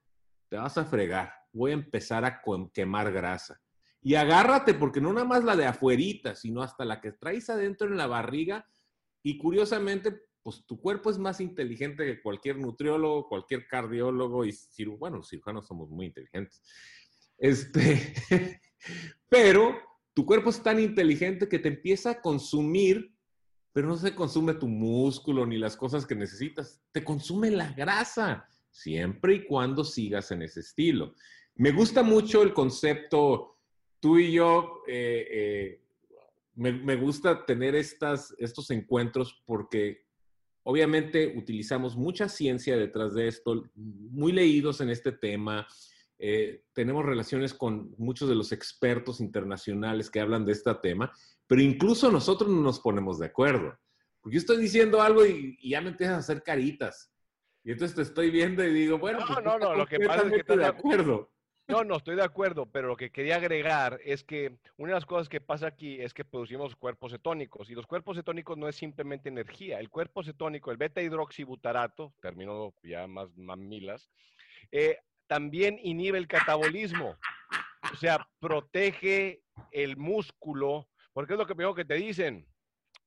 te 0.49 0.57
vas 0.57 0.77
a 0.77 0.85
fregar. 0.85 1.33
Voy 1.53 1.71
a 1.71 1.75
empezar 1.75 2.25
a 2.25 2.41
quemar 2.73 3.11
grasa. 3.11 3.59
Y 4.01 4.15
agárrate, 4.15 4.73
porque 4.73 4.99
no 4.99 5.13
nada 5.13 5.25
más 5.25 5.43
la 5.43 5.55
de 5.55 5.65
afuerita, 5.65 6.35
sino 6.35 6.61
hasta 6.61 6.83
la 6.83 6.99
que 6.99 7.13
traes 7.13 7.49
adentro 7.49 7.87
en 7.87 7.97
la 7.97 8.07
barriga. 8.07 8.65
Y 9.23 9.37
curiosamente, 9.37 10.21
pues 10.43 10.65
tu 10.65 10.79
cuerpo 10.79 11.09
es 11.09 11.17
más 11.17 11.39
inteligente 11.39 12.05
que 12.05 12.21
cualquier 12.21 12.57
nutriólogo, 12.57 13.27
cualquier 13.27 13.67
cardiólogo 13.67 14.45
y 14.45 14.51
cirujanos. 14.51 14.99
Bueno, 14.99 15.17
los 15.17 15.29
cirujanos 15.29 15.67
somos 15.67 15.89
muy 15.89 16.07
inteligentes. 16.07 16.61
Este, 17.37 18.15
pero 19.29 19.77
tu 20.13 20.25
cuerpo 20.25 20.49
es 20.49 20.61
tan 20.61 20.79
inteligente 20.79 21.47
que 21.47 21.59
te 21.59 21.69
empieza 21.69 22.11
a 22.11 22.21
consumir, 22.21 23.15
pero 23.71 23.87
no 23.87 23.97
se 23.97 24.15
consume 24.15 24.55
tu 24.55 24.67
músculo 24.67 25.45
ni 25.45 25.57
las 25.57 25.77
cosas 25.77 26.05
que 26.05 26.15
necesitas, 26.15 26.81
te 26.91 27.03
consume 27.03 27.51
la 27.51 27.71
grasa, 27.73 28.47
siempre 28.69 29.35
y 29.35 29.45
cuando 29.45 29.83
sigas 29.83 30.31
en 30.31 30.41
ese 30.41 30.61
estilo. 30.61 31.15
Me 31.55 31.71
gusta 31.71 32.03
mucho 32.03 32.43
el 32.43 32.53
concepto, 32.53 33.59
tú 33.99 34.17
y 34.17 34.33
yo, 34.33 34.83
eh, 34.87 35.27
eh, 35.31 35.81
me, 36.55 36.71
me, 36.71 36.95
gusta 36.95 37.45
tener 37.45 37.75
estas, 37.75 38.35
estos 38.37 38.71
encuentros 38.71 39.41
porque 39.45 40.05
obviamente 40.63 41.33
utilizamos 41.37 41.95
mucha 41.95 42.29
ciencia 42.29 42.77
detrás 42.77 43.13
de 43.13 43.27
esto, 43.27 43.63
muy 43.75 44.31
leídos 44.31 44.81
en 44.81 44.89
este 44.89 45.11
tema. 45.11 45.67
Eh, 46.19 46.63
tenemos 46.73 47.05
relaciones 47.05 47.53
con 47.53 47.93
muchos 47.97 48.29
de 48.29 48.35
los 48.35 48.51
expertos 48.51 49.21
internacionales 49.21 50.09
que 50.09 50.19
hablan 50.19 50.45
de 50.45 50.51
este 50.51 50.73
tema, 50.75 51.11
pero 51.47 51.61
incluso 51.61 52.11
nosotros 52.11 52.49
no 52.49 52.61
nos 52.61 52.79
ponemos 52.79 53.19
de 53.19 53.27
acuerdo. 53.27 53.77
Porque 54.21 54.35
yo 54.35 54.39
estoy 54.39 54.57
diciendo 54.57 55.01
algo 55.01 55.25
y, 55.25 55.57
y 55.59 55.71
ya 55.71 55.81
me 55.81 55.89
empiezas 55.89 56.15
a 56.15 56.19
hacer 56.19 56.43
caritas. 56.43 57.11
Y 57.63 57.71
entonces 57.71 57.95
te 57.95 58.01
estoy 58.01 58.31
viendo 58.31 58.63
y 58.63 58.73
digo, 58.73 58.97
bueno, 58.97 59.19
no, 59.19 59.25
pues 59.27 59.43
no, 59.43 59.59
no, 59.59 59.75
lo 59.75 59.85
que 59.85 59.99
pasa 59.99 60.23
es 60.23 60.31
que 60.31 60.39
estás 60.39 60.57
de 60.57 60.65
acuerdo. 60.65 61.31
No, 61.71 61.85
no, 61.85 61.95
estoy 61.95 62.17
de 62.17 62.23
acuerdo, 62.23 62.65
pero 62.65 62.89
lo 62.89 62.97
que 62.97 63.11
quería 63.11 63.37
agregar 63.37 63.97
es 64.03 64.25
que 64.25 64.57
una 64.75 64.89
de 64.89 64.95
las 64.95 65.05
cosas 65.05 65.29
que 65.29 65.39
pasa 65.39 65.67
aquí 65.67 66.01
es 66.01 66.13
que 66.13 66.25
producimos 66.25 66.75
cuerpos 66.75 67.13
cetónicos 67.13 67.69
y 67.69 67.75
los 67.75 67.87
cuerpos 67.87 68.17
cetónicos 68.17 68.57
no 68.57 68.67
es 68.67 68.75
simplemente 68.75 69.29
energía. 69.29 69.79
El 69.79 69.89
cuerpo 69.89 70.21
cetónico, 70.21 70.69
el 70.69 70.75
beta 70.75 71.01
hidroxibutarato, 71.01 72.13
término 72.21 72.73
ya 72.83 73.07
más 73.07 73.37
mamilas, 73.37 74.09
eh, 74.69 74.97
también 75.27 75.79
inhibe 75.81 76.17
el 76.17 76.27
catabolismo. 76.27 77.15
O 77.93 77.95
sea, 77.95 78.27
protege 78.39 79.41
el 79.71 79.95
músculo, 79.95 80.89
porque 81.13 81.33
es 81.33 81.39
lo 81.39 81.47
que 81.47 81.55
primero 81.55 81.73
que 81.73 81.85
te 81.85 81.95
dicen. 81.95 82.45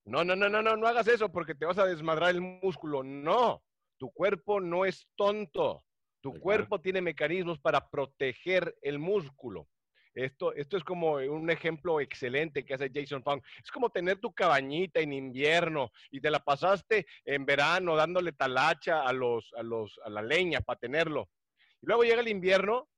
No, 0.07 0.25
no, 0.25 0.35
no, 0.35 0.49
no, 0.49 0.63
no, 0.63 0.75
no 0.75 0.87
hagas 0.87 1.09
eso 1.09 1.31
porque 1.31 1.55
te 1.55 1.67
vas 1.67 1.77
a 1.77 1.85
desmadrar 1.85 2.31
el 2.31 2.41
músculo. 2.41 3.03
No, 3.03 3.63
tu 3.99 4.11
cuerpo 4.11 4.59
no 4.59 4.87
es 4.87 5.07
tonto. 5.17 5.84
Tu 6.25 6.33
cuerpo 6.41 6.81
tiene 6.81 7.03
mecanismos 7.03 7.59
para 7.59 7.91
proteger 7.91 8.75
el 8.81 8.99
músculo. 8.99 9.69
Esto, 10.15 10.55
esto 10.55 10.79
es 10.79 10.83
como 10.83 11.17
un 11.17 11.51
ejemplo 11.51 12.01
excelente 12.01 12.65
que 12.65 12.73
hace 12.73 12.91
Jason 12.91 13.23
Fung. 13.23 13.43
Es 13.63 13.71
como 13.71 13.91
tener 13.91 14.17
tu 14.17 14.33
cabañita 14.33 15.01
en 15.01 15.13
invierno 15.13 15.93
y 16.11 16.23
te 16.23 16.31
la 16.31 16.39
pasaste 16.39 17.07
en 17.27 17.45
verano 17.45 17.95
dándole 17.95 18.33
talacha 18.33 19.03
a, 19.03 19.13
los, 19.13 19.53
a, 19.55 19.63
los, 19.63 20.01
a 20.03 20.09
la 20.09 20.23
leña 20.23 20.63
para 20.63 20.81
tenerlo. 20.81 21.29
Y 21.83 21.87
luego 21.89 22.05
llega 22.05 22.23
el 22.23 22.29
invierno 22.29 22.89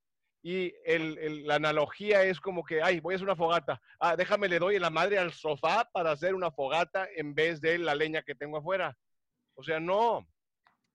y 0.41 0.73
el, 0.85 1.19
el, 1.19 1.47
la 1.49 1.57
analogía 1.57 2.23
es 2.23 2.39
como 2.39 2.63
que, 2.65 2.81
ay, 2.81 3.01
voy 3.01 3.15
a 3.15 3.17
hacer 3.17 3.27
una 3.27 3.35
fogata. 3.35 3.83
Ah, 3.99 4.15
déjame, 4.15 4.49
le 4.49 4.61
doy 4.61 4.79
la 4.79 4.91
madre 4.91 5.19
al 5.19 5.33
sofá 5.33 5.91
para 5.93 6.13
hacer 6.13 6.33
una 6.33 6.53
fogata 6.53 7.09
en 7.17 7.35
vez 7.35 7.61
de 7.61 7.77
la 7.79 7.97
leña 7.97 8.23
que 8.23 8.37
tengo 8.37 8.59
afuera. 8.59 8.97
O 9.57 9.65
sea, 9.65 9.81
no, 9.81 10.29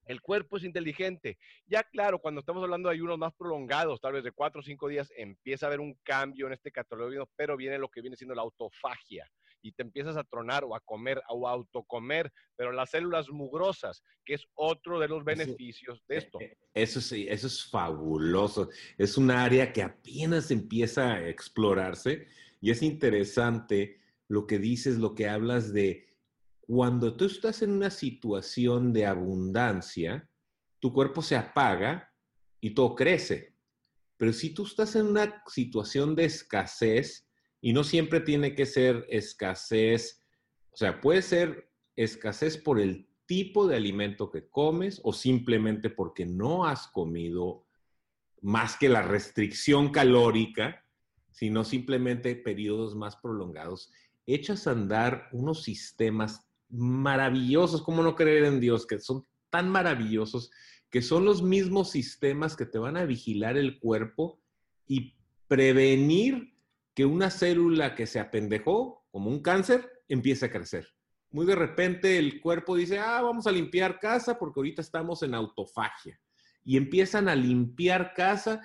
el 0.06 0.22
cuerpo 0.22 0.58
es 0.58 0.64
inteligente. 0.64 1.38
Ya 1.68 1.84
claro, 1.84 2.20
cuando 2.20 2.40
estamos 2.40 2.64
hablando 2.64 2.90
de 2.90 2.96
ayunos 2.96 3.18
más 3.18 3.34
prolongados, 3.34 4.00
tal 4.02 4.14
vez 4.14 4.24
de 4.24 4.32
cuatro 4.32 4.62
o 4.62 4.64
cinco 4.64 4.88
días, 4.88 5.12
empieza 5.16 5.66
a 5.66 5.68
haber 5.68 5.80
un 5.80 5.96
cambio 6.04 6.48
en 6.48 6.54
este 6.54 6.72
catálogo, 6.72 7.30
pero 7.36 7.58
viene 7.58 7.78
lo 7.78 7.90
que 7.90 8.02
viene 8.02 8.16
siendo 8.16 8.36
la 8.36 8.42
autofagia 8.42 9.30
y 9.62 9.72
te 9.72 9.84
empiezas 9.84 10.18
a 10.18 10.24
tronar 10.24 10.64
o 10.64 10.76
a 10.76 10.80
comer 10.80 11.22
o 11.30 11.48
a 11.48 11.52
autocomer, 11.52 12.32
pero 12.56 12.72
las 12.72 12.90
células 12.90 13.30
mugrosas, 13.30 14.04
que 14.26 14.34
es 14.34 14.46
otro 14.56 15.00
de 15.00 15.08
los 15.08 15.24
beneficios 15.24 15.98
eso, 15.98 16.06
de 16.08 16.18
esto. 16.18 16.40
Eso 16.74 17.02
sí, 17.02 17.28
eso 17.30 17.48
es 17.48 17.64
fabuloso. 17.66 18.70
Es 18.98 19.18
un 19.18 19.32
área 19.32 19.72
que 19.72 19.84
apenas 19.84 20.52
empieza 20.52 21.14
a 21.14 21.30
explorarse 21.30 22.28
y 22.60 22.72
es 22.72 22.82
interesante 22.82 24.00
lo 24.28 24.48
que 24.48 24.60
dices, 24.60 24.98
lo 24.98 25.14
que 25.14 25.28
hablas 25.28 25.74
de 25.74 26.11
cuando 26.68 27.16
tú 27.16 27.26
estás 27.26 27.62
en 27.62 27.72
una 27.72 27.90
situación 27.90 28.94
de 28.94 29.06
abundancia, 29.06 30.30
tu 30.80 30.94
cuerpo 30.94 31.22
se 31.22 31.36
apaga 31.36 32.12
y 32.60 32.72
todo 32.72 32.96
crece. 32.96 33.56
Pero 34.18 34.34
si 34.34 34.54
tú 34.54 34.66
estás 34.66 34.96
en 34.96 35.08
una 35.08 35.44
situación 35.48 36.16
de 36.16 36.26
escasez, 36.26 37.28
y 37.62 37.74
no 37.74 37.84
siempre 37.84 38.20
tiene 38.20 38.56
que 38.56 38.66
ser 38.66 39.06
escasez, 39.10 40.24
o 40.72 40.78
sea, 40.78 41.00
puede 41.00 41.22
ser 41.22 41.72
escasez 41.96 42.58
por 42.58 42.80
el 42.80 43.08
tipo 43.28 43.68
de 43.68 43.76
alimento 43.76 44.32
que 44.32 44.50
comes 44.50 45.00
o 45.04 45.14
simplemente 45.14 45.90
porque 45.90 46.26
no 46.26 46.66
has 46.66 46.88
comido 46.88 47.66
más 48.42 48.76
que 48.78 48.90
la 48.90 49.04
restricción 49.04 49.92
calórica, 49.92 50.84
sino 51.30 51.64
simplemente 51.64 52.36
periodos 52.36 52.96
más 52.96 53.16
prolongados, 53.16 53.92
echas 54.26 54.66
a 54.66 54.72
andar 54.72 55.30
unos 55.32 55.64
sistemas 55.64 56.50
maravillosos, 56.72 57.82
¿cómo 57.82 58.04
no 58.04 58.16
creer 58.16 58.46
en 58.46 58.60
Dios? 58.60 58.86
Que 58.86 59.00
son 59.00 59.26
tan 59.50 59.70
maravillosos, 59.70 60.52
que 60.90 61.02
son 61.02 61.26
los 61.26 61.44
mismos 61.44 61.92
sistemas 61.92 62.56
que 62.56 62.66
te 62.66 62.80
van 62.80 62.98
a 62.98 63.06
vigilar 63.06 63.58
el 63.58 63.80
cuerpo 63.80 64.42
y 64.88 65.16
prevenir 65.48 66.56
que 66.94 67.06
una 67.06 67.30
célula 67.30 67.96
que 67.96 68.08
se 68.08 68.20
apendejó, 68.20 69.06
como 69.12 69.30
un 69.30 69.42
cáncer, 69.42 69.90
empiece 70.08 70.46
a 70.46 70.52
crecer. 70.52 70.88
Muy 71.30 71.46
de 71.46 71.56
repente 71.56 72.18
el 72.18 72.42
cuerpo 72.42 72.76
dice, 72.76 73.00
ah, 73.00 73.22
vamos 73.22 73.48
a 73.48 73.52
limpiar 73.52 74.00
casa 74.00 74.38
porque 74.38 74.60
ahorita 74.60 74.82
estamos 74.82 75.24
en 75.24 75.34
autofagia. 75.34 76.20
Y 76.64 76.78
empiezan 76.78 77.30
a 77.30 77.36
limpiar 77.36 78.14
casa 78.14 78.62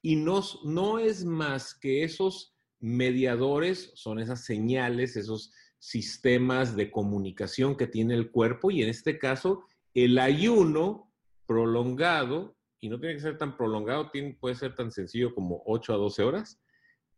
y 0.00 0.16
no, 0.16 0.42
no 0.64 0.98
es 0.98 1.24
más 1.24 1.74
que 1.74 2.04
esos 2.04 2.56
mediadores, 2.80 3.92
son 3.94 4.18
esas 4.18 4.44
señales, 4.44 5.16
esos 5.16 5.52
sistemas 5.78 6.76
de 6.76 6.90
comunicación 6.90 7.76
que 7.76 7.86
tiene 7.86 8.14
el 8.14 8.30
cuerpo 8.30 8.70
y 8.70 8.82
en 8.82 8.88
este 8.88 9.18
caso 9.18 9.64
el 9.94 10.18
ayuno 10.18 11.12
prolongado, 11.46 12.56
y 12.80 12.88
no 12.88 12.98
tiene 12.98 13.14
que 13.14 13.20
ser 13.20 13.38
tan 13.38 13.56
prolongado, 13.56 14.10
tiene, 14.10 14.36
puede 14.38 14.54
ser 14.54 14.74
tan 14.74 14.90
sencillo 14.90 15.34
como 15.34 15.62
8 15.64 15.94
a 15.94 15.96
12 15.96 16.22
horas, 16.22 16.60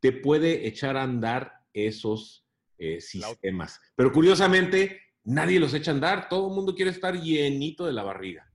te 0.00 0.12
puede 0.12 0.66
echar 0.66 0.96
a 0.96 1.02
andar 1.02 1.52
esos 1.72 2.46
eh, 2.78 3.00
sistemas. 3.00 3.80
Pero 3.96 4.12
curiosamente, 4.12 5.00
nadie 5.24 5.58
los 5.58 5.74
echa 5.74 5.90
a 5.90 5.94
andar, 5.94 6.28
todo 6.28 6.48
el 6.48 6.54
mundo 6.54 6.74
quiere 6.74 6.90
estar 6.90 7.20
llenito 7.20 7.84
de 7.86 7.92
la 7.92 8.04
barriga. 8.04 8.48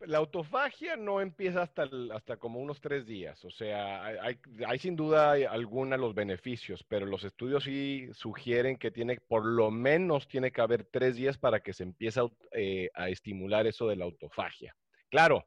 La 0.00 0.18
autofagia 0.18 0.96
no 0.96 1.20
empieza 1.20 1.62
hasta, 1.62 1.82
el, 1.82 2.10
hasta 2.12 2.36
como 2.38 2.60
unos 2.60 2.80
tres 2.80 3.06
días, 3.06 3.44
o 3.44 3.50
sea, 3.50 4.04
hay, 4.04 4.38
hay, 4.66 4.78
sin 4.78 4.96
duda 4.96 5.32
alguna 5.32 5.96
los 5.96 6.14
beneficios, 6.14 6.82
pero 6.88 7.06
los 7.06 7.24
estudios 7.24 7.64
sí 7.64 8.08
sugieren 8.14 8.76
que 8.76 8.90
tiene, 8.90 9.18
por 9.28 9.44
lo 9.44 9.70
menos 9.70 10.26
tiene 10.26 10.52
que 10.52 10.60
haber 10.62 10.84
tres 10.84 11.16
días 11.16 11.36
para 11.36 11.60
que 11.60 11.72
se 11.72 11.82
empiece 11.82 12.20
a, 12.20 12.24
eh, 12.52 12.90
a 12.94 13.08
estimular 13.10 13.66
eso 13.66 13.88
de 13.88 13.96
la 13.96 14.06
autofagia. 14.06 14.74
Claro, 15.10 15.46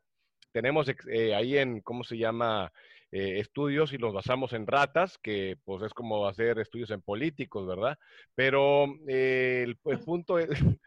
tenemos 0.51 0.87
eh, 1.09 1.33
ahí 1.33 1.57
en, 1.57 1.81
¿cómo 1.81 2.03
se 2.03 2.17
llama? 2.17 2.71
Eh, 3.15 3.39
estudios 3.39 3.93
y 3.93 3.99
los 3.99 4.11
basamos 4.11 4.53
en 4.53 4.65
ratas, 4.65 5.19
que 5.19 5.55
pues 5.65 5.83
es 5.83 5.93
como 5.93 6.25
hacer 6.25 6.57
estudios 6.57 6.89
en 6.89 7.03
políticos, 7.03 7.67
¿verdad? 7.67 7.95
Pero 8.33 8.85
eh, 9.07 9.61
el, 9.65 9.77
el, 9.85 9.99
punto 9.99 10.39
es... 10.39 10.49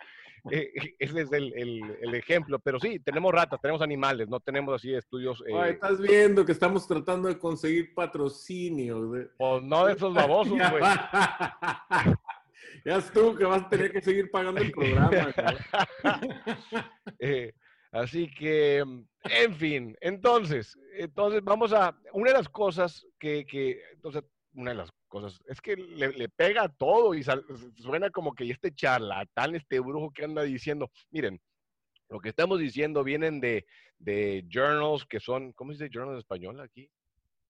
Eh, 0.50 0.94
ese 0.98 1.22
es 1.22 1.32
el, 1.32 1.52
el, 1.54 1.96
el, 2.00 2.14
ejemplo, 2.14 2.58
pero 2.58 2.78
sí, 2.78 3.00
tenemos 3.00 3.32
ratas, 3.32 3.60
tenemos 3.60 3.82
animales, 3.82 4.28
no 4.28 4.40
tenemos 4.40 4.74
así 4.74 4.94
estudios. 4.94 5.42
Eh... 5.46 5.52
Ay, 5.54 5.72
estás 5.72 6.00
viendo 6.00 6.44
que 6.44 6.52
estamos 6.52 6.86
tratando 6.86 7.28
de 7.28 7.38
conseguir 7.38 7.94
patrocinio. 7.94 9.10
De... 9.10 9.28
Pues 9.36 9.62
no 9.62 9.86
de 9.86 9.94
esos 9.94 10.14
babosos, 10.14 10.52
güey. 10.52 10.82
ya 12.84 12.96
es 12.96 13.12
tú 13.12 13.34
que 13.34 13.44
vas 13.44 13.62
a 13.62 13.68
tener 13.68 13.92
que 13.92 14.00
seguir 14.00 14.30
pagando 14.30 14.60
el 14.60 14.70
programa. 14.70 15.10
eh, 17.18 17.52
así 17.92 18.30
que, 18.30 18.84
en 19.24 19.54
fin, 19.54 19.96
entonces, 20.00 20.78
entonces 20.96 21.42
vamos 21.42 21.72
a, 21.72 21.96
una 22.12 22.30
de 22.30 22.38
las 22.38 22.48
cosas 22.48 23.06
que, 23.18 23.44
que 23.46 23.80
entonces, 23.92 24.22
una 24.54 24.70
de 24.70 24.76
las 24.76 24.92
cosas. 25.20 25.40
Es 25.46 25.60
que 25.60 25.76
le, 25.76 26.12
le 26.12 26.28
pega 26.28 26.64
a 26.64 26.68
todo 26.68 27.14
y 27.14 27.22
sal, 27.22 27.44
suena 27.76 28.10
como 28.10 28.34
que 28.34 28.50
este 28.50 28.74
charlatán, 28.74 29.54
este 29.54 29.80
brujo 29.80 30.10
que 30.10 30.24
anda 30.24 30.42
diciendo, 30.42 30.90
miren, 31.10 31.40
lo 32.08 32.20
que 32.20 32.28
estamos 32.28 32.58
diciendo 32.60 33.02
vienen 33.02 33.40
de, 33.40 33.66
de 33.98 34.44
journals 34.48 35.04
que 35.04 35.20
son, 35.20 35.52
¿cómo 35.52 35.72
se 35.72 35.84
dice 35.84 35.92
journals 35.92 36.14
en 36.14 36.18
español 36.18 36.60
aquí? 36.60 36.90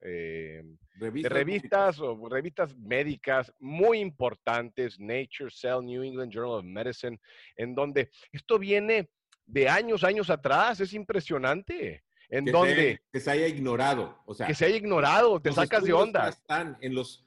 Eh, 0.00 0.62
revistas, 0.94 1.30
de 1.32 1.38
revistas 1.38 2.00
o 2.00 2.28
revistas 2.28 2.76
médicas 2.76 3.52
muy 3.58 3.98
importantes, 3.98 5.00
Nature, 5.00 5.50
Cell, 5.50 5.82
New 5.82 6.02
England 6.02 6.32
Journal 6.32 6.58
of 6.58 6.64
Medicine, 6.64 7.18
en 7.56 7.74
donde 7.74 8.10
esto 8.30 8.58
viene 8.58 9.08
de 9.46 9.68
años, 9.68 10.04
años 10.04 10.30
atrás, 10.30 10.80
es 10.80 10.92
impresionante. 10.92 12.04
En 12.28 12.44
que 12.44 12.50
donde 12.50 12.74
se, 12.74 13.02
que 13.12 13.20
se 13.20 13.30
haya 13.30 13.46
ignorado, 13.46 14.20
o 14.26 14.34
sea, 14.34 14.46
que 14.46 14.54
se 14.54 14.66
haya 14.66 14.76
ignorado, 14.76 15.40
te 15.40 15.52
sacas 15.52 15.84
de 15.84 15.92
onda. 15.92 16.28
Están 16.28 16.76
en 16.80 16.94
los 16.94 17.25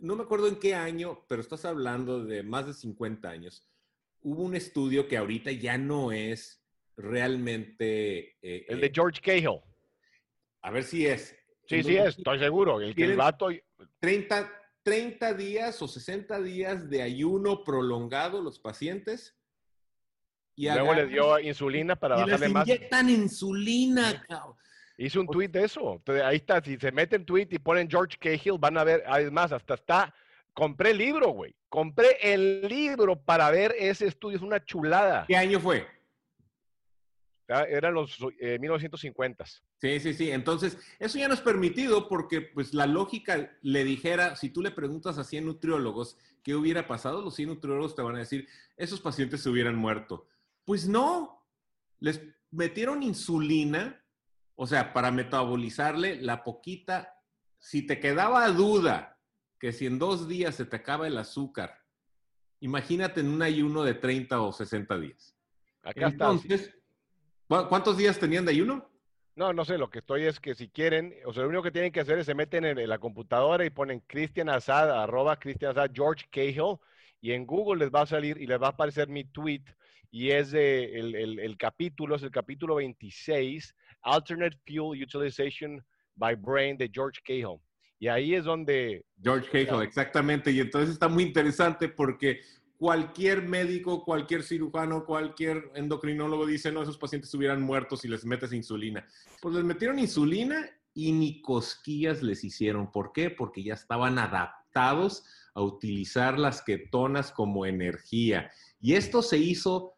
no 0.00 0.16
me 0.16 0.22
acuerdo 0.22 0.48
en 0.48 0.56
qué 0.56 0.74
año, 0.74 1.24
pero 1.28 1.40
estás 1.40 1.64
hablando 1.64 2.24
de 2.24 2.42
más 2.42 2.66
de 2.66 2.74
50 2.74 3.28
años, 3.28 3.66
hubo 4.20 4.42
un 4.42 4.54
estudio 4.54 5.08
que 5.08 5.16
ahorita 5.16 5.50
ya 5.52 5.78
no 5.78 6.12
es 6.12 6.62
realmente... 6.96 8.36
eh, 8.42 8.66
el 8.68 8.80
de 8.80 8.90
George 8.92 9.20
Cahill. 9.20 9.60
A 10.62 10.70
ver 10.70 10.84
si 10.84 11.06
es. 11.06 11.34
Sí, 11.66 11.82
sí 11.82 11.96
es, 11.96 12.18
estoy 12.18 12.38
seguro. 12.38 12.80
El 12.80 12.94
que 12.94 13.04
el 13.04 13.16
vato... 13.16 13.48
30, 14.00 14.50
30 14.82 15.34
días 15.34 15.80
o 15.82 15.88
60 15.88 16.40
días 16.42 16.88
de 16.88 17.02
ayuno 17.02 17.62
prolongado 17.62 18.40
los 18.42 18.58
pacientes. 18.58 19.36
Y 20.56 20.68
luego 20.68 20.94
le 20.94 21.06
dio 21.06 21.38
insulina 21.38 21.94
para 21.94 22.16
y 22.16 22.22
bajarle 22.22 22.46
les 22.46 22.52
más. 22.52 22.66
inyectan 22.66 23.10
insulina, 23.10 24.26
Hizo 24.98 25.20
un 25.20 25.28
tweet 25.28 25.48
de 25.48 25.64
eso. 25.64 26.02
ahí 26.24 26.36
está, 26.36 26.60
si 26.60 26.76
se 26.76 26.90
meten 26.90 27.24
tweet 27.24 27.46
y 27.52 27.58
ponen 27.58 27.88
George 27.88 28.16
Cahill, 28.18 28.58
van 28.58 28.76
a 28.76 28.84
ver, 28.84 29.04
además, 29.06 29.52
hasta 29.52 29.74
está, 29.74 30.12
compré 30.52 30.90
el 30.90 30.98
libro, 30.98 31.28
güey. 31.28 31.54
Compré 31.68 32.16
el 32.20 32.62
libro 32.62 33.14
para 33.14 33.48
ver 33.50 33.74
ese 33.78 34.08
estudio, 34.08 34.38
es 34.38 34.42
una 34.42 34.64
chulada. 34.64 35.24
¿Qué 35.28 35.36
año 35.36 35.60
fue? 35.60 35.86
Eran 37.46 37.94
los 37.94 38.18
1950. 38.20 39.44
Eh, 39.44 39.46
sí, 39.80 40.00
sí, 40.00 40.14
sí. 40.14 40.30
Entonces, 40.32 40.76
eso 40.98 41.16
ya 41.16 41.28
no 41.28 41.34
es 41.34 41.40
permitido 41.40 42.08
porque 42.08 42.42
pues 42.42 42.74
la 42.74 42.86
lógica 42.86 43.56
le 43.62 43.84
dijera, 43.84 44.34
si 44.36 44.50
tú 44.50 44.62
le 44.62 44.72
preguntas 44.72 45.16
a 45.16 45.24
100 45.24 45.46
nutriólogos 45.46 46.18
qué 46.42 46.54
hubiera 46.54 46.86
pasado, 46.86 47.22
los 47.22 47.36
100 47.36 47.50
nutriólogos 47.50 47.94
te 47.94 48.02
van 48.02 48.16
a 48.16 48.20
decir, 48.20 48.48
esos 48.76 49.00
pacientes 49.00 49.42
se 49.42 49.48
hubieran 49.48 49.76
muerto. 49.76 50.26
Pues 50.64 50.88
no, 50.88 51.42
les 52.00 52.20
metieron 52.50 53.02
insulina, 53.02 54.02
o 54.60 54.66
sea, 54.66 54.92
para 54.92 55.12
metabolizarle 55.12 56.20
la 56.20 56.42
poquita, 56.42 57.14
si 57.58 57.86
te 57.86 58.00
quedaba 58.00 58.48
duda 58.48 59.16
que 59.60 59.72
si 59.72 59.86
en 59.86 60.00
dos 60.00 60.26
días 60.26 60.56
se 60.56 60.64
te 60.64 60.74
acaba 60.74 61.06
el 61.06 61.16
azúcar, 61.16 61.78
imagínate 62.58 63.20
en 63.20 63.28
un 63.28 63.42
ayuno 63.42 63.84
de 63.84 63.94
30 63.94 64.40
o 64.42 64.52
60 64.52 64.98
días. 64.98 65.36
Acá 65.84 66.08
Entonces, 66.08 66.74
¿Cuántos 67.46 67.96
días 67.96 68.18
tenían 68.18 68.44
de 68.44 68.50
ayuno? 68.50 68.90
No, 69.36 69.52
no 69.52 69.64
sé, 69.64 69.78
lo 69.78 69.88
que 69.88 70.00
estoy 70.00 70.24
es 70.24 70.40
que 70.40 70.56
si 70.56 70.68
quieren, 70.68 71.14
o 71.24 71.32
sea, 71.32 71.44
lo 71.44 71.48
único 71.48 71.62
que 71.62 71.70
tienen 71.70 71.92
que 71.92 72.00
hacer 72.00 72.18
es 72.18 72.26
se 72.26 72.34
meten 72.34 72.64
en, 72.64 72.88
la 72.88 72.98
computadora 72.98 73.64
y 73.64 73.70
ponen 73.70 74.00
Cristian 74.00 74.48
Azad, 74.48 74.90
arroba 74.90 75.38
Cristian 75.38 75.70
Azad, 75.70 75.90
George 75.94 76.26
Cahill, 76.30 76.78
y 77.20 77.30
en 77.30 77.46
Google 77.46 77.84
les 77.84 77.94
va 77.94 78.02
a 78.02 78.06
salir 78.06 78.36
y 78.38 78.46
les 78.46 78.60
va 78.60 78.66
a 78.66 78.70
aparecer 78.70 79.08
mi 79.08 79.24
tweet, 79.24 79.62
y 80.10 80.30
es 80.30 80.50
de 80.50 80.84
el, 80.98 81.38
el, 81.38 81.56
capítulo, 81.56 82.16
es 82.16 82.22
el 82.22 82.30
capítulo 82.30 82.76
26, 82.76 83.74
Alternate 84.02 84.56
Fuel 84.66 85.02
Utilization 85.02 85.84
by 86.16 86.34
Brain 86.34 86.76
de 86.76 86.90
George 86.92 87.20
Cahill. 87.24 87.60
Y 88.00 88.08
ahí 88.08 88.34
es 88.34 88.44
donde... 88.44 89.04
George 89.22 89.48
Cahill, 89.50 89.82
exactamente. 89.82 90.50
Y 90.50 90.60
entonces 90.60 90.90
está 90.90 91.08
muy 91.08 91.24
interesante 91.24 91.88
porque 91.88 92.40
cualquier 92.76 93.42
médico, 93.42 94.04
cualquier 94.04 94.42
cirujano, 94.42 95.04
cualquier 95.04 95.70
endocrinólogo 95.74 96.46
dice, 96.46 96.70
no, 96.70 96.82
esos 96.82 96.96
pacientes 96.96 97.34
hubieran 97.34 97.60
muerto 97.60 97.96
si 97.96 98.08
les 98.08 98.24
metes 98.24 98.52
insulina. 98.52 99.04
Pues 99.42 99.54
les 99.54 99.64
metieron 99.64 99.98
insulina 99.98 100.64
y 100.94 101.12
ni 101.12 101.42
cosquillas 101.42 102.22
les 102.22 102.44
hicieron. 102.44 102.90
¿Por 102.90 103.12
qué? 103.12 103.30
Porque 103.30 103.62
ya 103.62 103.74
estaban 103.74 104.18
adaptados 104.18 105.24
a 105.54 105.62
utilizar 105.62 106.38
las 106.38 106.62
ketonas 106.62 107.32
como 107.32 107.66
energía. 107.66 108.50
Y 108.80 108.94
esto 108.94 109.22
se 109.22 109.38
hizo 109.38 109.97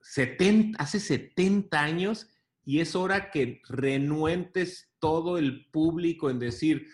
70, 0.00 0.82
hace 0.82 1.00
70 1.00 1.80
años 1.80 2.28
y 2.64 2.80
es 2.80 2.94
hora 2.94 3.30
que 3.30 3.60
renuentes 3.68 4.92
todo 4.98 5.38
el 5.38 5.66
público 5.70 6.30
en 6.30 6.38
decir, 6.38 6.88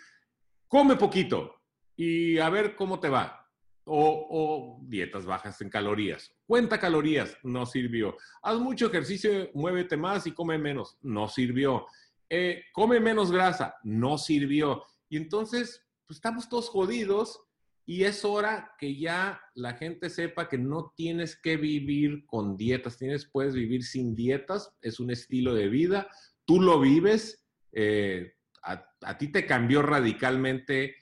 come 0.68 0.96
poquito 0.96 1.54
y 1.96 2.38
a 2.38 2.48
ver 2.50 2.76
cómo 2.76 3.00
te 3.00 3.08
va 3.08 3.46
o, 3.86 4.80
dietas 4.82 5.24
bajas 5.26 5.60
en 5.60 5.70
calorías. 5.70 6.34
Cuenta 6.46 6.78
calorías, 6.78 7.36
no 7.42 7.66
sirvió. 7.66 8.16
Haz 8.42 8.58
mucho 8.58 8.86
ejercicio, 8.86 9.50
muévete 9.54 9.96
más 9.96 10.26
y 10.26 10.32
come 10.32 10.58
menos, 10.58 10.98
no 11.02 11.28
sirvió. 11.28 11.86
Eh, 12.28 12.64
come 12.72 12.98
menos 12.98 13.30
grasa, 13.30 13.76
no 13.84 14.18
sirvió. 14.18 14.82
Y 15.08 15.16
entonces, 15.16 15.84
pues 16.06 16.16
estamos 16.16 16.48
todos 16.48 16.68
jodidos 16.68 17.40
y 17.86 18.04
es 18.04 18.24
hora 18.24 18.74
que 18.78 18.96
ya 18.96 19.40
la 19.54 19.74
gente 19.74 20.10
sepa 20.10 20.48
que 20.48 20.58
no 20.58 20.92
tienes 20.96 21.40
que 21.40 21.56
vivir 21.56 22.26
con 22.26 22.56
dietas, 22.56 22.98
tienes, 22.98 23.30
puedes 23.30 23.54
vivir 23.54 23.84
sin 23.84 24.16
dietas, 24.16 24.74
es 24.82 24.98
un 24.98 25.10
estilo 25.10 25.54
de 25.54 25.68
vida, 25.68 26.08
tú 26.44 26.60
lo 26.60 26.80
vives, 26.80 27.46
eh, 27.72 28.32
a 28.62 29.18
ti 29.18 29.28
te 29.28 29.46
cambió 29.46 29.82
radicalmente 29.82 30.96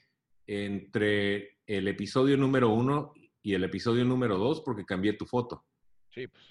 entre 0.45 1.57
el 1.65 1.87
episodio 1.87 2.37
número 2.37 2.69
uno 2.69 3.13
y 3.41 3.55
el 3.55 3.63
episodio 3.63 4.05
número 4.05 4.37
dos 4.37 4.61
porque 4.61 4.85
cambié 4.85 5.13
tu 5.13 5.25
foto. 5.25 5.65
Sí, 6.13 6.27
pues, 6.27 6.45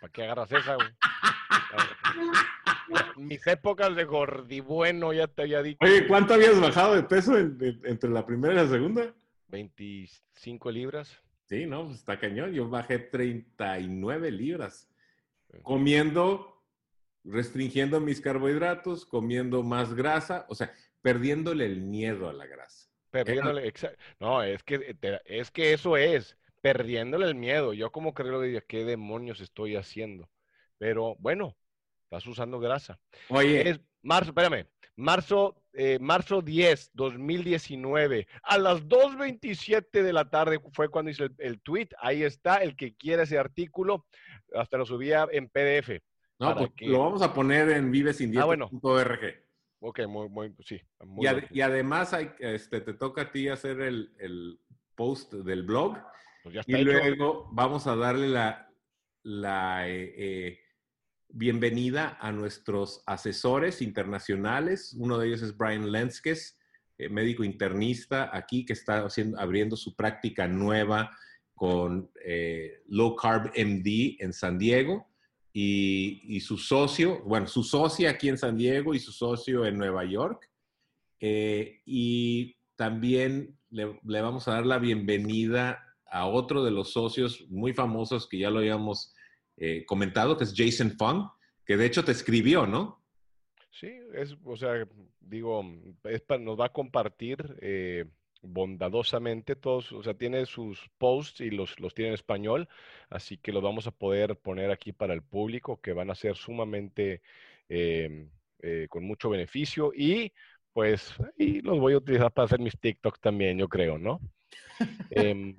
¿para 0.00 0.12
qué 0.12 0.24
agarras 0.24 0.52
esa, 0.52 0.74
güey? 0.74 0.88
Mis 3.16 3.46
épocas 3.46 3.94
de 3.94 4.04
gordibueno 4.04 5.12
ya 5.12 5.28
te 5.28 5.42
había 5.42 5.62
dicho. 5.62 5.78
Oye, 5.80 6.06
¿cuánto 6.06 6.34
habías 6.34 6.60
bajado 6.60 6.94
de 6.94 7.02
peso 7.04 7.36
entre 7.36 8.10
la 8.10 8.26
primera 8.26 8.54
y 8.54 8.56
la 8.56 8.68
segunda? 8.68 9.14
25 9.50 10.70
libras. 10.70 11.20
Sí, 11.46 11.66
no, 11.66 11.86
pues 11.86 11.98
está 11.98 12.18
cañón. 12.18 12.52
Yo 12.52 12.68
bajé 12.68 12.98
39 12.98 14.30
libras. 14.30 14.88
Comiendo, 15.62 16.62
restringiendo 17.24 18.00
mis 18.00 18.20
carbohidratos, 18.20 19.04
comiendo 19.04 19.62
más 19.62 19.94
grasa, 19.94 20.46
o 20.48 20.54
sea, 20.54 20.72
perdiéndole 21.02 21.66
el 21.66 21.80
miedo 21.80 22.28
a 22.28 22.32
la 22.32 22.46
grasa. 22.46 22.88
Perdiéndole, 23.10 23.72
no, 24.20 24.42
es 24.44 24.62
que, 24.62 24.96
es 25.24 25.50
que 25.50 25.72
eso 25.72 25.96
es, 25.96 26.36
perdiéndole 26.60 27.26
el 27.26 27.34
miedo. 27.34 27.72
Yo 27.72 27.90
como 27.90 28.14
creo 28.14 28.40
que 28.40 28.62
¿qué 28.68 28.84
demonios 28.84 29.40
estoy 29.40 29.74
haciendo? 29.74 30.30
Pero 30.78 31.16
bueno, 31.18 31.56
estás 32.04 32.24
usando 32.26 32.60
grasa. 32.60 33.00
Oye. 33.28 33.68
Es 33.68 33.80
marzo, 34.02 34.30
espérame, 34.30 34.66
marzo, 34.94 35.59
eh, 35.72 35.98
marzo 36.00 36.42
10, 36.42 36.90
2019, 36.94 38.26
a 38.42 38.58
las 38.58 38.82
2.27 38.88 40.02
de 40.02 40.12
la 40.12 40.28
tarde 40.28 40.60
fue 40.72 40.88
cuando 40.88 41.10
hice 41.10 41.30
el, 41.38 41.60
tweet. 41.60 41.88
Ahí 42.00 42.22
está, 42.22 42.56
el 42.56 42.76
que 42.76 42.94
quiera 42.94 43.22
ese 43.22 43.38
artículo, 43.38 44.06
hasta 44.54 44.78
lo 44.78 44.86
subía 44.86 45.28
en 45.30 45.48
PDF. 45.48 46.02
No, 46.38 46.56
pues 46.56 46.70
lo 46.80 47.00
vamos 47.00 47.22
a 47.22 47.32
poner 47.32 47.70
en 47.70 47.90
vivesindieta.org. 47.90 48.42
Ah, 48.42 48.46
bueno. 48.46 49.40
Ok, 49.82 50.00
muy, 50.06 50.28
muy, 50.28 50.54
sí. 50.64 50.80
y, 51.50 51.60
además 51.62 52.12
hay, 52.12 52.30
este, 52.38 52.82
te 52.82 52.92
toca 52.92 53.22
a 53.22 53.32
ti 53.32 53.48
hacer 53.48 53.80
el, 53.80 54.60
post 54.94 55.32
del 55.32 55.62
blog. 55.62 55.98
Pues 56.42 56.56
y 56.66 56.76
luego 56.84 57.48
vamos 57.52 57.86
a 57.86 57.96
darle 57.96 58.28
la, 58.28 58.70
la 59.22 59.88
eh, 59.88 60.14
eh, 60.16 60.60
bienvenida 61.32 62.16
a 62.20 62.32
nuestros 62.32 63.02
asesores 63.06 63.82
internacionales. 63.82 64.94
Uno 64.98 65.18
de 65.18 65.28
ellos 65.28 65.42
es 65.42 65.56
Brian 65.56 65.90
Lenskes, 65.90 66.58
eh, 66.98 67.08
médico 67.08 67.44
internista 67.44 68.30
aquí 68.36 68.64
que 68.64 68.72
está 68.72 69.04
haciendo, 69.04 69.38
abriendo 69.38 69.76
su 69.76 69.94
práctica 69.96 70.46
nueva 70.48 71.10
con 71.54 72.10
Low 72.86 73.16
Carb 73.16 73.52
MD 73.54 74.16
en 74.18 74.32
San 74.32 74.58
Diego 74.58 75.10
y, 75.52 76.40
su 76.40 76.56
socio, 76.56 77.22
bueno, 77.24 77.46
su 77.46 77.64
socia 77.64 78.10
aquí 78.10 78.28
en 78.28 78.38
San 78.38 78.56
Diego 78.56 78.94
y 78.94 79.00
su 79.00 79.12
socio 79.12 79.66
en 79.66 79.78
Nueva 79.78 80.04
York. 80.04 80.48
Eh, 81.18 81.80
y 81.84 82.56
también 82.76 83.58
le, 83.70 83.98
vamos 84.04 84.48
a 84.48 84.52
dar 84.52 84.66
la 84.66 84.78
bienvenida 84.78 85.84
a 86.10 86.26
otro 86.26 86.64
de 86.64 86.70
los 86.70 86.92
socios 86.92 87.44
muy 87.50 87.72
famosos 87.72 88.28
que 88.28 88.38
ya 88.38 88.50
lo 88.50 88.58
habíamos 88.58 89.12
eh, 89.60 89.84
comentado, 89.84 90.36
que 90.36 90.44
es 90.44 90.54
Jason 90.56 90.92
Fung, 90.98 91.28
que 91.64 91.76
de 91.76 91.86
hecho 91.86 92.02
te 92.02 92.12
escribió, 92.12 92.66
¿no? 92.66 93.00
Sí, 93.70 93.92
es, 94.14 94.34
o 94.42 94.56
sea, 94.56 94.88
digo, 95.20 95.62
nos 95.62 96.58
va 96.58 96.64
a 96.64 96.72
compartir 96.72 97.56
eh, 97.60 98.06
bondadosamente 98.42 99.56
todos, 99.56 99.92
o 99.92 100.02
sea, 100.02 100.14
tiene 100.14 100.46
sus 100.46 100.90
posts 100.98 101.42
y 101.42 101.50
los, 101.50 101.78
los 101.78 101.94
tiene 101.94 102.08
en 102.08 102.14
español, 102.14 102.68
así 103.10 103.36
que 103.36 103.52
los 103.52 103.62
vamos 103.62 103.86
a 103.86 103.90
poder 103.90 104.36
poner 104.36 104.70
aquí 104.70 104.92
para 104.92 105.14
el 105.14 105.22
público, 105.22 105.80
que 105.80 105.92
van 105.92 106.10
a 106.10 106.14
ser 106.14 106.36
sumamente 106.36 107.20
em, 107.68 108.30
eh, 108.62 108.86
con 108.88 109.04
mucho 109.04 109.30
beneficio 109.30 109.92
y 109.94 110.32
pues 110.72 111.14
y 111.36 111.60
los 111.60 111.78
voy 111.78 111.92
a 111.92 111.98
utilizar 111.98 112.32
para 112.32 112.46
hacer 112.46 112.60
mis 112.60 112.78
TikToks 112.78 113.20
también, 113.20 113.58
yo 113.58 113.68
creo, 113.68 113.98
¿no? 113.98 114.20
Eh, 115.10 115.54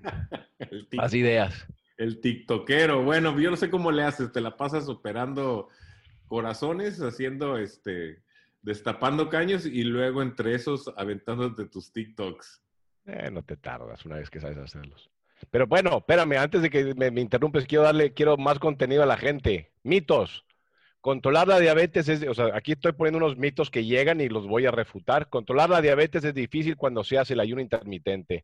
las 0.91 1.13
ideas. 1.13 1.67
El 2.01 2.19
TikTokero, 2.19 3.03
bueno, 3.03 3.39
yo 3.39 3.51
no 3.51 3.55
sé 3.55 3.69
cómo 3.69 3.91
le 3.91 4.01
haces, 4.01 4.31
te 4.31 4.41
la 4.41 4.57
pasas 4.57 4.89
operando 4.89 5.69
corazones, 6.25 6.99
haciendo 6.99 7.59
este, 7.59 8.23
destapando 8.63 9.29
caños 9.29 9.67
y 9.67 9.83
luego 9.83 10.23
entre 10.23 10.55
esos 10.55 10.91
aventándote 10.97 11.65
tus 11.65 11.93
TikToks. 11.93 12.63
Eh, 13.05 13.29
no 13.31 13.43
te 13.43 13.55
tardas 13.55 14.03
una 14.03 14.15
vez 14.15 14.31
que 14.31 14.39
sabes 14.39 14.57
hacerlos. 14.57 15.11
Pero 15.51 15.67
bueno, 15.67 15.99
espérame, 15.99 16.37
antes 16.39 16.63
de 16.63 16.71
que 16.71 16.95
me, 16.95 17.21
interrumpes, 17.21 17.67
quiero 17.67 17.83
darle, 17.83 18.15
quiero 18.15 18.35
más 18.35 18.57
contenido 18.57 19.03
a 19.03 19.05
la 19.05 19.17
gente. 19.17 19.71
Mitos. 19.83 20.43
Controlar 21.01 21.47
la 21.47 21.59
diabetes 21.59 22.09
es, 22.09 22.27
o 22.27 22.33
sea, 22.33 22.49
aquí 22.55 22.71
estoy 22.71 22.93
poniendo 22.93 23.19
unos 23.19 23.37
mitos 23.37 23.69
que 23.69 23.85
llegan 23.85 24.21
y 24.21 24.27
los 24.27 24.47
voy 24.47 24.65
a 24.65 24.71
refutar. 24.71 25.29
Controlar 25.29 25.69
la 25.69 25.81
diabetes 25.81 26.23
es 26.23 26.33
difícil 26.33 26.77
cuando 26.77 27.03
se 27.03 27.19
hace 27.19 27.33
el 27.33 27.41
ayuno 27.41 27.61
intermitente. 27.61 28.43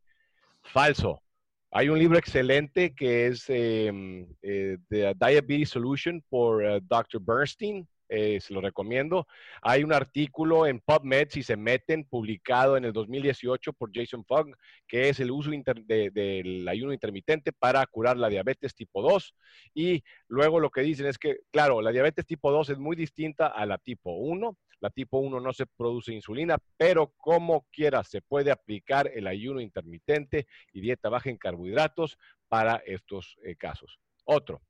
Falso. 0.62 1.22
Hay 1.70 1.90
un 1.90 1.98
libro 1.98 2.16
excelente 2.16 2.94
que 2.94 3.26
es 3.26 3.44
em, 3.48 4.26
eh, 4.40 4.78
The 4.88 5.14
Diabetes 5.14 5.68
Solution 5.68 6.24
por 6.30 6.64
eh, 6.64 6.80
Dr. 6.82 7.20
Bernstein. 7.20 7.86
Eh, 8.10 8.40
se 8.40 8.54
lo 8.54 8.62
recomiendo. 8.62 9.26
Hay 9.60 9.84
un 9.84 9.92
artículo 9.92 10.66
en 10.66 10.80
PubMed, 10.80 11.28
si 11.28 11.42
se 11.42 11.58
meten, 11.58 12.04
publicado 12.04 12.78
en 12.78 12.86
el 12.86 12.94
2018 12.94 13.74
por 13.74 13.90
Jason 13.92 14.24
Fogg, 14.24 14.46
que 14.86 15.10
es 15.10 15.20
el 15.20 15.30
uso 15.30 15.50
del 15.50 16.66
ayuno 16.66 16.94
intermitente 16.94 17.52
para 17.52 17.84
curar 17.86 18.16
la 18.16 18.30
diabetes 18.30 18.74
tipo 18.74 19.02
2. 19.02 19.34
Y 19.74 20.02
luego 20.26 20.58
lo 20.58 20.70
que 20.70 20.80
dicen 20.80 21.04
es 21.04 21.18
que, 21.18 21.40
claro, 21.50 21.82
la 21.82 21.92
diabetes 21.92 22.24
tipo 22.24 22.50
2 22.50 22.70
es 22.70 22.78
muy 22.78 22.96
distinta 22.96 23.48
a 23.48 23.66
la 23.66 23.76
tipo 23.76 24.12
1. 24.12 24.56
La 24.80 24.90
tipo 24.90 25.18
1 25.18 25.40
no 25.40 25.52
se 25.52 25.66
produce 25.66 26.12
insulina, 26.12 26.58
pero 26.76 27.12
como 27.16 27.66
quiera 27.72 28.04
se 28.04 28.22
puede 28.22 28.50
aplicar 28.50 29.10
el 29.14 29.26
ayuno 29.26 29.60
intermitente 29.60 30.46
y 30.72 30.80
dieta 30.80 31.08
baja 31.08 31.30
en 31.30 31.36
carbohidratos 31.36 32.18
para 32.48 32.76
estos 32.86 33.36
eh, 33.44 33.56
casos. 33.56 33.98
Otro, 34.24 34.62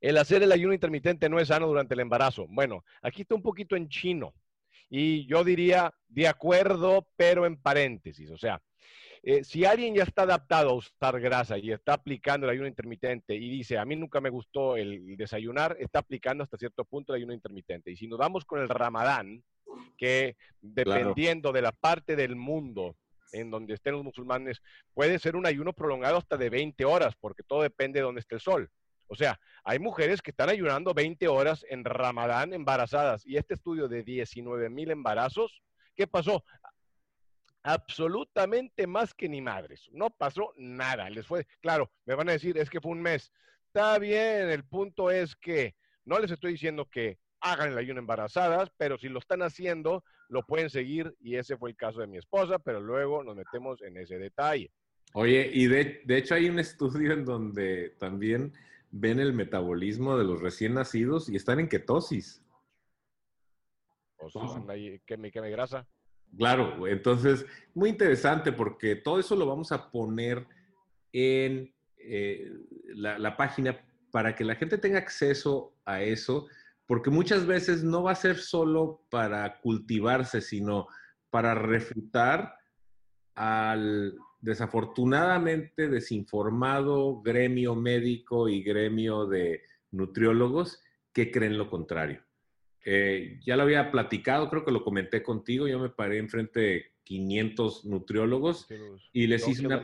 el 0.00 0.18
hacer 0.18 0.42
el 0.42 0.52
ayuno 0.52 0.74
intermitente 0.74 1.28
no 1.28 1.38
es 1.38 1.48
sano 1.48 1.66
durante 1.66 1.94
el 1.94 2.00
embarazo. 2.00 2.46
Bueno, 2.48 2.84
aquí 3.02 3.22
está 3.22 3.34
un 3.34 3.42
poquito 3.42 3.76
en 3.76 3.88
chino. 3.88 4.34
Y 4.88 5.26
yo 5.26 5.42
diría 5.42 5.92
de 6.08 6.28
acuerdo, 6.28 7.08
pero 7.16 7.46
en 7.46 7.56
paréntesis. 7.56 8.30
O 8.30 8.38
sea, 8.38 8.62
eh, 9.22 9.44
si 9.44 9.64
alguien 9.64 9.94
ya 9.94 10.02
está 10.02 10.22
adaptado 10.22 10.70
a 10.70 10.74
usar 10.74 11.20
grasa 11.20 11.58
y 11.58 11.72
está 11.72 11.94
aplicando 11.94 12.46
el 12.46 12.52
ayuno 12.52 12.68
intermitente 12.68 13.34
y 13.34 13.50
dice, 13.50 13.78
a 13.78 13.84
mí 13.84 13.96
nunca 13.96 14.20
me 14.20 14.30
gustó 14.30 14.76
el 14.76 15.16
desayunar, 15.16 15.76
está 15.80 16.00
aplicando 16.00 16.44
hasta 16.44 16.56
cierto 16.56 16.84
punto 16.84 17.12
el 17.12 17.18
ayuno 17.18 17.32
intermitente. 17.32 17.90
Y 17.90 17.96
si 17.96 18.06
nos 18.06 18.18
vamos 18.18 18.44
con 18.44 18.60
el 18.60 18.68
ramadán, 18.68 19.42
que 19.96 20.36
dependiendo 20.60 21.52
de 21.52 21.62
la 21.62 21.72
parte 21.72 22.16
del 22.16 22.36
mundo 22.36 22.96
en 23.32 23.50
donde 23.50 23.74
estén 23.74 23.94
los 23.94 24.04
musulmanes, 24.04 24.62
puede 24.94 25.18
ser 25.18 25.36
un 25.36 25.46
ayuno 25.46 25.72
prolongado 25.72 26.16
hasta 26.16 26.36
de 26.36 26.50
20 26.50 26.84
horas, 26.84 27.14
porque 27.20 27.42
todo 27.42 27.62
depende 27.62 27.98
de 27.98 28.04
dónde 28.04 28.20
esté 28.20 28.36
el 28.36 28.40
sol. 28.40 28.70
O 29.08 29.14
sea, 29.14 29.38
hay 29.64 29.78
mujeres 29.78 30.20
que 30.20 30.30
están 30.30 30.48
ayunando 30.48 30.94
20 30.94 31.28
horas 31.28 31.64
en 31.68 31.84
Ramadán 31.84 32.52
embarazadas. 32.52 33.24
Y 33.24 33.36
este 33.36 33.54
estudio 33.54 33.88
de 33.88 34.02
19 34.02 34.68
mil 34.68 34.90
embarazos, 34.90 35.62
¿qué 35.94 36.06
pasó? 36.06 36.44
Absolutamente 37.66 38.86
más 38.86 39.12
que 39.12 39.28
ni 39.28 39.40
madres. 39.42 39.88
No 39.92 40.10
pasó 40.10 40.52
nada. 40.56 41.10
Les 41.10 41.26
fue, 41.26 41.46
claro, 41.60 41.90
me 42.04 42.14
van 42.14 42.28
a 42.28 42.32
decir, 42.32 42.56
es 42.56 42.70
que 42.70 42.80
fue 42.80 42.92
un 42.92 43.02
mes. 43.02 43.32
Está 43.66 43.98
bien, 43.98 44.48
el 44.48 44.64
punto 44.64 45.10
es 45.10 45.34
que 45.34 45.74
no 46.04 46.20
les 46.20 46.30
estoy 46.30 46.52
diciendo 46.52 46.88
que 46.88 47.18
hagan 47.40 47.72
el 47.72 47.78
ayuno 47.78 47.98
embarazadas, 47.98 48.70
pero 48.76 48.98
si 48.98 49.08
lo 49.08 49.18
están 49.18 49.42
haciendo, 49.42 50.04
lo 50.28 50.44
pueden 50.44 50.70
seguir 50.70 51.12
y 51.18 51.34
ese 51.34 51.56
fue 51.56 51.70
el 51.70 51.76
caso 51.76 52.00
de 52.00 52.06
mi 52.06 52.18
esposa, 52.18 52.60
pero 52.60 52.80
luego 52.80 53.24
nos 53.24 53.34
metemos 53.34 53.82
en 53.82 53.96
ese 53.96 54.16
detalle. 54.18 54.70
Oye, 55.14 55.50
y 55.52 55.66
de, 55.66 56.02
de 56.04 56.18
hecho 56.18 56.36
hay 56.36 56.48
un 56.48 56.60
estudio 56.60 57.12
en 57.12 57.24
donde 57.24 57.96
también 57.98 58.52
ven 58.92 59.18
el 59.18 59.32
metabolismo 59.32 60.16
de 60.16 60.24
los 60.24 60.40
recién 60.40 60.74
nacidos 60.74 61.28
y 61.28 61.34
están 61.34 61.58
en 61.58 61.68
ketosis. 61.68 62.44
O 64.18 64.30
sea, 64.30 64.42
ahí, 64.68 65.00
queme, 65.04 65.30
grasa. 65.30 65.86
Claro, 66.36 66.86
entonces, 66.86 67.46
muy 67.74 67.90
interesante 67.90 68.52
porque 68.52 68.96
todo 68.96 69.18
eso 69.18 69.36
lo 69.36 69.46
vamos 69.46 69.72
a 69.72 69.90
poner 69.90 70.46
en 71.12 71.72
eh, 71.98 72.52
la, 72.94 73.36
página 73.36 73.78
para 74.10 74.34
que 74.34 74.44
la 74.44 74.54
gente 74.54 74.78
tenga 74.78 74.98
acceso 74.98 75.74
a 75.84 76.02
eso, 76.02 76.46
porque 76.86 77.10
muchas 77.10 77.46
veces 77.46 77.82
no 77.82 78.02
va 78.02 78.12
a 78.12 78.16
ser 78.16 78.36
solo 78.36 79.02
para 79.10 79.60
cultivarse, 79.60 80.40
sino 80.40 80.88
para 81.30 81.54
refutar 81.54 82.54
al, 83.34 84.14
desafortunadamente 84.40 85.88
desinformado 85.88 87.20
gremio 87.22 87.74
médico 87.74 88.48
y 88.48 88.62
gremio 88.62 89.26
de 89.26 89.62
nutriólogos 89.90 90.82
que 91.12 91.30
creen 91.30 91.58
lo 91.58 91.68
contrario. 91.68 92.25
Eh, 92.88 93.40
ya 93.44 93.56
lo 93.56 93.64
había 93.64 93.90
platicado, 93.90 94.48
creo 94.48 94.64
que 94.64 94.70
lo 94.70 94.84
comenté 94.84 95.20
contigo, 95.20 95.66
yo 95.66 95.80
me 95.80 95.88
paré 95.88 96.18
enfrente 96.18 96.60
de 96.60 96.92
500 97.02 97.84
nutriólogos 97.84 98.68
y 99.12 99.26
les 99.26 99.48
hice, 99.48 99.66
una, 99.66 99.82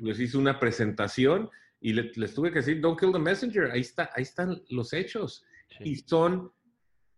les 0.00 0.20
hice, 0.20 0.38
una, 0.38 0.60
presentación 0.60 1.50
y 1.80 1.92
les 1.92 2.32
tuve 2.32 2.52
que 2.52 2.60
decir, 2.60 2.80
don't 2.80 3.00
kill 3.00 3.10
the 3.10 3.18
messenger, 3.18 3.72
ahí, 3.72 3.80
está, 3.80 4.10
ahí 4.14 4.22
están 4.22 4.62
los 4.68 4.92
hechos. 4.92 5.44
Y 5.80 5.96
son, 5.96 6.52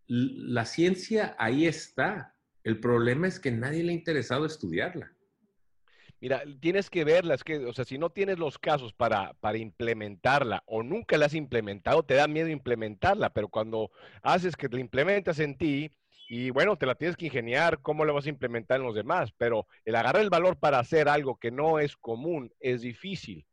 la 0.07 0.65
ciencia 0.65 1.37
ahí 1.39 1.67
está. 1.67 2.35
El 2.65 2.81
problema 2.81 3.29
es 3.29 3.39
que 3.39 3.51
nadie 3.51 3.83
le 3.83 3.93
ha 3.93 3.95
interesado 3.95 4.47
estudiarla. 4.47 5.13
Mira, 6.23 6.45
tienes 6.61 6.89
que 6.89 7.03
verla, 7.03 7.35
es 7.35 7.43
que, 7.43 7.57
o 7.66 7.73
sea, 7.73 7.85
si 7.85 7.99
no 7.99 8.09
tienes 8.11 8.39
los 8.39 8.57
casos 8.57 8.93
para, 8.93 9.33
para 9.41 9.59
implementarla 9.59 10.62
o 10.66 10.85
nunca 10.85 11.18
la 11.18 11.27
has 11.27 11.35
implementado, 11.35 12.05
te 12.05 12.14
da 12.14 12.29
miedo 12.29 12.47
implementarla, 12.47 13.31
pero 13.31 13.49
cuando 13.49 13.91
haces 14.23 14.55
que 14.55 14.68
la 14.68 14.79
implementas 14.79 15.41
en 15.41 15.59
ti, 15.59 15.91
y 16.29 16.51
bueno, 16.51 16.77
te 16.77 16.87
la 16.87 16.95
tienes 16.95 17.16
que 17.16 17.25
ingeniar 17.25 17.83
cómo 17.83 18.05
la 18.05 18.12
vas 18.12 18.27
a 18.27 18.29
implementar 18.29 18.79
en 18.79 18.87
los 18.87 18.95
demás, 18.95 19.33
pero 19.37 19.66
el 19.85 19.97
agarrar 19.97 20.23
el 20.23 20.31
valor 20.31 20.57
para 20.57 20.79
hacer 20.79 21.09
algo 21.09 21.41
que 21.41 21.51
no 21.51 21.81
es 21.81 21.97
común 21.97 22.53
es 22.61 22.83
difícil. 22.83 23.45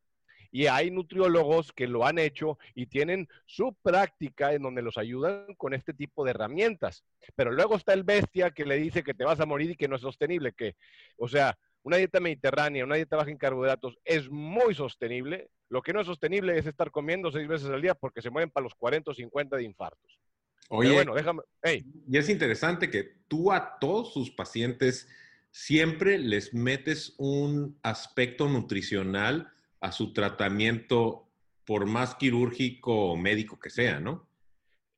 Y 0.52 0.68
hay 0.68 0.92
nutriólogos 0.92 1.72
que 1.72 1.88
lo 1.88 2.06
han 2.06 2.20
hecho 2.20 2.60
y 2.76 2.86
tienen 2.86 3.28
su 3.48 3.76
práctica 3.82 4.54
en 4.54 4.62
donde 4.62 4.84
los 4.84 5.00
ayudan 5.00 5.56
con 5.58 5.74
este 5.74 5.94
tipo 5.94 6.24
de 6.24 6.32
herramientas. 6.32 7.04
Pero 7.36 7.52
luego 7.52 7.76
está 7.76 7.94
el 7.94 8.04
bestia 8.04 8.52
que 8.52 8.66
le 8.66 8.78
dice 8.78 9.04
que 9.04 9.16
te 9.16 9.26
vas 9.26 9.40
a 9.40 9.46
morir 9.48 9.72
y 9.72 9.76
que 9.76 9.88
no 9.88 9.96
es 9.96 10.02
sostenible, 10.02 10.54
que, 10.54 10.76
o 11.18 11.28
sea, 11.28 11.58
una 11.84 11.98
dieta 11.98 12.20
mediterránea, 12.20 12.84
una 12.84 12.96
dieta 12.96 13.16
baja 13.16 13.32
en 13.32 13.38
carbohidratos 13.38 13.98
es 14.04 14.30
muy 14.30 14.76
sostenible. 14.76 15.50
Lo 15.70 15.82
que 15.82 15.94
no 15.94 16.02
es 16.02 16.08
sostenible 16.08 16.58
es 16.58 16.66
estar 16.66 16.92
comiendo 16.92 17.32
seis 17.32 17.48
veces 17.48 17.70
al 17.70 17.82
día 17.82 17.96
porque 17.96 18.22
se 18.22 18.30
mueven 18.30 18.50
para 18.50 18.64
los 18.64 18.76
40 18.76 19.12
o 19.12 19.14
50 19.14 19.56
de 19.56 19.64
infartos. 19.64 20.20
Oye, 20.70 20.94
bueno, 20.94 21.16
déjame. 21.16 21.42
Y 21.64 22.18
es 22.18 22.30
interesante 22.30 22.92
que 22.92 23.04
tú 23.28 23.52
a 23.52 23.80
todos 23.80 24.14
sus 24.14 24.30
pacientes 24.30 25.08
siempre 25.52 26.20
les 26.20 26.54
metes 26.54 27.16
un 27.18 27.80
aspecto 27.82 28.48
nutricional 28.48 29.52
a 29.80 29.92
su 29.92 30.14
tratamiento, 30.14 31.28
por 31.66 31.86
más 31.86 32.16
quirúrgico 32.16 33.12
o 33.12 33.18
médico 33.18 33.60
que 33.60 33.70
sea, 33.70 34.00
¿no? 34.00 34.28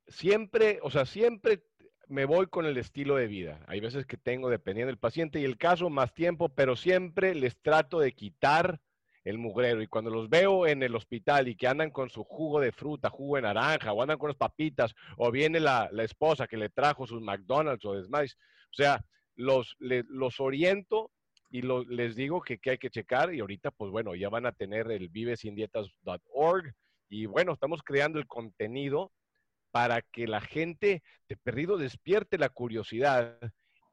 Siempre, 0.08 0.80
o 0.82 0.92
sea, 0.92 1.06
siempre 1.06 1.64
me 2.12 2.26
voy 2.26 2.48
con 2.48 2.66
el 2.66 2.78
estilo 2.78 3.16
de 3.16 3.28
vida. 3.28 3.64
Hay 3.68 3.80
veces 3.80 4.06
que 4.06 4.18
tengo, 4.18 4.50
dependiendo 4.50 4.90
del 4.90 4.98
paciente 4.98 5.40
y 5.40 5.46
el 5.46 5.58
caso, 5.58 5.90
más 5.90 6.14
tiempo, 6.14 6.50
pero 6.50 6.76
siempre 6.76 7.34
les 7.34 7.58
trato 7.62 8.00
de 8.02 8.12
quitar 8.12 8.82
el 9.24 9.38
mugrero. 9.38 9.82
Y 9.82 9.88
cuando 9.88 10.12
los 10.12 10.30
veo 10.30 10.68
en 10.68 10.84
el 10.84 10.94
hospital 10.94 11.48
y 11.48 11.56
que 11.56 11.68
andan 11.68 11.90
con 11.90 12.10
su 12.10 12.26
jugo 12.26 12.60
de 12.60 12.74
fruta, 12.74 13.10
jugo 13.10 13.38
de 13.38 13.44
naranja, 13.44 13.94
o 13.94 14.02
andan 14.02 14.18
con 14.18 14.28
las 14.28 14.38
papitas, 14.38 14.94
o 15.16 15.32
viene 15.32 15.62
la, 15.62 15.90
esposa 16.00 16.48
que 16.48 16.58
le 16.58 16.70
trajo 16.70 17.08
sus 17.08 17.22
McDonald's 17.22 17.86
o 17.86 17.94
demás, 17.94 18.38
o 18.72 18.74
sea, 18.74 19.02
los, 19.36 19.78
los 19.80 20.40
oriento 20.42 21.12
y 21.50 21.62
les 21.62 22.16
digo 22.16 22.42
que, 22.42 22.60
que, 22.60 22.72
hay 22.72 22.78
que 22.78 22.90
checar. 22.90 23.34
Y 23.34 23.40
ahorita, 23.40 23.72
pues 23.72 23.90
bueno, 23.90 24.16
ya 24.16 24.28
van 24.28 24.46
a 24.46 24.52
tener 24.52 24.92
el 24.92 25.08
vivesindietas.org. 25.08 26.74
Y 27.08 27.26
bueno, 27.26 27.54
estamos 27.54 27.82
creando 27.84 28.20
el 28.20 28.28
contenido 28.28 29.12
para 29.72 30.02
que 30.02 30.28
la 30.28 30.42
gente 30.42 31.04
de 31.28 31.38
perdido 31.38 31.78
despierte 31.78 32.38
la 32.38 32.50
curiosidad 32.50 33.38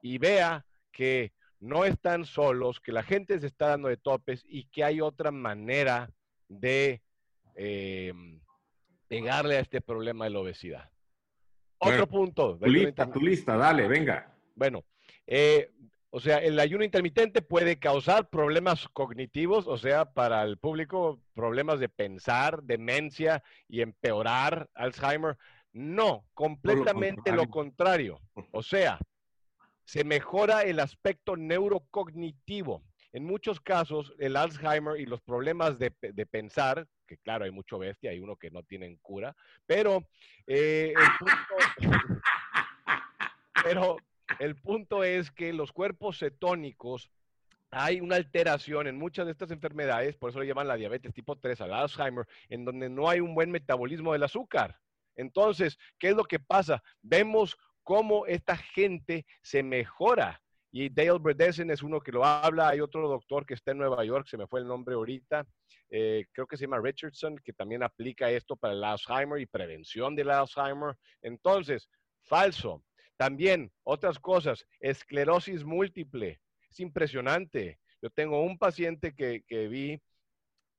y 0.03 0.19
vea 0.19 0.67
que 0.93 1.33
no 1.61 1.85
están 1.85 2.25
solos, 2.25 2.81
que 2.81 2.93
la 2.93 3.03
gente 3.03 3.39
se 3.41 3.47
está 3.47 3.69
dando 3.69 3.89
de 3.89 3.97
topes 3.97 4.45
y 4.49 4.65
que 4.65 4.85
hay 4.85 5.01
otra 5.01 5.31
manera 5.31 6.11
de 6.49 7.03
em, 7.55 8.41
pegarle 9.09 9.57
a 9.57 9.61
este 9.61 9.81
problema 9.81 10.25
de 10.25 10.31
la 10.31 10.41
obesidad. 10.41 10.91
Otro 11.79 12.07
punto. 12.09 12.59
Tu 12.59 12.67
lista, 12.67 13.11
tu 13.11 13.21
lista, 13.21 13.57
dale, 13.57 13.87
venga. 13.87 14.35
Bueno, 14.55 14.85
eh, 15.27 15.71
o 16.11 16.21
sea, 16.21 16.39
el 16.39 16.59
ayuno 16.59 16.85
intermitente 16.85 17.43
puede 17.43 17.79
causar 17.79 18.31
problemas 18.31 18.89
cognitivos, 18.89 19.67
o 19.67 19.77
sea, 19.77 20.07
para 20.07 20.43
el 20.43 20.57
público, 20.57 21.21
problemas 21.35 21.81
de 21.81 21.89
pensar, 21.89 22.63
demencia 22.63 23.43
y 23.69 23.83
empeorar 23.83 24.71
Alzheimer. 24.75 25.37
No, 25.79 26.25
completamente 26.35 27.31
lo 27.31 27.49
contrario. 27.49 28.21
O 28.51 28.65
sea, 28.65 28.99
se 29.85 30.03
mejora 30.03 30.63
el 30.63 30.81
aspecto 30.81 31.37
neurocognitivo. 31.37 32.83
En 33.13 33.25
muchos 33.25 33.61
casos, 33.61 34.13
el 34.19 34.35
Alzheimer 34.35 34.99
y 35.01 35.07
los 35.07 35.21
problemas 35.21 35.79
de, 35.79 35.93
pensar, 36.27 36.89
que 37.07 37.17
claro, 37.19 37.45
hay 37.45 37.53
mucho 37.53 37.79
bestia, 37.79 38.11
hay 38.11 38.19
uno 38.19 38.35
que 38.35 38.51
no 38.51 38.65
tienen 38.65 38.97
cura, 38.97 39.37
pero, 39.67 40.09
eh, 40.49 40.95
el 40.97 41.07
punto, 41.21 41.79
pero 43.63 43.97
el 44.41 44.57
punto 44.57 45.05
es 45.05 45.31
que 45.31 45.53
los 45.53 45.71
cuerpos 45.71 46.19
cetónicos 46.19 47.09
hay 47.71 48.01
una 48.01 48.17
alteración 48.17 48.89
en 48.89 48.99
muchas 48.99 49.27
de 49.27 49.33
estas 49.33 49.53
enfermedades, 49.53 50.17
por 50.17 50.31
eso 50.31 50.41
le 50.41 50.47
llaman 50.49 50.67
la 50.67 50.75
diabetes 50.75 51.15
tipo 51.15 51.37
3, 51.37 51.61
al 51.61 51.73
Alzheimer, 51.73 52.27
en 52.49 52.65
donde 52.65 52.89
no 52.89 53.09
hay 53.09 53.21
un 53.21 53.33
buen 53.37 53.53
metabolismo 53.53 54.13
del 54.13 54.25
azúcar. 54.25 54.77
Entonces, 55.19 55.77
¿qué 55.99 56.11
es 56.11 56.17
lo 56.17 56.25
que 56.25 56.39
pasa? 56.39 56.83
Vemos 57.03 57.57
cómo 57.83 58.25
esta 58.27 58.57
gente 58.57 59.27
se 59.43 59.63
mejora 59.63 60.41
Y 60.71 60.91
Dale 60.91 61.19
Bredesen 61.19 61.71
es 61.71 61.83
uno 61.83 62.01
que 62.01 62.13
lo 62.13 62.25
habla. 62.25 62.69
Hay 62.69 62.81
otro 62.81 63.09
doctor 63.09 63.45
que 63.45 63.55
está 63.55 63.73
en 63.73 63.79
Nueva 63.79 64.05
York, 64.05 64.27
se 64.29 64.37
me 64.37 64.47
fue 64.47 64.61
el 64.61 64.67
nombre 64.67 64.95
ahorita. 64.95 65.47
Eh, 65.91 66.27
creo 66.33 66.47
que 66.47 66.57
se 66.57 66.65
llama 66.65 66.81
Richardson, 66.81 67.37
que 67.43 67.53
también 67.53 67.83
aplica 67.83 68.31
esto 68.31 68.55
para 68.55 68.75
el 68.75 68.85
Alzheimer 68.85 69.41
y 69.41 69.47
prevención 69.47 70.15
del 70.15 70.31
Alzheimer. 70.31 70.95
Entonces, 71.23 71.89
falso. 72.25 72.85
También, 73.17 73.73
otras 73.83 74.19
cosas, 74.19 74.65
esclerosis 74.79 75.65
múltiple. 75.65 76.41
Es 76.71 76.79
impresionante. 76.79 77.81
Yo 78.01 78.11
tengo 78.11 78.43
un 78.43 78.59
paciente 78.59 79.15
que, 79.15 79.43
que 79.49 79.67
vi 79.67 80.01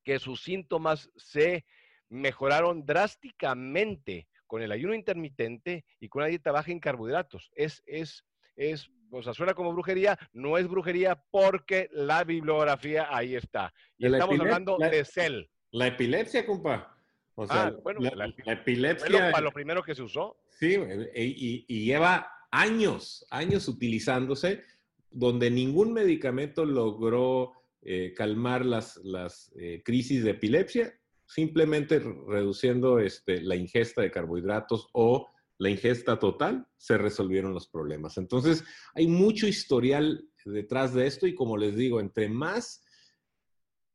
que 0.06 0.20
sus 0.20 0.44
síntomas 0.44 1.10
se 1.18 1.66
mejoraron 2.10 2.86
drásticamente 2.86 4.29
con 4.50 4.64
el 4.64 4.72
ayuno 4.72 4.96
intermitente 4.96 5.86
y 6.00 6.10
con 6.10 6.24
una 6.24 6.30
dieta 6.30 6.52
baja 6.52 6.72
en 6.72 6.80
carbohidratos. 6.80 7.52
Es, 7.56 7.84
es, 7.86 8.26
es 8.56 8.90
o 9.12 9.22
sea, 9.22 9.36
suena 9.36 9.54
como 9.54 9.72
brujería, 9.72 10.18
no 10.34 10.58
es 10.58 10.68
brujería 10.68 11.24
porque 11.30 11.88
la 11.92 12.24
bibliografía 12.24 13.16
ahí 13.16 13.36
está. 13.36 13.72
Y 14.00 14.08
estamos 14.08 14.40
hablando 14.40 14.78
de 14.80 15.06
CEL. 15.06 15.48
La 15.70 15.86
epilepsia, 15.86 16.48
compa. 16.48 16.98
O 17.36 17.46
sea, 17.46 17.68
ah, 17.68 17.76
bueno, 17.84 18.00
la, 18.02 18.34
epilepsia. 18.52 19.32
Fue 19.32 19.42
lo, 19.42 19.52
primero 19.52 19.84
que 19.84 19.94
se 19.94 20.02
usó. 20.02 20.40
Sí, 20.50 20.78
y, 21.16 21.86
lleva 21.86 22.32
años, 22.50 23.28
años 23.30 23.68
utilizándose, 23.68 24.64
donde 25.12 25.52
ningún 25.52 25.94
medicamento 25.94 26.66
logró 26.66 27.54
eh, 27.84 28.16
calmar 28.16 28.66
las, 28.66 28.98
las 29.04 29.54
eh, 29.60 29.84
crisis 29.86 30.24
de 30.24 30.32
epilepsia, 30.32 30.99
simplemente 31.30 32.00
reduciendo 32.00 33.00
este, 33.00 33.42
la 33.42 33.56
ingesta 33.56 34.02
de 34.02 34.10
carbohidratos 34.10 34.90
o 34.94 35.28
la 35.60 35.70
ingesta 35.70 36.18
total, 36.18 36.68
se 36.78 36.98
resolvieron 36.98 37.54
los 37.54 37.68
problemas. 37.68 38.18
Entonces, 38.18 38.64
hay 38.96 39.08
mucho 39.08 39.46
historial 39.46 40.28
detrás 40.44 40.94
de 40.94 41.06
esto 41.06 41.28
y 41.28 41.36
como 41.36 41.56
les 41.56 41.76
digo, 41.76 42.00
entre 42.00 42.30
más 42.30 42.84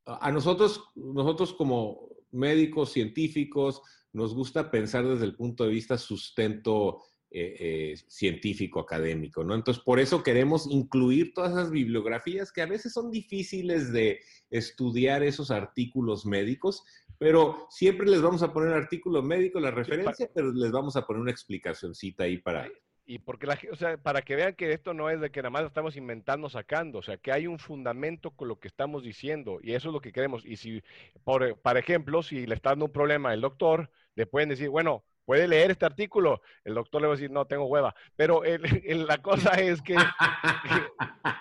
a 0.07 0.31
nosotros, 0.31 0.85
nosotros 0.95 1.55
como 1.55 2.09
médicos 2.31 2.93
científicos, 2.93 3.83
nos 4.13 4.35
gusta 4.35 4.71
pensar 4.71 5.07
desde 5.09 5.25
el 5.25 5.35
punto 5.35 5.65
de 5.65 5.71
vista 5.71 5.99
sustento 5.99 7.01
eh, 7.37 7.57
eh, 7.59 7.97
científico, 8.07 8.79
académico, 8.79 9.43
¿no? 9.43 9.57
Entonces, 9.57 9.83
por 9.83 9.99
eso 9.99 10.23
queremos 10.23 10.69
incluir 10.71 11.35
todas 11.35 11.51
esas 11.51 11.73
bibliografías 11.73 12.53
que 12.53 12.63
a 12.63 12.67
veces 12.67 12.93
son 12.93 13.11
difíciles 13.11 13.93
de 13.93 14.21
estudiar 14.51 15.25
esos 15.25 15.51
artículos 15.51 16.27
médicos, 16.27 16.85
pero 17.19 17.67
siempre 17.71 18.07
les 18.07 18.21
vamos 18.21 18.43
a 18.43 18.53
poner 18.53 18.71
el 18.71 18.83
artículo 18.83 19.23
médico, 19.23 19.61
la 19.61 19.71
referencia, 19.71 20.29
pero 20.35 20.53
les 20.53 20.71
vamos 20.71 20.97
a 20.97 21.07
poner 21.07 21.23
una 21.23 21.31
explicacióncita 21.31 22.25
ahí 22.25 22.39
para... 22.39 22.69
Y 23.07 23.19
porque 23.19 23.47
la, 23.47 23.59
o 23.71 23.77
sea, 23.77 23.99
para 23.99 24.23
que 24.23 24.35
vean 24.35 24.55
que 24.55 24.73
esto 24.73 24.95
no 24.95 25.11
es 25.11 25.21
de 25.21 25.31
que 25.31 25.41
nada 25.41 25.51
más 25.51 25.65
estamos 25.65 25.95
inventando, 25.97 26.49
sacando, 26.49 27.01
o 27.01 27.03
sea, 27.03 27.19
que 27.19 27.33
hay 27.33 27.47
un 27.47 27.59
fundamento 27.59 28.31
con 28.31 28.49
lo 28.49 28.59
que 28.59 28.69
estamos 28.69 29.03
diciendo 29.03 29.59
y 29.63 29.75
eso 29.75 29.89
es 29.89 29.93
lo 29.93 30.01
que 30.01 30.13
queremos. 30.13 30.47
Y 30.47 30.57
si, 30.57 30.83
por, 31.23 31.59
por 31.61 31.77
ejemplo, 31.77 32.23
si 32.23 32.47
le 32.47 32.55
está 32.55 32.71
dando 32.71 32.87
un 32.87 32.93
problema 32.93 33.35
el 33.35 33.43
doctor, 33.43 33.91
le 34.15 34.25
pueden 34.25 34.49
decir, 34.49 34.71
bueno, 34.71 35.05
puede 35.25 35.49
leer 35.49 35.71
este 35.71 35.87
artículo. 35.87 36.41
El 36.65 36.75
doctor 36.75 37.01
le 37.01 37.09
va 37.09 37.15
a 37.15 37.17
decir, 37.17 37.31
no, 37.31 37.47
tengo 37.47 37.67
hueva. 37.67 37.95
Pero 38.17 38.43
la 38.85 39.19
cosa 39.19 39.51
es 39.61 39.83
que 39.83 39.97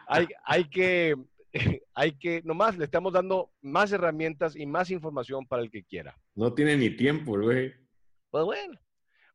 hay, 0.08 0.28
hay 0.46 0.66
que 0.66 1.16
hay 1.94 2.18
que, 2.18 2.42
nomás 2.44 2.78
le 2.78 2.86
estamos 2.86 3.14
dando 3.14 3.52
más 3.62 3.92
herramientas 3.92 4.56
y 4.56 4.66
más 4.66 4.90
información 4.92 5.46
para 5.46 5.62
el 5.62 5.72
que 5.72 5.84
quiera. 5.84 6.18
No 6.36 6.54
tiene 6.54 6.76
ni 6.78 6.90
tiempo, 6.90 7.40
güey. 7.40 7.74
Pues 8.30 8.46
bueno. 8.46 8.80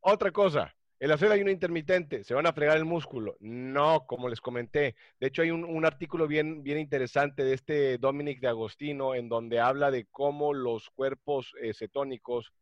Otra 0.01 0.31
cosa, 0.31 0.73
el 0.99 1.11
hacer 1.11 1.31
ayuno 1.31 1.51
intermitente, 1.51 2.23
¿se 2.23 2.33
van 2.33 2.45
a 2.45 2.53
fregar 2.53 2.77
el 2.77 2.85
músculo? 2.85 3.37
No, 3.39 4.05
como 4.05 4.27
les 4.27 4.41
comenté. 4.41 4.95
De 5.19 5.27
hecho, 5.27 5.41
hay 5.41 5.51
un, 5.51 5.85
artículo 5.85 6.27
bien, 6.27 6.63
bien 6.63 6.77
interesante 6.77 7.43
de 7.43 7.53
este 7.53 7.97
Dominic 7.97 8.39
de 8.39 8.49
Agostino 8.49 9.15
en 9.15 9.29
donde 9.29 9.59
habla 9.59 9.91
de 9.91 10.07
cómo 10.11 10.53
los 10.53 10.89
cuerpos 10.89 11.53
eh, 11.61 11.73
cetónicos 11.73 12.53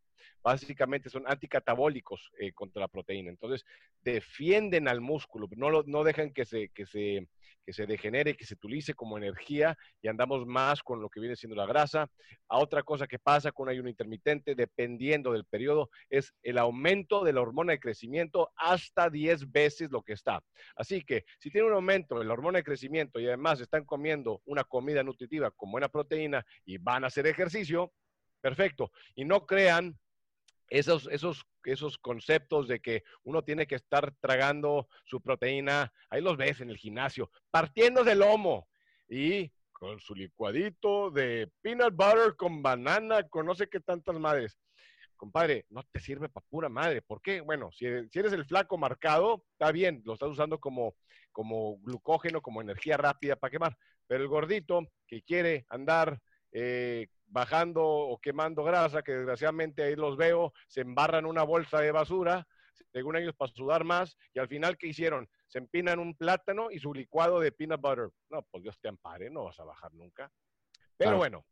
básicamente 0.41 1.09
son 1.09 1.23
anticatabólicos 1.27 2.31
eh, 2.39 2.51
contra 2.53 2.81
la 2.81 2.87
proteína. 2.87 3.29
Entonces, 3.29 3.65
defienden 4.01 4.87
al 4.87 5.01
músculo, 5.01 5.47
no, 5.55 5.83
no 5.83 6.03
dejan 6.03 6.31
que 6.31 6.45
se, 6.45 6.69
que 6.69 6.85
se 6.85 7.27
que 7.67 7.73
se 7.73 7.85
degenere, 7.85 8.37
que 8.37 8.45
se 8.45 8.53
utilice 8.53 8.93
como 8.93 9.17
energía 9.17 9.77
y 10.01 10.07
andamos 10.07 10.45
más 10.45 10.81
con 10.81 11.01
lo 11.01 11.09
que 11.09 11.19
viene 11.19 11.35
siendo 11.35 11.57
la 11.57 11.65
grasa. 11.65 12.09
A 12.47 12.59
otra 12.59 12.81
cosa 12.81 13.07
que 13.07 13.19
pasa 13.19 13.51
con 13.51 13.63
un 13.63 13.71
ayuno 13.71 13.89
intermitente, 13.89 14.55
dependiendo 14.55 15.33
del 15.33 15.43
periodo, 15.43 15.89
es 16.09 16.33
el 16.43 16.59
aumento 16.59 17.25
de 17.25 17.33
la 17.33 17.41
hormona 17.41 17.73
de 17.73 17.81
crecimiento 17.81 18.51
hasta 18.55 19.09
10 19.09 19.51
veces 19.51 19.91
lo 19.91 20.01
que 20.01 20.13
está. 20.13 20.41
Así 20.77 21.03
que 21.03 21.25
si 21.39 21.51
tiene 21.51 21.67
un 21.67 21.73
aumento 21.73 22.17
de 22.17 22.23
la 22.23 22.31
hormona 22.31 22.59
de 22.59 22.63
crecimiento 22.63 23.19
y 23.19 23.27
además 23.27 23.59
están 23.59 23.83
comiendo 23.83 24.41
una 24.45 24.63
comida 24.63 25.03
nutritiva 25.03 25.51
con 25.51 25.69
buena 25.69 25.89
proteína 25.89 26.45
y 26.63 26.77
van 26.77 27.03
a 27.03 27.07
hacer 27.07 27.27
ejercicio, 27.27 27.91
perfecto. 28.39 28.93
Y 29.13 29.25
no 29.25 29.45
crean 29.45 29.99
esos, 30.69 31.07
esos, 31.11 31.45
esos 31.63 31.97
conceptos 31.97 32.67
de 32.67 32.79
que 32.79 33.03
uno 33.23 33.43
tiene 33.43 33.67
que 33.67 33.75
estar 33.75 34.13
tragando 34.19 34.87
su 35.05 35.21
proteína, 35.21 35.91
ahí 36.09 36.21
los 36.21 36.37
ves 36.37 36.61
en 36.61 36.69
el 36.69 36.77
gimnasio, 36.77 37.31
partiendo 37.51 38.03
del 38.03 38.19
lomo 38.19 38.67
y 39.09 39.51
con 39.71 39.99
su 39.99 40.15
licuadito 40.15 41.11
de 41.11 41.51
peanut 41.61 41.95
butter 41.95 42.35
con 42.35 42.63
banana, 42.63 43.23
con 43.29 43.45
no 43.45 43.53
sé 43.53 43.67
qué 43.69 43.79
tantas 43.79 44.19
madres. 44.19 44.57
Compadre, 45.15 45.65
no 45.69 45.83
te 45.91 45.99
sirve 45.99 46.29
para 46.29 46.45
pura 46.47 46.69
madre. 46.69 47.01
¿Por 47.01 47.21
qué? 47.21 47.41
Bueno, 47.41 47.71
si, 47.71 47.85
eres 47.85 48.33
el 48.33 48.45
flaco 48.45 48.77
marcado, 48.77 49.43
está 49.51 49.71
bien, 49.71 50.01
lo 50.05 50.13
estás 50.13 50.29
usando 50.29 50.59
como, 50.59 50.95
como 51.31 51.77
glucógeno, 51.79 52.41
como 52.41 52.61
energía 52.61 52.97
rápida 52.97 53.35
para 53.35 53.51
quemar. 53.51 53.77
Pero 54.07 54.23
el 54.23 54.29
gordito 54.29 54.87
que 55.07 55.21
quiere 55.23 55.65
andar 55.69 56.21
eh, 56.51 57.07
bajando 57.27 57.83
o 57.83 58.19
quemando 58.19 58.63
grasa, 58.63 59.01
que 59.01 59.13
desgraciadamente 59.13 59.83
ahí 59.83 59.95
los 59.95 60.17
veo, 60.17 60.53
se 60.67 60.81
embarran 60.81 61.25
una 61.25 61.43
bolsa 61.43 61.81
de 61.81 61.91
basura, 61.91 62.47
según 62.91 63.17
ellos 63.17 63.35
para 63.35 63.51
sudar 63.51 63.83
más, 63.83 64.17
y 64.33 64.39
al 64.39 64.47
final, 64.47 64.77
¿qué 64.77 64.87
hicieron? 64.87 65.29
Se 65.47 65.59
empinan 65.59 65.99
un 65.99 66.15
plátano 66.15 66.71
y 66.71 66.79
su 66.79 66.93
licuado 66.93 67.39
de 67.39 67.51
peanut 67.51 67.81
butter. 67.81 68.09
No, 68.29 68.41
pues 68.43 68.63
Dios 68.63 68.77
te 68.79 68.87
ampare, 68.87 69.29
no 69.29 69.45
vas 69.45 69.59
a 69.59 69.65
bajar 69.65 69.93
nunca. 69.93 70.31
Pero 70.97 71.17
bueno, 71.17 71.45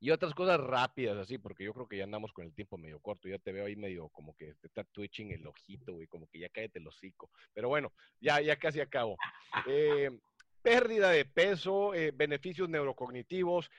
y 0.00 0.10
otras 0.10 0.34
cosas 0.34 0.60
rápidas 0.60 1.16
así, 1.16 1.38
porque 1.38 1.64
yo 1.64 1.74
creo 1.74 1.88
que 1.88 1.96
ya 1.96 2.04
andamos 2.04 2.32
con 2.32 2.44
el 2.44 2.54
tiempo 2.54 2.78
medio 2.78 3.00
corto, 3.00 3.28
ya 3.28 3.38
te 3.38 3.50
veo 3.50 3.66
ahí 3.66 3.74
medio 3.74 4.08
como 4.10 4.36
que 4.36 4.54
te 4.54 4.68
está 4.68 4.84
twitching 4.84 5.32
el 5.32 5.46
ojito, 5.46 5.92
güey, 5.94 6.06
como 6.06 6.28
que 6.28 6.38
ya 6.38 6.48
cállate 6.50 6.78
el 6.78 6.86
hocico. 6.86 7.30
Pero 7.52 7.68
bueno, 7.68 7.92
ya, 8.20 8.40
ya 8.40 8.56
casi 8.56 8.80
acabo. 8.80 9.16
Eh, 9.66 10.10
pérdida 10.62 11.10
de 11.10 11.24
peso, 11.24 11.94
eh, 11.94 12.12
beneficios 12.14 12.68
neurocognitivos, 12.68 13.70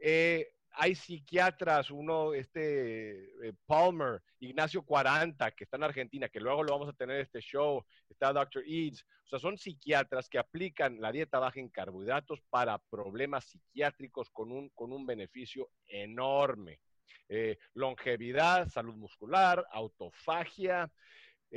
eh, 0.00 0.52
hay 0.78 0.94
psiquiatras, 0.94 1.90
uno, 1.90 2.34
este, 2.34 3.48
eh, 3.48 3.52
Palmer, 3.64 4.22
Ignacio 4.40 4.82
40, 4.82 5.50
que 5.52 5.64
está 5.64 5.78
en 5.78 5.84
Argentina, 5.84 6.28
que 6.28 6.40
luego 6.40 6.62
lo 6.62 6.72
vamos 6.72 6.88
a 6.88 6.92
tener 6.92 7.20
este 7.20 7.40
show, 7.40 7.84
está 8.10 8.32
Dr. 8.32 8.62
Eads, 8.66 9.06
o 9.24 9.28
sea, 9.28 9.38
son 9.38 9.56
psiquiatras 9.56 10.28
que 10.28 10.38
aplican 10.38 11.00
la 11.00 11.10
dieta 11.10 11.38
baja 11.38 11.58
en 11.58 11.70
carbohidratos 11.70 12.40
para 12.50 12.78
problemas 12.78 13.46
psiquiátricos 13.46 14.30
con 14.30 14.52
un, 14.52 14.68
con 14.70 14.92
un 14.92 15.06
beneficio 15.06 15.70
enorme. 15.88 16.80
Eh, 17.28 17.58
longevidad, 17.74 18.68
salud 18.68 18.94
muscular, 18.94 19.66
autofagia, 19.72 20.92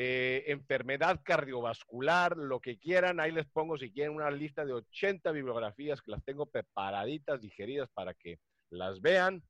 eh, 0.01 0.49
enfermedad 0.49 1.19
cardiovascular, 1.25 2.37
lo 2.37 2.61
que 2.61 2.77
quieran, 2.77 3.19
ahí 3.19 3.33
les 3.33 3.45
pongo 3.47 3.77
si 3.77 3.91
quieren 3.91 4.15
una 4.15 4.31
lista 4.31 4.63
de 4.63 4.71
80 4.71 5.29
bibliografías 5.33 6.01
que 6.01 6.11
las 6.11 6.23
tengo 6.23 6.45
preparaditas, 6.45 7.41
digeridas 7.41 7.89
para 7.93 8.13
que 8.13 8.39
las 8.69 9.01
vean. 9.01 9.43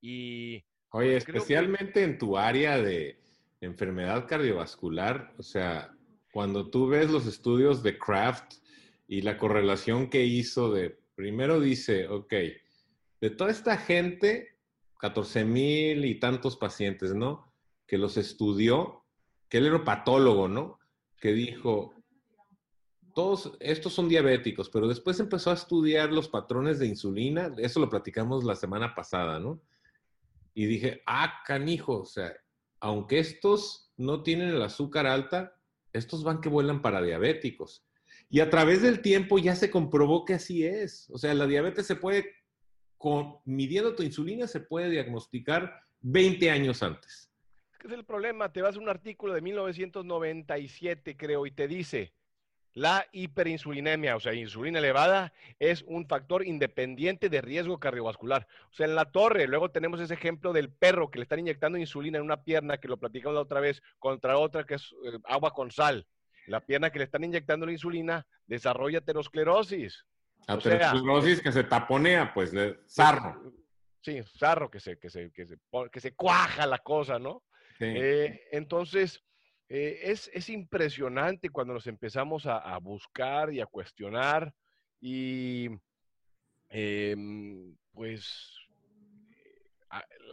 Y. 0.00 0.64
Oye, 0.88 1.10
pues, 1.10 1.28
especialmente 1.28 2.02
en 2.02 2.16
tu 2.16 2.38
área 2.38 2.78
de 2.78 3.20
enfermedad 3.60 4.26
cardiovascular, 4.26 5.34
o 5.36 5.42
sea, 5.42 5.94
cuando 6.32 6.70
tú 6.70 6.88
ves 6.88 7.10
los 7.10 7.26
estudios 7.26 7.82
de 7.82 7.98
Kraft 7.98 8.54
y 9.06 9.20
la 9.20 9.36
correlación 9.36 10.08
que 10.08 10.24
hizo 10.24 10.72
de, 10.72 10.98
primero 11.16 11.60
dice, 11.60 12.08
ok, 12.08 12.32
de 13.20 13.28
toda 13.28 13.50
esta 13.50 13.76
gente, 13.76 14.56
14 15.00 15.44
mil 15.44 16.06
y 16.06 16.14
tantos 16.14 16.56
pacientes, 16.56 17.14
¿no? 17.14 17.52
Que 17.86 17.98
los 17.98 18.16
estudió, 18.16 19.03
que 19.54 19.58
él 19.58 19.84
patólogo, 19.84 20.48
¿no? 20.48 20.80
Que 21.20 21.32
dijo, 21.32 21.94
todos 23.14 23.56
estos 23.60 23.92
son 23.92 24.08
diabéticos, 24.08 24.68
pero 24.68 24.88
después 24.88 25.20
empezó 25.20 25.52
a 25.52 25.54
estudiar 25.54 26.10
los 26.10 26.28
patrones 26.28 26.80
de 26.80 26.88
insulina, 26.88 27.54
eso 27.58 27.78
lo 27.78 27.88
platicamos 27.88 28.42
la 28.42 28.56
semana 28.56 28.96
pasada, 28.96 29.38
¿no? 29.38 29.62
Y 30.54 30.66
dije, 30.66 31.04
ah, 31.06 31.40
canijo, 31.46 32.00
o 32.00 32.04
sea, 32.04 32.34
aunque 32.80 33.20
estos 33.20 33.92
no 33.96 34.24
tienen 34.24 34.48
el 34.48 34.60
azúcar 34.60 35.06
alta, 35.06 35.54
estos 35.92 36.24
van 36.24 36.40
que 36.40 36.48
vuelan 36.48 36.82
para 36.82 37.00
diabéticos. 37.00 37.86
Y 38.28 38.40
a 38.40 38.50
través 38.50 38.82
del 38.82 39.02
tiempo 39.02 39.38
ya 39.38 39.54
se 39.54 39.70
comprobó 39.70 40.24
que 40.24 40.34
así 40.34 40.66
es. 40.66 41.08
O 41.10 41.18
sea, 41.18 41.32
la 41.32 41.46
diabetes 41.46 41.86
se 41.86 41.94
puede, 41.94 42.28
con, 42.98 43.36
midiendo 43.44 43.94
tu 43.94 44.02
insulina, 44.02 44.48
se 44.48 44.58
puede 44.58 44.90
diagnosticar 44.90 45.80
20 46.00 46.50
años 46.50 46.82
antes. 46.82 47.30
¿Qué 47.84 47.88
es 47.88 47.98
el 47.98 48.06
problema? 48.06 48.50
Te 48.50 48.62
vas 48.62 48.76
a 48.76 48.78
un 48.78 48.88
artículo 48.88 49.34
de 49.34 49.42
1997, 49.42 51.18
creo, 51.18 51.44
y 51.44 51.50
te 51.50 51.68
dice, 51.68 52.14
la 52.72 53.04
hiperinsulinemia, 53.12 54.16
o 54.16 54.20
sea, 54.20 54.32
insulina 54.32 54.78
elevada, 54.78 55.34
es 55.58 55.82
un 55.86 56.06
factor 56.06 56.46
independiente 56.46 57.28
de 57.28 57.42
riesgo 57.42 57.78
cardiovascular. 57.78 58.48
O 58.70 58.72
sea, 58.72 58.86
en 58.86 58.94
la 58.94 59.12
torre, 59.12 59.46
luego 59.46 59.70
tenemos 59.70 60.00
ese 60.00 60.14
ejemplo 60.14 60.54
del 60.54 60.70
perro 60.70 61.10
que 61.10 61.18
le 61.18 61.24
están 61.24 61.40
inyectando 61.40 61.76
insulina 61.76 62.16
en 62.16 62.24
una 62.24 62.42
pierna, 62.42 62.78
que 62.78 62.88
lo 62.88 62.96
platicamos 62.96 63.34
la 63.34 63.42
otra 63.42 63.60
vez, 63.60 63.82
contra 63.98 64.38
otra 64.38 64.64
que 64.64 64.76
es 64.76 64.94
eh, 65.04 65.18
agua 65.24 65.52
con 65.52 65.70
sal. 65.70 66.06
La 66.46 66.64
pierna 66.64 66.88
que 66.88 67.00
le 67.00 67.04
están 67.04 67.22
inyectando 67.22 67.66
la 67.66 67.72
insulina 67.72 68.26
desarrolla 68.46 69.00
aterosclerosis. 69.00 70.06
Aterosclerosis 70.46 71.42
que 71.42 71.52
se 71.52 71.64
taponea, 71.64 72.32
pues, 72.32 72.50
de 72.50 72.78
sarro. 72.86 73.52
Sí, 74.00 74.22
sarro, 74.38 74.70
que 74.70 74.80
se, 74.80 74.98
que 74.98 75.10
se, 75.10 75.30
que 75.32 75.44
se, 75.44 75.58
que 75.92 76.00
se 76.00 76.14
cuaja 76.14 76.66
la 76.66 76.78
cosa, 76.78 77.18
¿no? 77.18 77.42
Eh, 77.80 78.40
entonces, 78.52 79.22
eh, 79.68 80.00
es, 80.04 80.48
impresionante 80.48 81.50
cuando 81.50 81.74
nos 81.74 81.86
empezamos 81.86 82.46
a, 82.46 82.76
buscar 82.78 83.52
y 83.52 83.60
a 83.60 83.66
cuestionar 83.66 84.54
y 85.00 85.68
em, 86.68 87.74
pues 87.92 88.52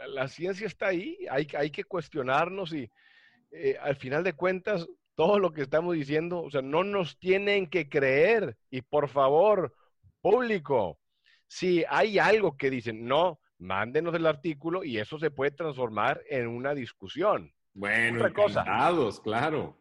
la, 0.08 0.28
ciencia 0.28 0.66
está 0.66 0.88
ahí, 0.88 1.18
hay, 1.30 1.46
hay 1.56 1.70
que 1.70 1.84
cuestionarnos 1.84 2.72
y 2.72 2.90
eh, 3.52 3.76
al 3.80 3.96
final 3.96 4.24
de 4.24 4.32
cuentas 4.32 4.86
todo 5.14 5.38
lo 5.38 5.52
que 5.52 5.62
estamos 5.62 5.94
diciendo, 5.94 6.42
o 6.42 6.50
sea, 6.50 6.62
no 6.62 6.84
nos 6.84 7.18
tienen 7.18 7.68
que 7.68 7.88
creer 7.88 8.56
y 8.70 8.82
por 8.82 9.08
favor, 9.08 9.74
público, 10.20 10.98
si 11.46 11.84
hay 11.88 12.18
algo 12.18 12.56
que 12.56 12.70
dicen, 12.70 13.06
no, 13.06 13.38
mándenos 13.62 14.14
el 14.14 14.26
artículo 14.26 14.84
y 14.84 14.98
eso 14.98 15.18
se 15.18 15.30
puede 15.30 15.52
transformar 15.52 16.22
en 16.28 16.48
una 16.48 16.74
discusión. 16.74 17.52
Bueno, 17.72 18.26
encantados, 18.26 19.20
claro. 19.20 19.78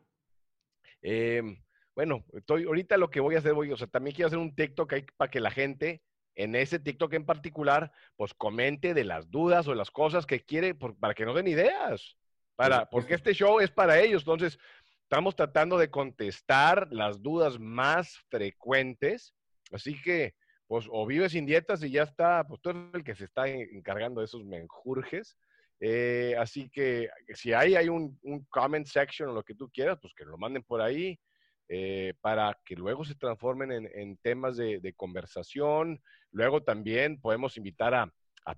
Em, 1.02 1.62
bueno, 1.96 2.24
estoy, 2.34 2.64
ahorita 2.64 2.96
lo 2.98 3.10
que 3.10 3.20
voy 3.20 3.36
a 3.36 3.40
hacer, 3.40 3.54
voy, 3.54 3.72
o 3.72 3.78
sea, 3.78 3.88
también 3.88 4.16
quiero 4.16 4.28
hacer 4.28 4.40
un 4.40 4.56
TikTok 4.56 4.94
ahí 4.94 5.06
para 5.18 5.32
que 5.32 5.40
la 5.40 5.52
gente, 5.52 6.02
en 6.36 6.56
ese 6.56 6.80
TikTok 6.80 7.14
en 7.14 7.26
particular, 7.26 7.92
pues 8.16 8.34
comente 8.34 8.94
de 8.94 9.04
las 9.04 9.30
dudas 9.30 9.68
o 9.68 9.76
las 9.76 9.92
cosas 9.92 10.26
que 10.26 10.46
quiere, 10.46 10.76
para 10.76 11.14
que 11.14 11.26
no 11.26 11.34
den 11.34 11.48
ideas. 11.48 12.16
Para, 12.56 12.88
porque 12.90 13.16
este 13.16 13.34
show 13.34 13.60
es 13.60 13.72
para 13.72 14.00
ellos. 14.00 14.22
Entonces, 14.22 14.60
estamos 15.04 15.36
tratando 15.36 15.78
de 15.78 15.90
contestar 15.90 16.88
las 16.92 17.22
dudas 17.22 17.60
más 17.60 18.20
frecuentes. 18.30 19.34
Así 19.72 20.00
que, 20.00 20.36
pues, 20.72 20.88
o 20.90 21.06
vives 21.06 21.34
sin 21.34 21.46
dietas 21.46 21.84
y 21.84 21.92
ya 21.92 22.04
está, 22.04 22.46
pues 22.48 22.62
tú 22.62 22.70
eres 22.70 22.84
el 22.94 23.04
que 23.04 23.14
se 23.14 23.26
está 23.26 23.46
encargando 23.46 24.22
de 24.22 24.26
esos 24.26 24.46
menjurjes. 24.46 25.38
Eh, 25.82 26.34
así 26.40 26.70
que 26.70 27.10
si 27.34 27.52
ahí 27.52 27.76
hay 27.76 27.90
un, 27.90 28.18
comment 28.50 28.88
section 28.88 29.28
o 29.28 29.34
lo 29.34 29.44
que 29.44 29.54
tú 29.54 29.70
quieras, 29.70 29.98
pues 30.02 30.14
que 30.14 30.24
lo 30.24 30.38
manden 30.38 30.64
por 30.64 30.82
ahí 30.82 31.20
eh, 31.68 32.14
para 32.22 32.58
que 32.64 32.78
luego 32.78 33.04
se 33.04 33.16
transformen 33.16 33.92
en, 33.94 34.16
temas 34.20 34.56
de, 34.56 34.94
conversación. 34.96 36.02
Luego 36.32 36.64
también 36.64 37.20
podemos 37.20 37.58
invitar 37.58 37.94
a, 37.94 38.10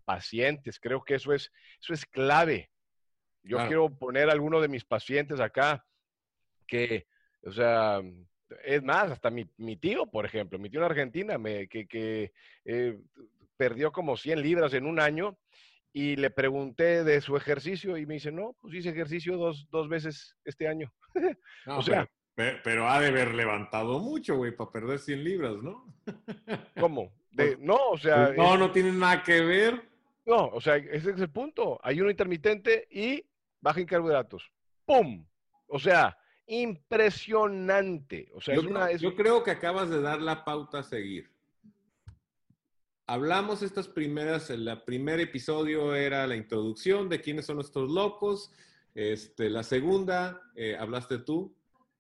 pacientes. 0.05 0.80
Creo 0.80 1.03
que 1.03 1.16
eso 1.16 1.34
es, 1.34 1.51
eso 1.82 1.95
es 1.95 2.05
clave. 2.05 2.70
Yo 3.41 3.57
quiero 3.66 3.89
poner 3.89 4.30
a 4.30 4.34
alguno 4.34 4.61
de 4.61 4.68
mis 4.68 4.86
pacientes 4.86 5.39
acá 5.39 5.84
que, 6.68 7.07
o 7.41 7.51
sea, 7.51 8.03
es 8.63 8.83
más, 8.83 9.11
hasta 9.11 9.29
mi, 9.29 9.45
tío, 9.77 10.05
por 10.05 10.25
ejemplo, 10.25 10.59
mi 10.59 10.69
tío 10.69 10.79
en 10.79 10.85
Argentina, 10.85 11.37
me, 11.37 11.67
que, 11.67 12.31
eh, 12.65 12.99
perdió 13.57 13.91
como 13.91 14.17
100 14.17 14.41
libras 14.41 14.73
en 14.73 14.85
un 14.85 14.99
año 14.99 15.37
y 15.91 16.15
le 16.15 16.31
pregunté 16.31 17.03
de 17.03 17.21
su 17.21 17.37
ejercicio 17.37 17.97
y 17.97 18.05
me 18.05 18.15
dice, 18.15 18.31
no, 18.31 18.55
pues 18.59 18.73
hice 18.73 18.89
ejercicio 18.89 19.37
dos, 19.37 19.67
dos 19.69 19.87
veces 19.87 20.35
este 20.43 20.67
año. 20.67 20.91
o 21.67 21.81
sea, 21.81 22.09
pero, 22.35 22.89
ha 22.89 22.99
de 22.99 23.07
haber 23.07 23.35
levantado 23.35 23.99
mucho, 23.99 24.35
güey, 24.37 24.55
para 24.55 24.71
perder 24.71 24.99
100 24.99 25.23
libras, 25.23 25.55
¿no? 25.61 25.85
¿Cómo? 26.79 27.13
De, 27.31 27.57
no, 27.59 27.77
o 27.91 27.97
sea... 27.97 28.27
Pues 28.27 28.37
no, 28.37 28.57
no 28.57 28.71
tiene 28.71 28.91
nada 28.91 29.21
que 29.21 29.41
ver. 29.41 29.87
No, 30.25 30.47
o 30.47 30.59
sea, 30.59 30.77
ese 30.77 31.11
es 31.11 31.19
el 31.19 31.29
punto. 31.29 31.79
Ayuno 31.83 32.09
intermitente 32.09 32.87
y 32.89 33.23
baja 33.61 33.79
en 33.79 33.85
carbohidratos. 33.85 34.51
¡Pum! 34.85 35.25
O 35.67 35.79
sea, 35.79 36.17
impresionante. 36.47 38.31
O 38.33 38.41
sea, 38.41 38.55
yo, 38.55 38.61
una, 38.61 38.91
yo 38.93 39.15
creo 39.15 39.43
que 39.43 39.51
acabas 39.51 39.89
de 39.89 40.01
dar 40.01 40.21
la 40.21 40.43
pauta 40.43 40.79
a 40.79 40.83
seguir 40.83 41.33
hablamos 43.07 43.61
estas 43.61 43.87
primeras, 43.87 44.49
el 44.49 44.81
primer 44.85 45.19
episodio 45.19 45.95
era 45.95 46.25
la 46.27 46.35
introducción 46.35 47.09
de 47.09 47.21
quiénes 47.21 47.45
son 47.45 47.59
estos 47.59 47.91
locos, 47.91 48.51
este, 48.95 49.49
la 49.49 49.63
segunda 49.63 50.41
eh, 50.55 50.77
hablaste 50.79 51.19
tú, 51.19 51.55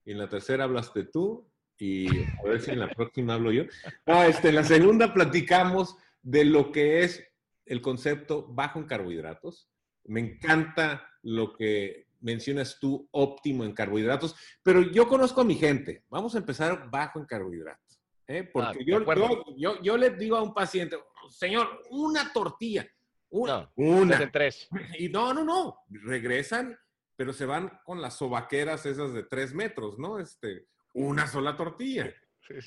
y 0.05 0.11
en 0.11 0.17
la 0.17 0.29
tercera 0.29 0.65
hablaste 0.65 1.03
tú, 1.03 1.47
y 1.77 2.07
a 2.07 2.43
ver 2.43 2.61
si 2.61 2.71
en 2.71 2.79
la 2.79 2.89
próxima 2.89 3.33
hablo 3.33 3.51
yo. 3.51 3.63
No, 4.05 4.23
este, 4.23 4.49
en 4.49 4.55
la 4.55 4.63
segunda 4.63 5.13
platicamos 5.13 5.97
de 6.21 6.45
lo 6.45 6.71
que 6.71 7.03
es 7.03 7.23
el 7.65 7.81
concepto 7.81 8.47
bajo 8.47 8.79
en 8.79 8.85
carbohidratos. 8.85 9.69
Me 10.05 10.19
encanta 10.19 11.09
lo 11.23 11.53
que 11.53 12.07
mencionas 12.23 12.79
tú, 12.79 13.07
óptimo 13.11 13.63
en 13.63 13.73
carbohidratos, 13.73 14.35
pero 14.63 14.81
yo 14.81 15.07
conozco 15.07 15.41
a 15.41 15.43
mi 15.43 15.55
gente. 15.55 16.03
Vamos 16.09 16.33
a 16.33 16.39
empezar 16.39 16.89
bajo 16.89 17.19
en 17.19 17.25
carbohidratos. 17.25 18.01
¿eh? 18.27 18.49
Porque 18.51 18.79
ah, 18.79 19.43
yo, 19.55 19.81
yo, 19.81 19.97
le 19.97 20.11
digo 20.11 20.37
a 20.37 20.41
un 20.41 20.53
paciente, 20.53 20.97
señor, 21.29 21.83
una 21.91 22.31
tortilla. 22.33 22.87
Una. 23.29 23.69
una. 23.75 24.31
tres. 24.31 24.67
Y 24.99 25.09
no, 25.09 25.33
no, 25.33 25.43
no. 25.43 25.79
Regresan, 25.89 26.77
pero 27.15 27.33
se 27.33 27.45
van 27.45 27.79
con 27.83 28.01
las 28.01 28.17
sobaqueras 28.17 28.85
esas 28.85 29.13
de 29.13 29.23
tres 29.23 29.53
metros, 29.53 29.99
¿no? 29.99 30.19
Este, 30.19 30.67
una 30.93 31.27
sola 31.27 31.57
tortilla. 31.57 32.13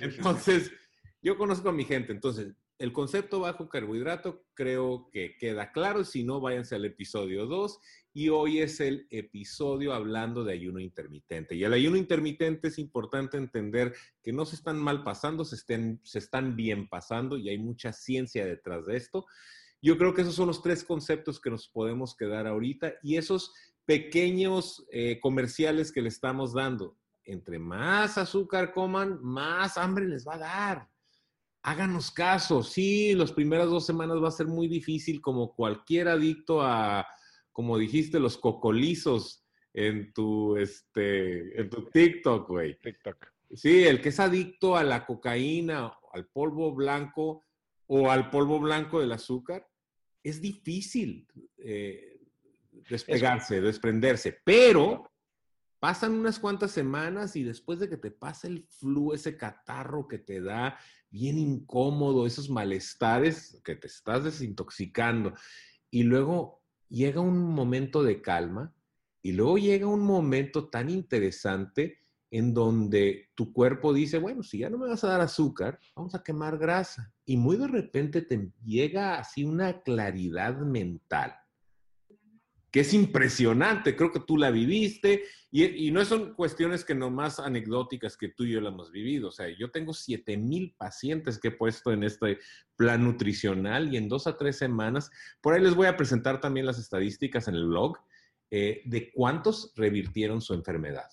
Entonces, 0.00 0.72
yo 1.22 1.38
conozco 1.38 1.68
a 1.70 1.72
mi 1.72 1.84
gente. 1.84 2.12
Entonces, 2.12 2.54
el 2.78 2.92
concepto 2.92 3.40
bajo 3.40 3.68
carbohidrato 3.68 4.44
creo 4.54 5.08
que 5.10 5.36
queda 5.38 5.72
claro. 5.72 6.04
Si 6.04 6.24
no, 6.24 6.40
váyanse 6.40 6.74
al 6.74 6.84
episodio 6.84 7.46
2 7.46 7.78
y 8.16 8.30
hoy 8.30 8.60
es 8.60 8.80
el 8.80 9.06
episodio 9.10 9.92
hablando 9.92 10.42
de 10.42 10.54
ayuno 10.54 10.80
intermitente. 10.80 11.54
Y 11.54 11.64
el 11.64 11.74
ayuno 11.74 11.98
intermitente 11.98 12.68
es 12.68 12.78
importante 12.78 13.36
entender 13.36 13.94
que 14.22 14.32
no 14.32 14.46
se 14.46 14.56
están 14.56 14.78
mal 14.78 15.04
pasando, 15.04 15.44
se, 15.44 15.56
estén, 15.56 16.00
se 16.02 16.20
están 16.20 16.56
bien 16.56 16.88
pasando 16.88 17.36
y 17.36 17.50
hay 17.50 17.58
mucha 17.58 17.92
ciencia 17.92 18.46
detrás 18.46 18.86
de 18.86 18.96
esto. 18.96 19.26
Yo 19.82 19.98
creo 19.98 20.14
que 20.14 20.22
esos 20.22 20.34
son 20.34 20.46
los 20.46 20.62
tres 20.62 20.82
conceptos 20.82 21.38
que 21.38 21.50
nos 21.50 21.68
podemos 21.68 22.16
quedar 22.16 22.46
ahorita 22.46 22.94
y 23.02 23.18
esos 23.18 23.52
pequeños 23.84 24.86
eh, 24.90 25.20
comerciales 25.20 25.92
que 25.92 26.00
le 26.00 26.08
estamos 26.08 26.54
dando. 26.54 26.96
Entre 27.22 27.58
más 27.58 28.16
azúcar 28.16 28.72
coman, 28.72 29.18
más 29.22 29.76
hambre 29.76 30.08
les 30.08 30.26
va 30.26 30.36
a 30.36 30.38
dar. 30.38 30.88
Háganos 31.60 32.10
caso. 32.10 32.62
Sí, 32.62 33.14
las 33.14 33.32
primeras 33.32 33.68
dos 33.68 33.84
semanas 33.84 34.16
va 34.22 34.28
a 34.28 34.30
ser 34.30 34.46
muy 34.46 34.68
difícil 34.68 35.20
como 35.20 35.54
cualquier 35.54 36.08
adicto 36.08 36.62
a 36.62 37.06
como 37.56 37.78
dijiste, 37.78 38.20
los 38.20 38.36
cocolizos 38.36 39.42
en 39.72 40.12
tu, 40.12 40.58
este, 40.58 41.58
en 41.58 41.70
tu 41.70 41.86
TikTok, 41.86 42.46
güey. 42.46 42.78
TikTok. 42.78 43.28
Sí, 43.54 43.84
el 43.84 44.02
que 44.02 44.10
es 44.10 44.20
adicto 44.20 44.76
a 44.76 44.84
la 44.84 45.06
cocaína, 45.06 45.90
al 46.12 46.26
polvo 46.26 46.74
blanco 46.74 47.46
o 47.86 48.10
al 48.10 48.28
polvo 48.28 48.60
blanco 48.60 49.00
del 49.00 49.10
azúcar, 49.10 49.66
es 50.22 50.42
difícil 50.42 51.26
eh, 51.56 52.20
despegarse, 52.90 53.62
desprenderse, 53.62 54.38
pero 54.44 55.10
pasan 55.80 56.12
unas 56.12 56.38
cuantas 56.38 56.72
semanas 56.72 57.36
y 57.36 57.42
después 57.42 57.78
de 57.78 57.88
que 57.88 57.96
te 57.96 58.10
pasa 58.10 58.48
el 58.48 58.66
flu, 58.68 59.14
ese 59.14 59.38
catarro 59.38 60.06
que 60.08 60.18
te 60.18 60.42
da 60.42 60.78
bien 61.08 61.38
incómodo, 61.38 62.26
esos 62.26 62.50
malestares 62.50 63.62
que 63.64 63.76
te 63.76 63.86
estás 63.86 64.24
desintoxicando 64.24 65.32
y 65.90 66.02
luego 66.02 66.65
llega 66.88 67.20
un 67.20 67.38
momento 67.38 68.02
de 68.02 68.20
calma 68.22 68.74
y 69.22 69.32
luego 69.32 69.58
llega 69.58 69.86
un 69.86 70.02
momento 70.02 70.68
tan 70.68 70.90
interesante 70.90 71.98
en 72.30 72.52
donde 72.52 73.30
tu 73.34 73.52
cuerpo 73.52 73.92
dice, 73.92 74.18
bueno, 74.18 74.42
si 74.42 74.58
ya 74.58 74.70
no 74.70 74.78
me 74.78 74.88
vas 74.88 75.04
a 75.04 75.08
dar 75.08 75.20
azúcar, 75.20 75.78
vamos 75.94 76.14
a 76.14 76.22
quemar 76.22 76.58
grasa. 76.58 77.12
Y 77.24 77.36
muy 77.36 77.56
de 77.56 77.68
repente 77.68 78.22
te 78.22 78.52
llega 78.64 79.18
así 79.18 79.44
una 79.44 79.80
claridad 79.82 80.58
mental 80.58 81.34
que 82.76 82.80
es 82.80 82.92
impresionante. 82.92 83.96
Creo 83.96 84.12
que 84.12 84.20
tú 84.20 84.36
la 84.36 84.50
viviste 84.50 85.24
y, 85.50 85.90
no 85.92 86.04
son 86.04 86.34
cuestiones 86.34 86.84
que 86.84 86.94
nomás 86.94 87.40
anecdóticas 87.40 88.18
que 88.18 88.28
tú 88.28 88.44
y 88.44 88.52
yo 88.52 88.60
la 88.60 88.68
hemos 88.68 88.92
vivido. 88.92 89.28
O 89.28 89.32
sea, 89.32 89.48
yo 89.48 89.70
tengo 89.70 89.94
7 89.94 90.36
mil 90.36 90.74
pacientes 90.76 91.38
que 91.38 91.48
he 91.48 91.52
puesto 91.52 91.90
en 91.90 92.02
este 92.02 92.38
plan 92.76 93.02
nutricional 93.02 93.90
y 93.90 93.96
en 93.96 94.10
dos 94.10 94.26
a 94.26 94.36
tres 94.36 94.58
semanas, 94.58 95.10
por 95.40 95.54
ahí 95.54 95.62
les 95.62 95.74
voy 95.74 95.86
a 95.86 95.96
presentar 95.96 96.38
también 96.38 96.66
las 96.66 96.78
estadísticas 96.78 97.48
en 97.48 97.54
el 97.54 97.64
blog 97.64 97.96
eh, 98.50 98.82
de 98.84 99.10
cuántos 99.10 99.72
revirtieron 99.74 100.42
su 100.42 100.52
enfermedad. 100.52 101.08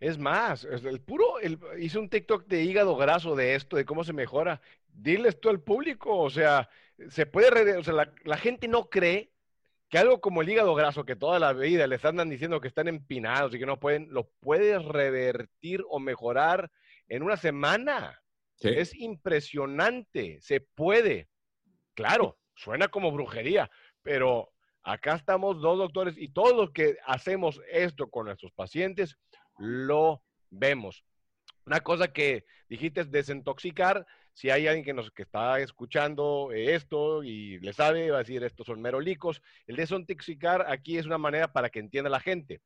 Es 0.00 0.18
más, 0.18 0.64
el 0.64 1.00
puro, 1.00 1.34
hice 1.78 2.00
un 2.00 2.10
TikTok 2.10 2.48
de 2.48 2.64
hígado 2.64 2.96
graso 2.96 3.36
de 3.36 3.54
esto, 3.54 3.76
de 3.76 3.84
cómo 3.84 4.02
se 4.02 4.12
mejora. 4.12 4.60
Diles 4.88 5.38
tú 5.38 5.48
al 5.48 5.60
público, 5.60 6.18
o 6.18 6.28
sea, 6.28 6.68
se 7.08 7.24
puede, 7.24 7.76
o 7.76 7.84
sea, 7.84 8.12
la 8.24 8.36
gente 8.36 8.66
no 8.66 8.90
cree 8.90 9.30
que 9.88 9.98
algo 9.98 10.20
como 10.20 10.42
el 10.42 10.48
hígado 10.48 10.74
graso, 10.74 11.04
que 11.04 11.16
toda 11.16 11.38
la 11.38 11.52
vida 11.52 11.86
les 11.86 12.04
andan 12.04 12.30
diciendo 12.30 12.60
que 12.60 12.68
están 12.68 12.88
empinados 12.88 13.54
y 13.54 13.58
que 13.58 13.66
no 13.66 13.78
pueden, 13.78 14.08
lo 14.10 14.28
puedes 14.40 14.84
revertir 14.84 15.84
o 15.88 15.98
mejorar 15.98 16.70
en 17.08 17.22
una 17.22 17.36
semana. 17.36 18.20
Es 18.60 18.94
impresionante, 18.94 20.38
se 20.40 20.60
puede. 20.60 21.28
Claro, 21.92 22.38
suena 22.54 22.88
como 22.88 23.12
brujería, 23.12 23.70
pero 24.02 24.52
acá 24.82 25.16
estamos 25.16 25.60
dos 25.60 25.78
doctores 25.78 26.16
y 26.16 26.28
todos 26.28 26.56
los 26.56 26.70
que 26.70 26.96
hacemos 27.06 27.60
esto 27.70 28.08
con 28.08 28.26
nuestros 28.26 28.52
pacientes 28.52 29.18
lo 29.58 30.22
vemos. 30.50 31.04
Una 31.66 31.80
cosa 31.80 32.12
que 32.12 32.44
dijiste 32.68 33.02
es 33.02 33.10
desintoxicar. 33.10 34.06
Si 34.34 34.50
hay 34.50 34.66
alguien 34.66 35.04
que 35.14 35.22
está 35.22 35.60
escuchando 35.60 36.50
eh, 36.52 36.74
esto 36.74 37.22
y 37.22 37.60
le 37.60 37.72
sabe, 37.72 38.10
va 38.10 38.16
a 38.16 38.24
decir 38.24 38.42
estos 38.42 38.66
son 38.66 38.82
merolicos. 38.82 39.40
El 39.66 39.76
desintoxicar 39.76 40.66
aquí 40.68 40.98
es 40.98 41.06
una 41.06 41.18
manera 41.18 41.52
para 41.52 41.70
que 41.70 41.78
entienda 41.78 42.10
la 42.10 42.18
gente. 42.18 42.60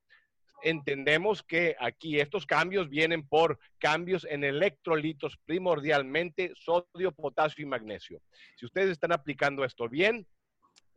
Entendemos 0.62 1.43
que 1.43 1.77
aquí 1.79 2.19
estos 2.19 2.47
cambios 2.47 2.89
vienen 2.89 3.29
por 3.29 3.59
cambios 3.79 4.27
en 4.29 4.43
electrolitos, 4.45 5.39
primordialmente 5.45 6.53
sodio, 6.57 7.12
potasio 7.12 7.62
y 7.62 7.69
magnesio. 7.69 8.21
Si 8.57 8.64
ustedes 8.64 8.91
están 8.91 9.12
aplicando 9.12 9.64
esto 9.64 9.89
bien, 9.89 10.27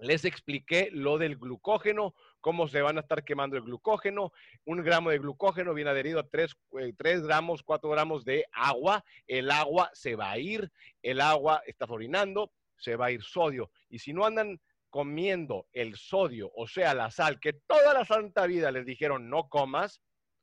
les 0.02 0.26
expliqué 0.26 0.90
lo 0.92 1.20
del 1.20 1.38
glucógeno, 1.38 2.16
cómo 2.42 2.68
se 2.68 2.82
van 2.82 2.98
a 2.98 3.02
estar 3.02 3.24
quemando 3.24 3.56
el 3.56 3.64
glucógeno. 3.64 4.34
Un 4.66 4.84
gramo 4.84 5.12
de 5.12 5.20
glucógeno 5.20 5.76
viene 5.76 5.92
adherido 5.92 6.20
a 6.20 6.28
3, 6.28 6.56
eh, 6.80 6.94
gramos, 7.22 7.62
4 7.62 7.90
gramos 7.90 8.26
de 8.26 8.46
agua. 8.52 9.06
El 9.28 9.52
agua 9.52 9.92
se 9.94 10.16
va 10.16 10.32
a 10.32 10.40
ir, 10.40 10.72
el 11.04 11.22
agua 11.22 11.62
está 11.68 11.86
florinando, 11.86 12.52
se 12.78 12.96
va 12.96 13.06
a 13.06 13.12
ir 13.12 13.22
sodio. 13.22 13.70
Y 13.90 14.00
si 14.00 14.12
no 14.12 14.26
andan 14.26 14.60
comiendo 14.90 15.68
el 15.72 15.96
sodio, 15.96 16.52
o 16.56 16.68
sea, 16.68 16.96
la 16.96 17.12
sal, 17.12 17.40
que 17.40 17.54
toda 17.54 17.94
la 17.94 18.04
santa 18.04 18.48
vida 18.48 18.72
les 18.72 18.86
dijeron 18.88 19.30
no 19.30 19.50
comas, 19.50 20.02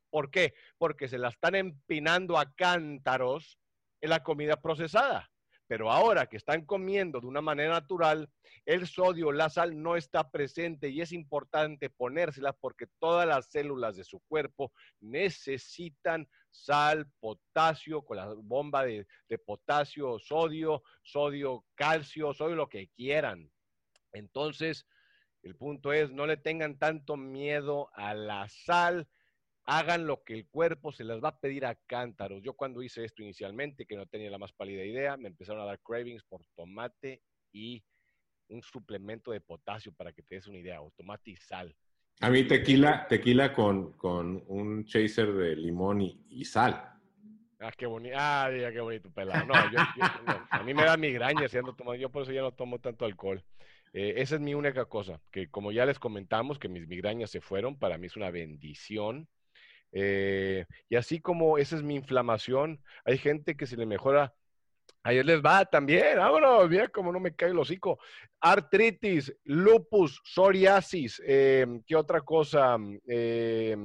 ¿por 0.09 0.31
qué? 0.31 0.53
Porque 0.77 1.09
se 1.09 1.17
la 1.17 1.27
están 1.27 1.55
empinando 1.55 2.37
a 2.37 2.51
cántaros 2.55 3.59
en 3.99 4.09
la 4.09 4.23
comida 4.23 4.61
procesada. 4.61 5.29
Pero 5.69 5.91
ahora 5.91 6.25
que 6.25 6.37
están 6.37 6.65
comiendo 6.65 7.21
de 7.21 7.27
una 7.27 7.41
manera 7.41 7.73
natural, 7.73 8.27
el 8.65 8.87
sodio, 8.87 9.31
la 9.31 9.51
sal 9.51 9.79
no 9.79 9.95
está 9.95 10.31
presente 10.31 10.89
y 10.89 10.99
es 10.99 11.11
importante 11.11 11.91
ponérsela 11.91 12.53
porque 12.53 12.87
todas 12.97 13.27
las 13.27 13.51
células 13.51 13.95
de 13.95 14.03
su 14.03 14.19
cuerpo 14.21 14.73
necesitan 14.99 16.27
sal, 16.49 17.05
potasio, 17.19 18.01
con 18.01 18.17
la 18.17 18.33
bomba 18.33 18.83
de, 18.83 19.05
potasio, 19.45 20.17
sodio, 20.17 20.81
sodio, 21.03 21.63
calcio, 21.75 22.33
sodio, 22.33 22.55
lo 22.55 22.67
que 22.67 22.87
quieran. 22.95 23.51
Entonces, 24.11 24.87
el 25.43 25.55
punto 25.55 25.93
es, 25.93 26.09
no 26.09 26.25
le 26.25 26.37
tengan 26.37 26.79
tanto 26.79 27.15
miedo 27.15 27.91
a 27.93 28.15
la 28.15 28.49
sal 28.49 29.07
hagan 29.69 30.07
lo 30.07 30.23
que 30.23 30.33
el 30.33 30.47
cuerpo 30.47 30.91
se 30.91 31.03
les 31.03 31.23
va 31.23 31.29
a 31.29 31.39
pedir 31.39 31.63
a 31.63 31.75
cántaros. 31.75 32.41
Yo 32.41 32.53
cuando 32.53 32.81
hice 32.81 33.05
esto 33.05 33.21
inicialmente, 33.21 33.85
que 33.85 33.95
no 33.95 34.07
tenía 34.07 34.31
la 34.31 34.39
más 34.39 34.51
pálida 34.51 34.83
idea, 34.83 35.15
me 35.15 35.27
empezaron 35.27 35.61
a 35.61 35.65
dar 35.65 35.79
cravings 35.81 36.23
por 36.23 36.41
tomate 36.55 37.21
y 37.51 37.83
un 38.47 38.63
suplemento 38.63 39.31
de 39.31 39.41
potasio 39.41 39.93
para 39.93 40.11
que 40.11 40.23
te 40.23 40.35
des 40.35 40.47
una 40.47 40.57
idea, 40.57 40.81
o 40.81 40.91
tomate 40.97 41.29
y 41.31 41.35
sal. 41.35 41.75
A 42.19 42.31
mí 42.31 42.45
tequila, 42.45 43.07
tequila 43.07 43.53
con, 43.53 43.93
con 43.93 44.43
un 44.47 44.85
chaser 44.85 45.31
de 45.33 45.55
limón 45.55 46.01
y, 46.01 46.45
sal. 46.45 46.83
Ah, 47.59 47.71
qué 47.77 47.85
bonito. 47.85 48.15
Ah, 48.17 48.49
qué 48.51 48.81
bonito 48.81 49.11
pelado. 49.11 49.45
No, 49.45 49.53
a 50.49 50.63
mí 50.63 50.73
me 50.73 50.83
da 50.83 50.97
migraña 50.97 51.47
siendo 51.47 51.75
tomado. 51.75 51.95
Yo 51.95 52.09
por 52.09 52.23
eso 52.23 52.31
ya 52.31 52.41
no 52.41 52.53
tomo 52.53 52.79
tanto 52.79 53.05
alcohol. 53.05 53.43
Eh, 53.93 54.15
esa 54.17 54.35
es 54.35 54.41
mi 54.41 54.55
única 54.55 54.85
cosa, 54.85 55.21
que 55.29 55.47
como 55.47 55.71
ya 55.71 55.85
les 55.85 55.99
comentamos, 55.99 56.57
que 56.57 56.69
mis 56.69 56.87
migrañas 56.87 57.29
se 57.29 57.39
fueron, 57.39 57.77
para 57.77 57.99
mí 57.99 58.07
es 58.07 58.15
una 58.15 58.31
bendición 58.31 59.27
eh, 59.91 60.65
y 60.89 60.95
así 60.95 61.19
como 61.19 61.57
esa 61.57 61.75
es 61.75 61.83
mi 61.83 61.95
inflamación, 61.95 62.81
hay 63.05 63.17
gente 63.17 63.55
que 63.55 63.67
se 63.67 63.77
le 63.77 63.85
mejora. 63.85 64.33
Ayer 65.03 65.25
les 65.25 65.41
va 65.41 65.65
también, 65.65 66.17
vámonos, 66.17 66.69
mira 66.69 66.89
cómo 66.89 67.11
no 67.11 67.19
me 67.19 67.33
cae 67.33 67.51
el 67.51 67.59
hocico. 67.59 67.99
Artritis, 68.41 69.33
lupus, 69.45 70.21
psoriasis, 70.23 71.21
eh, 71.25 71.65
¿qué 71.87 71.95
otra 71.95 72.21
cosa? 72.21 72.77
Eh, 73.07 73.77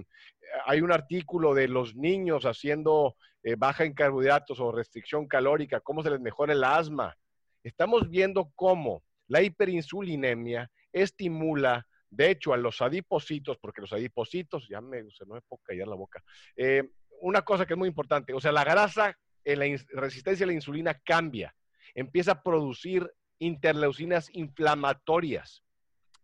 hay 0.67 0.81
un 0.81 0.93
artículo 0.93 1.55
de 1.55 1.69
los 1.69 1.95
niños 1.95 2.45
haciendo 2.45 3.17
baja 3.59 3.85
en 3.85 3.93
carbohidratos 3.93 4.59
o 4.59 4.73
restricción 4.73 5.29
calórica, 5.29 5.81
cómo 5.81 6.03
se 6.03 6.11
les 6.11 6.21
mejora 6.21 6.55
el 6.55 6.65
asma. 6.65 7.15
Estamos 7.63 8.09
viendo 8.09 8.51
cómo 8.55 9.03
la 9.29 9.43
hiperinsulinemia 9.43 10.71
estimula 10.93 11.87
de 12.15 12.31
hecho, 12.31 12.53
a 12.53 12.57
los 12.57 12.81
adipocitos, 12.81 13.59
porque 13.59 13.81
los 13.81 13.93
adipocitos, 13.93 14.69
ya 14.69 14.81
me, 14.81 15.11
se 15.11 15.27
no 15.27 15.35
me 15.35 15.43
puedo 15.43 15.63
callar 15.65 15.89
la 15.89 15.97
boca, 15.97 16.23
eh, 16.57 16.91
una 17.21 17.43
cosa 17.43 17.67
que 17.67 17.75
es 17.75 17.79
muy 17.79 17.89
importante, 17.89 18.33
o 18.33 18.41
sea, 18.41 18.53
la 18.53 18.65
grasa 18.65 19.17
en 19.45 19.59
la 19.59 20.01
resistencia 20.01 20.45
a 20.45 20.47
la 20.47 20.53
insulina 20.53 20.95
cambia, 21.05 21.55
empieza 21.95 22.33
a 22.33 22.43
producir 22.43 23.11
interleucinas 23.39 24.31
inflamatorias. 24.33 25.65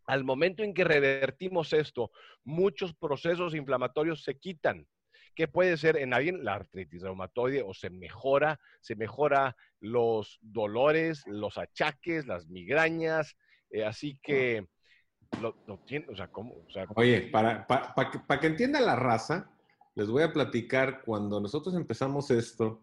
Al 0.06 0.24
momento 0.24 0.62
en 0.62 0.74
que 0.74 0.84
revertimos 0.84 1.72
esto, 1.72 2.10
muchos 2.44 2.94
procesos 2.94 3.54
inflamatorios 3.54 4.24
se 4.24 4.38
quitan. 4.38 4.86
¿Qué 5.34 5.46
puede 5.46 5.76
ser 5.76 5.96
en 5.96 6.12
alguien? 6.12 6.44
La 6.44 6.54
artritis 6.54 7.02
reumatoide 7.02 7.62
o 7.62 7.72
se 7.72 7.90
mejora, 7.90 8.58
se 8.80 8.96
mejora 8.96 9.56
los 9.78 10.38
dolores, 10.40 11.22
los 11.26 11.56
achaques, 11.58 12.26
las 12.26 12.48
migrañas. 12.48 13.36
Eh, 13.70 13.84
así 13.84 14.18
que 14.22 14.66
lo, 15.40 15.56
o 15.66 16.16
sea, 16.16 16.28
¿cómo? 16.30 16.54
Oye, 16.96 17.22
para, 17.32 17.66
para, 17.66 18.40
que, 18.40 18.46
entienda 18.46 18.80
la 18.80 18.96
raza, 18.96 19.50
les 19.94 20.08
voy 20.08 20.22
a 20.22 20.32
platicar, 20.32 21.02
cuando 21.04 21.40
nosotros 21.40 21.74
empezamos 21.74 22.30
esto, 22.30 22.82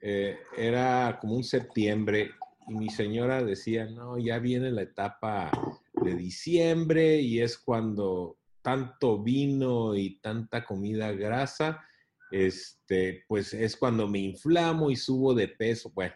eh, 0.00 0.38
era 0.56 1.18
como 1.20 1.34
un 1.34 1.44
septiembre 1.44 2.30
y 2.68 2.74
mi 2.74 2.88
señora 2.88 3.42
decía, 3.42 3.86
no, 3.86 4.18
ya 4.18 4.38
viene 4.38 4.70
la 4.70 4.82
etapa 4.82 5.50
de 5.92 6.14
diciembre 6.14 7.16
y 7.20 7.40
es 7.40 7.58
cuando 7.58 8.38
tanto 8.62 9.22
vino 9.22 9.94
y 9.94 10.20
tanta 10.20 10.64
comida 10.64 11.12
grasa, 11.12 11.84
este, 12.30 13.24
pues 13.26 13.52
es 13.54 13.76
cuando 13.76 14.06
me 14.06 14.20
inflamo 14.20 14.90
y 14.90 14.96
subo 14.96 15.34
de 15.34 15.48
peso. 15.48 15.90
Bueno, 15.94 16.14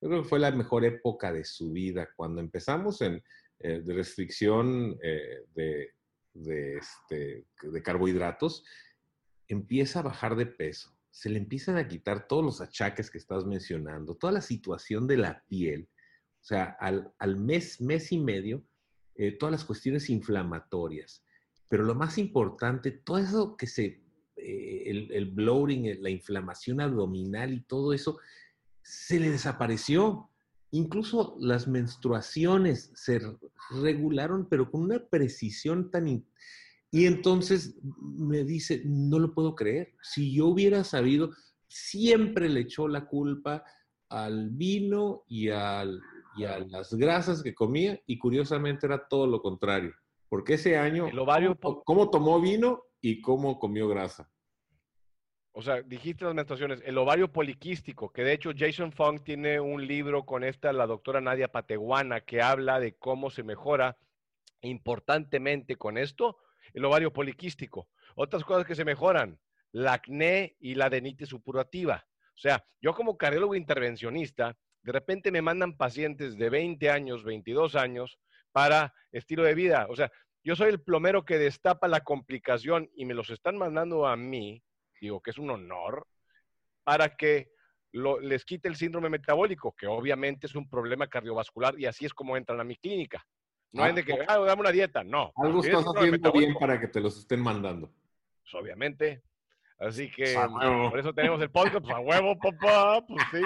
yo 0.00 0.08
creo 0.08 0.22
que 0.22 0.28
fue 0.28 0.38
la 0.38 0.50
mejor 0.50 0.84
época 0.84 1.32
de 1.32 1.44
su 1.44 1.72
vida. 1.72 2.08
Cuando 2.16 2.40
empezamos 2.40 3.00
en, 3.00 3.22
eh, 3.60 3.80
de 3.80 3.94
restricción 3.94 4.96
eh, 5.02 5.44
de, 5.54 5.88
este, 6.76 7.46
de 7.62 7.82
carbohidratos, 7.82 8.64
empieza 9.48 9.98
a 9.98 10.02
bajar 10.02 10.36
de 10.36 10.46
peso. 10.46 10.96
Se 11.10 11.28
le 11.28 11.38
empiezan 11.38 11.76
a 11.76 11.88
quitar 11.88 12.28
todos 12.28 12.44
los 12.44 12.60
achaques 12.60 13.10
que 13.10 13.18
estás 13.18 13.44
mencionando, 13.44 14.14
toda 14.14 14.32
la 14.32 14.42
situación 14.42 15.08
de 15.08 15.16
la 15.16 15.44
piel. 15.48 15.88
O 16.40 16.44
sea, 16.44 16.76
al, 16.78 17.36
mes, 17.36 17.80
mes 17.80 18.12
y 18.12 18.18
medio, 18.18 18.64
eh, 19.16 19.32
todas 19.32 19.52
las 19.52 19.64
cuestiones 19.64 20.08
inflamatorias. 20.08 21.24
Pero 21.68 21.82
lo 21.82 21.96
más 21.96 22.16
importante, 22.16 22.92
todo 22.92 23.18
eso 23.18 23.56
que 23.56 23.66
se, 23.66 24.00
el, 24.36 25.10
el 25.10 25.26
bloating, 25.32 26.00
la 26.00 26.10
inflamación 26.10 26.80
abdominal 26.80 27.52
y 27.52 27.62
todo 27.62 27.92
eso, 27.92 28.20
se 28.82 29.18
le 29.18 29.30
desapareció. 29.30 30.30
Incluso 30.70 31.36
las 31.40 31.66
menstruaciones 31.66 32.90
se 32.94 33.20
regularon, 33.82 34.48
pero 34.48 34.70
con 34.70 34.82
una 34.82 34.98
precisión 34.98 35.90
tan... 35.90 36.24
Y 36.90 37.06
entonces 37.06 37.78
me 38.00 38.44
dice, 38.44 38.82
no 38.84 39.18
lo 39.18 39.34
puedo 39.34 39.54
creer. 39.54 39.94
Si 40.02 40.34
yo 40.34 40.46
hubiera 40.46 40.84
sabido, 40.84 41.30
siempre 41.66 42.48
le 42.48 42.60
echó 42.60 42.88
la 42.88 43.06
culpa 43.06 43.64
al 44.08 44.50
vino 44.50 45.24
y, 45.28 45.50
al, 45.50 46.00
y 46.36 46.44
a 46.44 46.58
las 46.60 46.94
grasas 46.94 47.42
que 47.42 47.54
comía 47.54 48.00
y 48.06 48.18
curiosamente 48.18 48.86
era 48.86 49.06
todo 49.06 49.26
lo 49.26 49.42
contrario. 49.42 49.92
Porque 50.28 50.54
ese 50.54 50.76
año, 50.76 51.08
El 51.08 51.18
ovario... 51.18 51.58
¿cómo 51.84 52.10
tomó 52.10 52.40
vino 52.40 52.82
y 53.00 53.20
cómo 53.20 53.58
comió 53.58 53.88
grasa? 53.88 54.30
O 55.58 55.62
sea, 55.62 55.82
dijiste 55.82 56.24
las 56.24 56.34
menstruaciones, 56.34 56.80
el 56.84 56.96
ovario 56.98 57.32
poliquístico, 57.32 58.12
que 58.12 58.22
de 58.22 58.32
hecho 58.32 58.52
Jason 58.56 58.92
Fung 58.92 59.24
tiene 59.24 59.58
un 59.58 59.84
libro 59.84 60.24
con 60.24 60.44
esta, 60.44 60.72
la 60.72 60.86
doctora 60.86 61.20
Nadia 61.20 61.50
Pateguana, 61.50 62.20
que 62.20 62.40
habla 62.40 62.78
de 62.78 62.96
cómo 62.96 63.28
se 63.28 63.42
mejora 63.42 63.98
importantemente 64.60 65.74
con 65.74 65.98
esto, 65.98 66.38
el 66.74 66.84
ovario 66.84 67.12
poliquístico. 67.12 67.88
Otras 68.14 68.44
cosas 68.44 68.66
que 68.66 68.76
se 68.76 68.84
mejoran, 68.84 69.40
la 69.72 69.94
acné 69.94 70.54
y 70.60 70.76
la 70.76 70.84
adenitis 70.84 71.30
supurativa. 71.30 72.06
O 72.36 72.38
sea, 72.38 72.64
yo 72.80 72.94
como 72.94 73.18
cardiólogo 73.18 73.56
intervencionista, 73.56 74.56
de 74.84 74.92
repente 74.92 75.32
me 75.32 75.42
mandan 75.42 75.76
pacientes 75.76 76.38
de 76.38 76.50
20 76.50 76.88
años, 76.88 77.24
22 77.24 77.74
años 77.74 78.20
para 78.52 78.94
estilo 79.10 79.42
de 79.42 79.56
vida. 79.56 79.88
O 79.90 79.96
sea, 79.96 80.08
yo 80.44 80.54
soy 80.54 80.68
el 80.68 80.80
plomero 80.80 81.24
que 81.24 81.36
destapa 81.36 81.88
la 81.88 82.02
complicación 82.02 82.88
y 82.94 83.06
me 83.06 83.14
los 83.14 83.30
están 83.30 83.58
mandando 83.58 84.06
a 84.06 84.16
mí 84.16 84.62
digo 85.06 85.20
que 85.20 85.30
es 85.30 85.38
un 85.38 85.50
honor, 85.50 86.06
para 86.84 87.16
que 87.16 87.50
les 87.92 88.44
quite 88.44 88.68
el 88.68 88.76
síndrome 88.76 89.08
metabólico, 89.08 89.74
que 89.74 89.86
obviamente 89.86 90.46
es 90.46 90.54
un 90.54 90.68
problema 90.68 91.06
cardiovascular 91.06 91.78
y 91.78 91.86
así 91.86 92.04
es 92.04 92.14
como 92.14 92.36
entran 92.36 92.60
a 92.60 92.64
mi 92.64 92.76
clínica. 92.76 93.26
No 93.72 93.84
es 93.84 93.94
de 93.94 94.04
que, 94.04 94.18
ah, 94.26 94.38
dame 94.38 94.60
una 94.60 94.70
dieta, 94.70 95.04
no. 95.04 95.32
Algo 95.36 95.62
estás 95.62 95.84
haciendo 95.84 96.32
bien 96.32 96.54
para 96.58 96.80
que 96.80 96.88
te 96.88 97.00
los 97.00 97.18
estén 97.18 97.40
mandando. 97.40 97.90
Pues 98.42 98.54
obviamente. 98.54 99.22
Así 99.78 100.10
que 100.10 100.34
por 100.90 100.98
eso 100.98 101.12
tenemos 101.12 101.40
el 101.40 101.50
podcast, 101.50 101.84
pues 101.84 101.94
a 101.94 102.00
huevo, 102.00 102.38
papá, 102.38 103.04
pues 103.06 103.22
sí. 103.30 103.42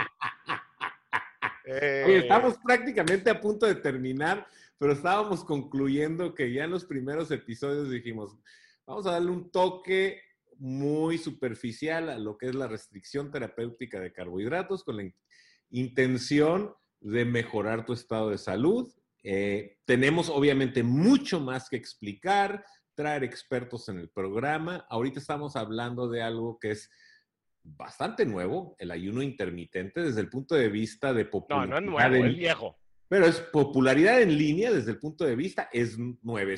Eh, 1.64 2.20
estamos 2.22 2.58
prácticamente 2.58 3.30
a 3.30 3.40
punto 3.40 3.66
de 3.66 3.74
terminar, 3.74 4.46
pero 4.78 4.92
estábamos 4.92 5.44
concluyendo 5.44 6.34
que 6.34 6.52
ya 6.52 6.64
en 6.64 6.70
los 6.70 6.84
primeros 6.84 7.30
episodios 7.30 7.90
dijimos, 7.90 8.36
vamos 8.86 9.06
a 9.06 9.12
darle 9.12 9.30
un 9.30 9.50
toque 9.50 10.20
muy 10.62 11.18
superficial 11.18 12.08
a 12.08 12.18
lo 12.18 12.38
que 12.38 12.46
es 12.46 12.54
la 12.54 12.68
restricción 12.68 13.32
terapéutica 13.32 14.00
de 14.00 14.12
carbohidratos 14.12 14.84
con 14.84 14.96
la 14.96 15.12
intención 15.70 16.72
de 17.00 17.24
mejorar 17.24 17.84
tu 17.84 17.92
estado 17.92 18.30
de 18.30 18.38
salud. 18.38 18.88
Eh, 19.24 19.78
tenemos 19.84 20.28
obviamente 20.28 20.84
mucho 20.84 21.40
más 21.40 21.68
que 21.68 21.74
explicar, 21.74 22.64
traer 22.94 23.24
expertos 23.24 23.88
en 23.88 23.98
el 23.98 24.08
programa. 24.08 24.86
Ahorita 24.88 25.18
estamos 25.18 25.56
hablando 25.56 26.08
de 26.08 26.22
algo 26.22 26.60
que 26.60 26.70
es 26.70 26.88
bastante 27.64 28.24
nuevo, 28.24 28.76
el 28.78 28.92
ayuno 28.92 29.20
intermitente, 29.20 30.00
desde 30.00 30.20
el 30.20 30.28
punto 30.28 30.54
de 30.54 30.68
vista 30.68 31.12
de 31.12 31.24
popularidad. 31.24 31.80
No, 31.80 31.90
no 31.90 31.98
es 31.98 32.08
nuevo, 32.08 32.24
es 32.24 32.36
viejo. 32.36 32.78
Pero 33.08 33.26
es 33.26 33.40
popularidad 33.40 34.22
en 34.22 34.38
línea 34.38 34.70
desde 34.70 34.92
el 34.92 35.00
punto 35.00 35.24
de 35.24 35.34
vista, 35.34 35.68
es 35.72 35.98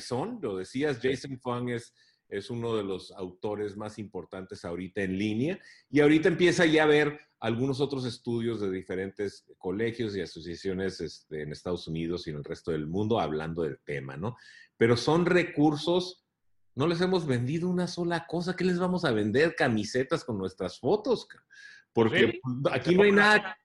son 0.01 0.39
lo 0.43 0.57
decías, 0.57 0.99
Jason 1.01 1.39
Fung 1.39 1.71
es, 1.71 1.91
es 2.29 2.49
uno 2.49 2.75
de 2.75 2.83
los 2.83 3.11
autores 3.11 3.77
más 3.77 3.99
importantes 3.99 4.65
ahorita 4.65 5.01
en 5.01 5.17
línea, 5.17 5.59
y 5.89 6.01
ahorita 6.01 6.27
empieza 6.27 6.65
ya 6.65 6.83
a 6.83 6.87
ver 6.87 7.19
algunos 7.39 7.79
otros 7.79 8.05
estudios 8.05 8.59
de 8.59 8.71
diferentes 8.71 9.45
colegios 9.57 10.15
y 10.15 10.21
asociaciones 10.21 11.01
este, 11.01 11.43
en 11.43 11.51
Estados 11.51 11.87
Unidos 11.87 12.25
y 12.25 12.31
en 12.31 12.37
el 12.37 12.43
resto 12.43 12.71
del 12.71 12.87
mundo 12.87 13.19
hablando 13.19 13.63
del 13.63 13.79
tema, 13.79 14.17
¿no? 14.17 14.35
Pero 14.77 14.97
son 14.97 15.25
recursos 15.25 16.25
no 16.75 16.87
les 16.87 16.99
hemos 16.99 17.25
vendido 17.25 17.69
una 17.69 17.87
sola 17.87 18.27
cosa. 18.27 18.55
¿Qué 18.55 18.65
les 18.65 18.77
vamos 18.77 19.05
a 19.05 19.11
vender? 19.11 19.55
Camisetas 19.55 20.25
con 20.25 20.37
nuestras 20.37 20.77
fotos. 20.77 21.27
Porque 21.93 22.41
aquí 22.71 22.95
no 22.95 23.03
hay 23.03 23.13
nada, 23.13 23.57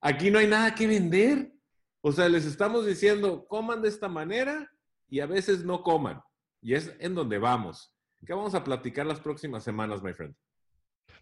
aquí 0.00 0.30
no 0.30 0.38
hay 0.38 0.46
nada 0.46 0.74
que 0.74 0.86
vender. 0.86 1.52
O 2.00 2.10
sea, 2.10 2.28
les 2.28 2.46
estamos 2.46 2.86
diciendo, 2.86 3.46
coman 3.46 3.82
de 3.82 3.90
esta 3.90 4.08
manera 4.08 4.70
y 5.08 5.20
a 5.20 5.26
veces 5.26 5.64
no 5.64 5.82
coman. 5.82 6.22
Y 6.62 6.72
es 6.72 6.90
en 6.98 7.14
donde 7.14 7.38
vamos. 7.38 7.93
¿Qué 8.24 8.32
vamos 8.32 8.54
a 8.54 8.64
platicar 8.64 9.06
las 9.06 9.20
próximas 9.20 9.62
semanas, 9.62 10.02
my 10.02 10.12
friend? 10.12 10.34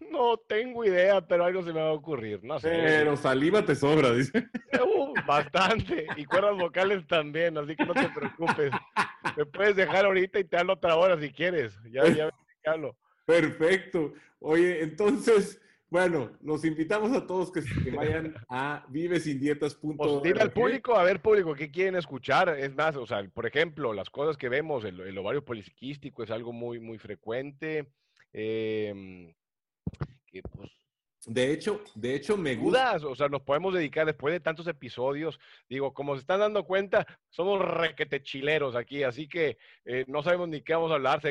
No 0.09 0.37
tengo 0.37 0.85
idea, 0.85 1.25
pero 1.25 1.45
algo 1.45 1.61
se 1.63 1.73
me 1.73 1.81
va 1.81 1.89
a 1.89 1.93
ocurrir. 1.93 2.43
No 2.43 2.59
sé. 2.59 2.69
Pero 2.69 3.15
saliva 3.17 3.63
te 3.65 3.75
sobra, 3.75 4.11
dice. 4.13 4.47
Uh, 4.83 5.13
bastante. 5.25 6.07
Y 6.17 6.25
cuerdas 6.25 6.55
vocales 6.57 7.05
también, 7.07 7.57
así 7.57 7.75
que 7.75 7.85
no 7.85 7.93
te 7.93 8.09
preocupes. 8.09 8.71
Me 9.37 9.45
puedes 9.45 9.75
dejar 9.75 10.05
ahorita 10.05 10.39
y 10.39 10.43
te 10.43 10.57
hablo 10.57 10.73
otra 10.73 10.95
hora 10.95 11.19
si 11.19 11.31
quieres. 11.31 11.77
Ya, 11.89 12.07
ya 12.09 12.25
me 12.25 12.93
Perfecto. 13.25 14.13
Oye, 14.39 14.81
entonces, 14.81 15.61
bueno, 15.93 16.31
los 16.41 16.65
invitamos 16.65 17.15
a 17.15 17.27
todos 17.27 17.51
que, 17.51 17.61
vayan 17.91 18.33
a 18.49 18.83
vivesindietas.org. 18.89 19.95
Pues 19.95 20.23
dile 20.23 20.41
al 20.41 20.51
público, 20.51 20.95
a 20.95 21.03
ver, 21.03 21.21
público, 21.21 21.53
¿qué 21.53 21.69
quieren 21.69 21.95
escuchar? 21.95 22.49
Es 22.49 22.73
más, 22.73 22.95
o 22.95 23.05
sea, 23.05 23.23
por 23.31 23.45
ejemplo, 23.45 23.93
las 23.93 24.09
cosas 24.09 24.35
que 24.35 24.49
vemos, 24.49 24.83
el, 24.85 24.99
el 25.01 25.15
ovario 25.19 25.45
poliquístico 25.45 26.23
es 26.23 26.31
algo 26.31 26.51
muy, 26.51 26.79
muy 26.79 26.97
frecuente. 26.97 27.91
Eh, 28.33 29.35
pues, 30.51 30.71
de 31.25 31.51
hecho, 31.51 31.81
de 31.95 32.15
hecho 32.15 32.37
me 32.37 32.55
gusta. 32.55 32.97
O 33.07 33.15
sea, 33.15 33.29
nos 33.29 33.41
podemos 33.41 33.73
dedicar 33.73 34.05
después 34.05 34.33
de 34.33 34.39
tantos 34.39 34.67
episodios. 34.67 35.39
Digo, 35.69 35.93
como 35.93 36.15
se 36.15 36.21
están 36.21 36.39
dando 36.39 36.65
cuenta, 36.65 37.05
somos 37.29 37.61
requete 37.61 38.21
chileros 38.21 38.75
aquí, 38.75 39.03
así 39.03 39.27
que 39.27 39.57
eh, 39.85 40.05
no 40.07 40.21
sabemos 40.23 40.49
ni 40.49 40.61
qué 40.61 40.73
vamos 40.73 40.91
a 40.91 40.95
hablar. 40.95 41.21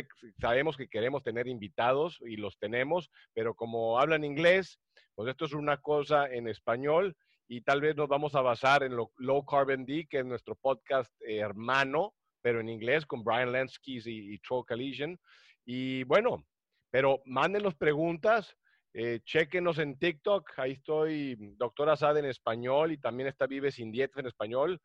Sabemos 0.40 0.77
que 0.77 0.89
queremos 0.89 1.23
tener 1.23 1.47
invitados 1.47 2.19
y 2.23 2.36
los 2.36 2.59
tenemos, 2.59 3.10
pero 3.35 3.55
como 3.55 3.98
hablan 3.98 4.24
inglés, 4.24 4.78
pues 5.14 5.28
esto 5.28 5.44
es 5.44 5.52
una 5.52 5.77
cosa 5.77 6.27
en 6.27 6.48
español 6.48 7.16
y 7.48 7.60
tal 7.60 7.81
vez 7.81 7.94
nos 7.97 8.09
vamos 8.09 8.35
a 8.35 8.40
basar 8.40 8.82
en 8.82 8.97
lo 8.97 9.12
Low 9.19 9.44
Carbon 9.44 9.85
D, 9.85 10.06
que 10.09 10.20
es 10.20 10.24
nuestro 10.24 10.55
podcast 10.55 11.12
eh, 11.20 11.39
hermano, 11.39 12.14
pero 12.40 12.60
en 12.60 12.69
inglés 12.69 13.05
con 13.05 13.23
Brian 13.23 13.52
Lensky 13.52 13.98
y, 14.05 14.35
y 14.35 14.39
Troll 14.39 14.64
Collision. 14.66 15.19
Y 15.66 16.05
bueno, 16.05 16.44
pero 16.90 17.20
mándenos 17.27 17.74
preguntas 17.74 18.56
eh, 18.94 19.20
chequenos 19.24 19.78
en 19.78 19.98
TikTok, 19.98 20.59
ahí 20.59 20.73
estoy, 20.73 21.36
Doctor 21.56 21.89
Asad 21.89 22.19
en 22.19 22.27
español 22.27 22.93
y 22.93 22.98
también 22.98 23.28
está 23.28 23.47
Vive 23.47 23.73
Sin 23.73 23.90
Dieta 23.90 24.20
en 24.20 24.27
español. 24.27 24.81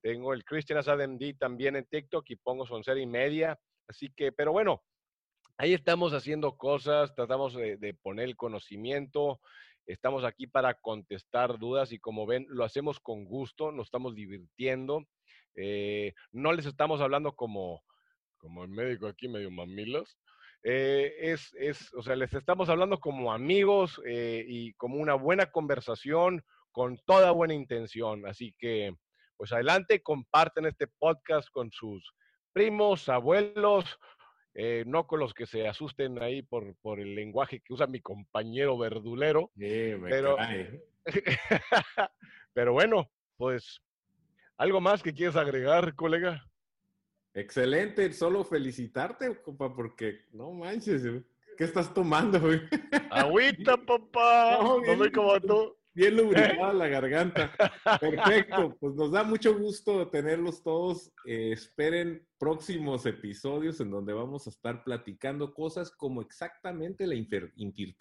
Tengo 0.00 0.34
el 0.34 0.44
Christian 0.44 0.80
Asad 0.80 1.06
MD 1.06 1.36
también 1.38 1.76
en 1.76 1.86
TikTok 1.86 2.28
y 2.30 2.36
pongo 2.36 2.66
son 2.66 2.82
y 2.98 3.06
media. 3.06 3.58
Así 3.86 4.10
que, 4.10 4.32
pero 4.32 4.50
bueno, 4.50 4.82
ahí 5.58 5.74
estamos 5.74 6.12
haciendo 6.12 6.56
cosas, 6.56 7.14
tratamos 7.14 7.54
de, 7.54 7.96
poner 8.02 8.24
el 8.24 8.36
conocimiento. 8.36 9.40
Estamos 9.86 10.24
aquí 10.24 10.48
para 10.48 10.74
contestar 10.74 11.58
dudas 11.58 11.92
y 11.92 12.00
como 12.00 12.26
ven, 12.26 12.46
lo 12.48 12.64
hacemos 12.64 12.98
con 12.98 13.24
gusto, 13.24 13.70
nos 13.70 13.86
estamos 13.86 14.16
divirtiendo. 14.16 15.06
Eh, 15.54 16.14
no 16.32 16.52
les 16.52 16.66
estamos 16.66 17.00
hablando 17.00 17.36
como, 17.36 17.84
como 18.38 18.64
el 18.64 18.70
médico 18.70 19.06
aquí 19.06 19.28
medio 19.28 19.52
mamilas, 19.52 20.18
eh, 20.64 21.14
es, 21.18 21.52
es, 21.58 21.92
o 21.94 22.02
sea, 22.02 22.14
les 22.14 22.32
estamos 22.32 22.68
hablando 22.68 23.00
como 23.00 23.32
amigos 23.32 24.00
eh, 24.06 24.44
y 24.46 24.72
como 24.74 24.96
una 24.96 25.14
buena 25.14 25.46
conversación 25.50 26.44
con 26.70 26.98
toda 27.04 27.32
buena 27.32 27.54
intención. 27.54 28.26
Así 28.26 28.54
que, 28.58 28.94
pues 29.36 29.52
adelante, 29.52 30.02
comparten 30.02 30.66
este 30.66 30.86
podcast 30.86 31.48
con 31.50 31.72
sus 31.72 32.14
primos, 32.52 33.08
abuelos, 33.08 33.98
eh, 34.54 34.84
no 34.86 35.06
con 35.06 35.18
los 35.18 35.34
que 35.34 35.46
se 35.46 35.66
asusten 35.66 36.22
ahí 36.22 36.42
por, 36.42 36.76
por 36.76 37.00
el 37.00 37.14
lenguaje 37.14 37.60
que 37.60 37.72
usa 37.72 37.86
mi 37.86 38.00
compañero 38.00 38.78
verdulero. 38.78 39.50
pero, 39.56 40.36
pero 42.52 42.72
bueno, 42.72 43.10
pues, 43.36 43.82
¿algo 44.58 44.80
más 44.80 45.02
que 45.02 45.12
quieres 45.12 45.34
agregar, 45.34 45.96
colega? 45.96 46.44
Excelente, 47.34 48.12
solo 48.12 48.44
felicitarte, 48.44 49.40
compa, 49.42 49.74
porque 49.74 50.26
no 50.32 50.52
manches, 50.52 51.02
¿qué 51.56 51.64
estás 51.64 51.92
tomando, 51.94 52.38
güey? 52.38 52.60
Agüita, 53.10 53.76
papá. 53.76 54.58
No, 54.60 54.80
soy 54.96 55.10
como 55.10 55.40
tú. 55.40 55.76
Bien 55.94 56.16
lubricada 56.16 56.72
la 56.72 56.88
garganta. 56.88 57.52
Perfecto, 58.00 58.76
pues 58.80 58.94
nos 58.94 59.12
da 59.12 59.24
mucho 59.24 59.56
gusto 59.58 60.08
tenerlos 60.08 60.62
todos. 60.62 61.12
Eh, 61.26 61.52
esperen 61.52 62.26
próximos 62.38 63.04
episodios 63.04 63.78
en 63.80 63.90
donde 63.90 64.14
vamos 64.14 64.46
a 64.46 64.50
estar 64.50 64.84
platicando 64.84 65.52
cosas 65.52 65.90
como 65.90 66.22
exactamente 66.22 67.06
la 67.06 67.14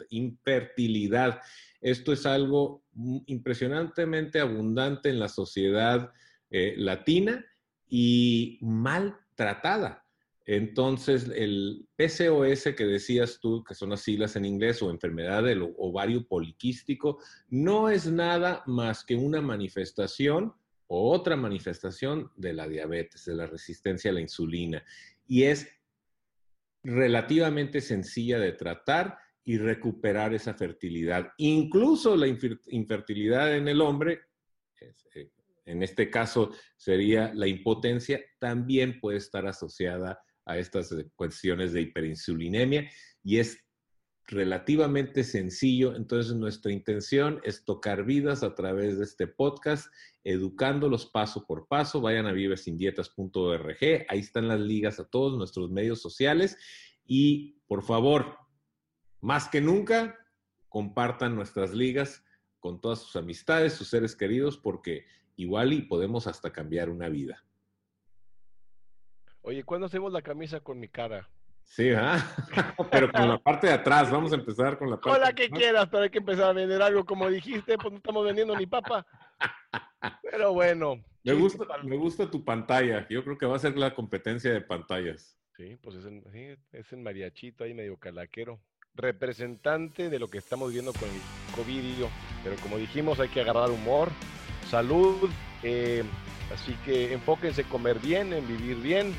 infertilidad. 0.10 1.41
Esto 1.82 2.14
es 2.14 2.26
algo 2.26 2.84
impresionantemente 3.26 4.40
abundante 4.40 5.10
en 5.10 5.20
la 5.20 5.28
sociedad 5.28 6.14
eh, 6.49 6.76
latina 6.78 7.45
y 7.91 8.57
mal 8.61 9.19
tratada. 9.35 10.07
Entonces, 10.45 11.30
el 11.35 11.88
PCOS 11.97 12.73
que 12.76 12.85
decías 12.85 13.39
tú, 13.39 13.63
que 13.63 13.76
son 13.76 13.89
las 13.89 14.01
siglas 14.01 14.35
en 14.35 14.45
inglés, 14.45 14.81
o 14.81 14.89
enfermedad 14.89 15.43
del 15.43 15.73
ovario 15.77 16.26
poliquístico, 16.26 17.19
no 17.49 17.89
es 17.89 18.07
nada 18.07 18.63
más 18.65 19.03
que 19.03 19.15
una 19.15 19.41
manifestación 19.41 20.53
o 20.88 21.11
otra 21.11 21.35
manifestación 21.35 22.31
de 22.38 22.53
la 22.53 22.68
diabetes, 22.68 23.26
de 23.26 23.35
la 23.35 23.45
resistencia 23.45 24.09
a 24.09 24.13
la 24.13 24.22
insulina. 24.22 24.84
Y 25.27 25.43
es 25.43 25.68
relativamente 26.84 27.81
sencilla 27.81 28.39
de 28.39 28.53
tratar 28.53 29.18
y 29.43 29.57
recuperar 29.57 30.34
esa 30.34 30.53
fertilidad. 30.53 31.34
Incluso 31.38 32.15
la 32.15 32.27
infertilidad 32.27 33.55
en 33.55 33.68
el 33.68 33.81
hombre, 33.81 34.22
eh, 34.80 35.30
en 35.72 35.84
este 35.84 36.10
caso 36.10 36.52
sería 36.77 37.34
la 37.34 37.48
impotencia, 37.48 38.22
también 38.39 38.99
puede 38.99 39.18
estar 39.18 39.48
asociada 39.48 40.22
a 40.45 40.57
estas 40.57 40.91
eh, 40.91 41.10
cuestiones 41.15 41.73
de 41.73 41.81
hiperinsulinemia 41.81 42.89
y 43.23 43.38
es 43.38 43.57
relativamente 44.27 45.23
sencillo. 45.23 45.95
Entonces, 45.95 46.34
nuestra 46.34 46.72
intención 46.72 47.41
es 47.43 47.65
tocar 47.65 48.06
vidas 48.06 48.43
a 48.43 48.56
través 48.56 48.98
de 48.98 49.03
este 49.03 49.27
podcast, 49.27 49.91
educándolos 50.23 51.06
paso 51.07 51.45
por 51.45 51.68
paso. 51.68 52.02
Vayan 52.02 52.26
a 52.26 52.31
vivesindietas.org, 52.31 53.77
ahí 54.07 54.19
están 54.19 54.48
las 54.48 54.60
ligas 54.60 54.99
a 54.99 55.10
todos 55.10 55.38
nuestros 55.38 55.69
medios 55.72 56.02
sociales 56.02 56.57
y 57.06 57.60
por 57.68 57.84
favor, 57.84 58.38
más 59.19 59.48
que 59.49 59.61
nunca, 59.61 60.18
compartan 60.69 61.35
nuestras 61.35 61.73
ligas 61.73 62.23
con 62.60 62.80
todas 62.80 62.99
sus 62.99 63.15
amistades, 63.15 63.73
sus 63.73 63.89
seres 63.89 64.15
queridos, 64.15 64.57
porque 64.57 65.06
igual 65.36 65.74
y 65.74 65.82
podemos 65.82 66.28
hasta 66.28 66.52
cambiar 66.52 66.90
una 66.90 67.10
vida. 67.10 67.44
Oye, 69.41 69.64
¿cuándo 69.64 69.88
hacemos 69.88 70.12
la 70.14 70.22
camisa 70.22 70.60
con 70.60 70.80
mi 70.80 70.88
cara? 70.88 71.28
Sí, 71.64 71.90
¿ah? 71.91 72.18
pero 72.91 73.12
con 73.12 73.28
la 73.28 73.38
parte 73.38 73.68
de 73.68 73.74
atrás, 73.74 74.12
vamos 74.12 74.32
a 74.34 74.36
empezar 74.36 74.78
con 74.78 74.90
la 74.90 74.98
parte 74.98 75.10
Con 75.10 75.22
la 75.22 75.34
que 75.34 75.49
quieras, 75.49 75.88
pero 75.90 76.03
hay 76.03 76.10
que 76.10 76.18
empezar 76.18 76.49
a 76.49 76.53
vender 76.53 76.82
algo, 76.82 77.06
como 77.06 77.30
dijiste, 77.30 77.78
pues 77.78 77.91
no 77.91 77.98
estamos 77.98 78.26
vendiendo 78.26 78.56
ni 78.58 78.66
papa. 78.66 79.06
Pero 80.24 80.53
bueno. 80.53 81.03
Me 81.24 81.34
gusta, 81.34 81.66
me 81.84 81.95
gusta 81.95 82.30
tu 82.30 82.44
pantalla, 82.44 83.08
yo 83.08 83.24
creo 83.24 83.38
que 83.38 83.45
va 83.45 83.56
a 83.56 83.60
ser 83.60 83.78
la 83.78 83.94
competencia 83.94 84.52
de 84.52 84.62
pantallas. 84.62 85.38
Sí, 85.56 85.78
pues 85.82 85.95
es 85.98 86.06
en, 86.06 86.24
es 86.72 86.91
en 86.91 87.03
mariachito 87.03 87.64
ahí 87.64 87.74
medio 87.74 87.98
calaquero. 87.98 88.60
representante 88.95 90.10
de 90.10 90.20
lo 90.20 90.28
que 90.28 90.40
estamos 90.40 90.70
viviendo 90.70 90.91
con 90.94 91.08
el 91.08 91.22
COVID. 91.56 92.06
Pero 92.44 92.56
como 92.64 92.78
dijimos, 92.78 93.20
hay 93.20 93.30
que 93.30 93.41
agarrar 93.41 93.70
humor, 93.70 94.10
salud. 94.72 95.30
Eh, 95.61 96.03
así 96.53 96.76
que 96.85 97.14
enfóquense 97.14 97.61
en 97.61 97.68
comer 97.68 97.99
bien, 97.99 98.34
en 98.34 98.48
vivir 98.48 98.77
bien. 98.77 99.14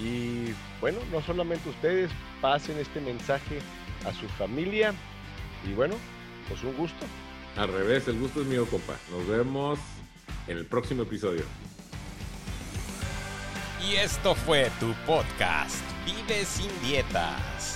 Y 0.00 0.52
bueno, 0.80 0.98
no 1.12 1.22
solamente 1.22 1.68
ustedes, 1.68 2.10
pasen 2.40 2.78
este 2.78 3.00
mensaje 3.00 3.60
a 4.04 4.12
su 4.12 4.26
familia. 4.30 4.92
Y 5.64 5.74
bueno, 5.74 5.94
pues 6.48 6.62
un 6.64 6.76
gusto. 6.76 7.06
Al 7.56 7.72
revés, 7.72 8.08
el 8.08 8.18
gusto 8.18 8.42
es 8.42 8.46
mío, 8.46 8.66
compa. 8.66 8.96
Nos 9.10 9.26
vemos 9.28 9.78
en 10.48 10.58
el 10.58 10.66
próximo 10.66 11.02
episodio. 11.02 11.44
Y 13.88 13.94
esto 13.96 14.34
fue 14.34 14.70
tu 14.80 14.92
podcast, 15.06 15.84
Vive 16.04 16.44
sin 16.44 16.70
dietas. 16.82 17.75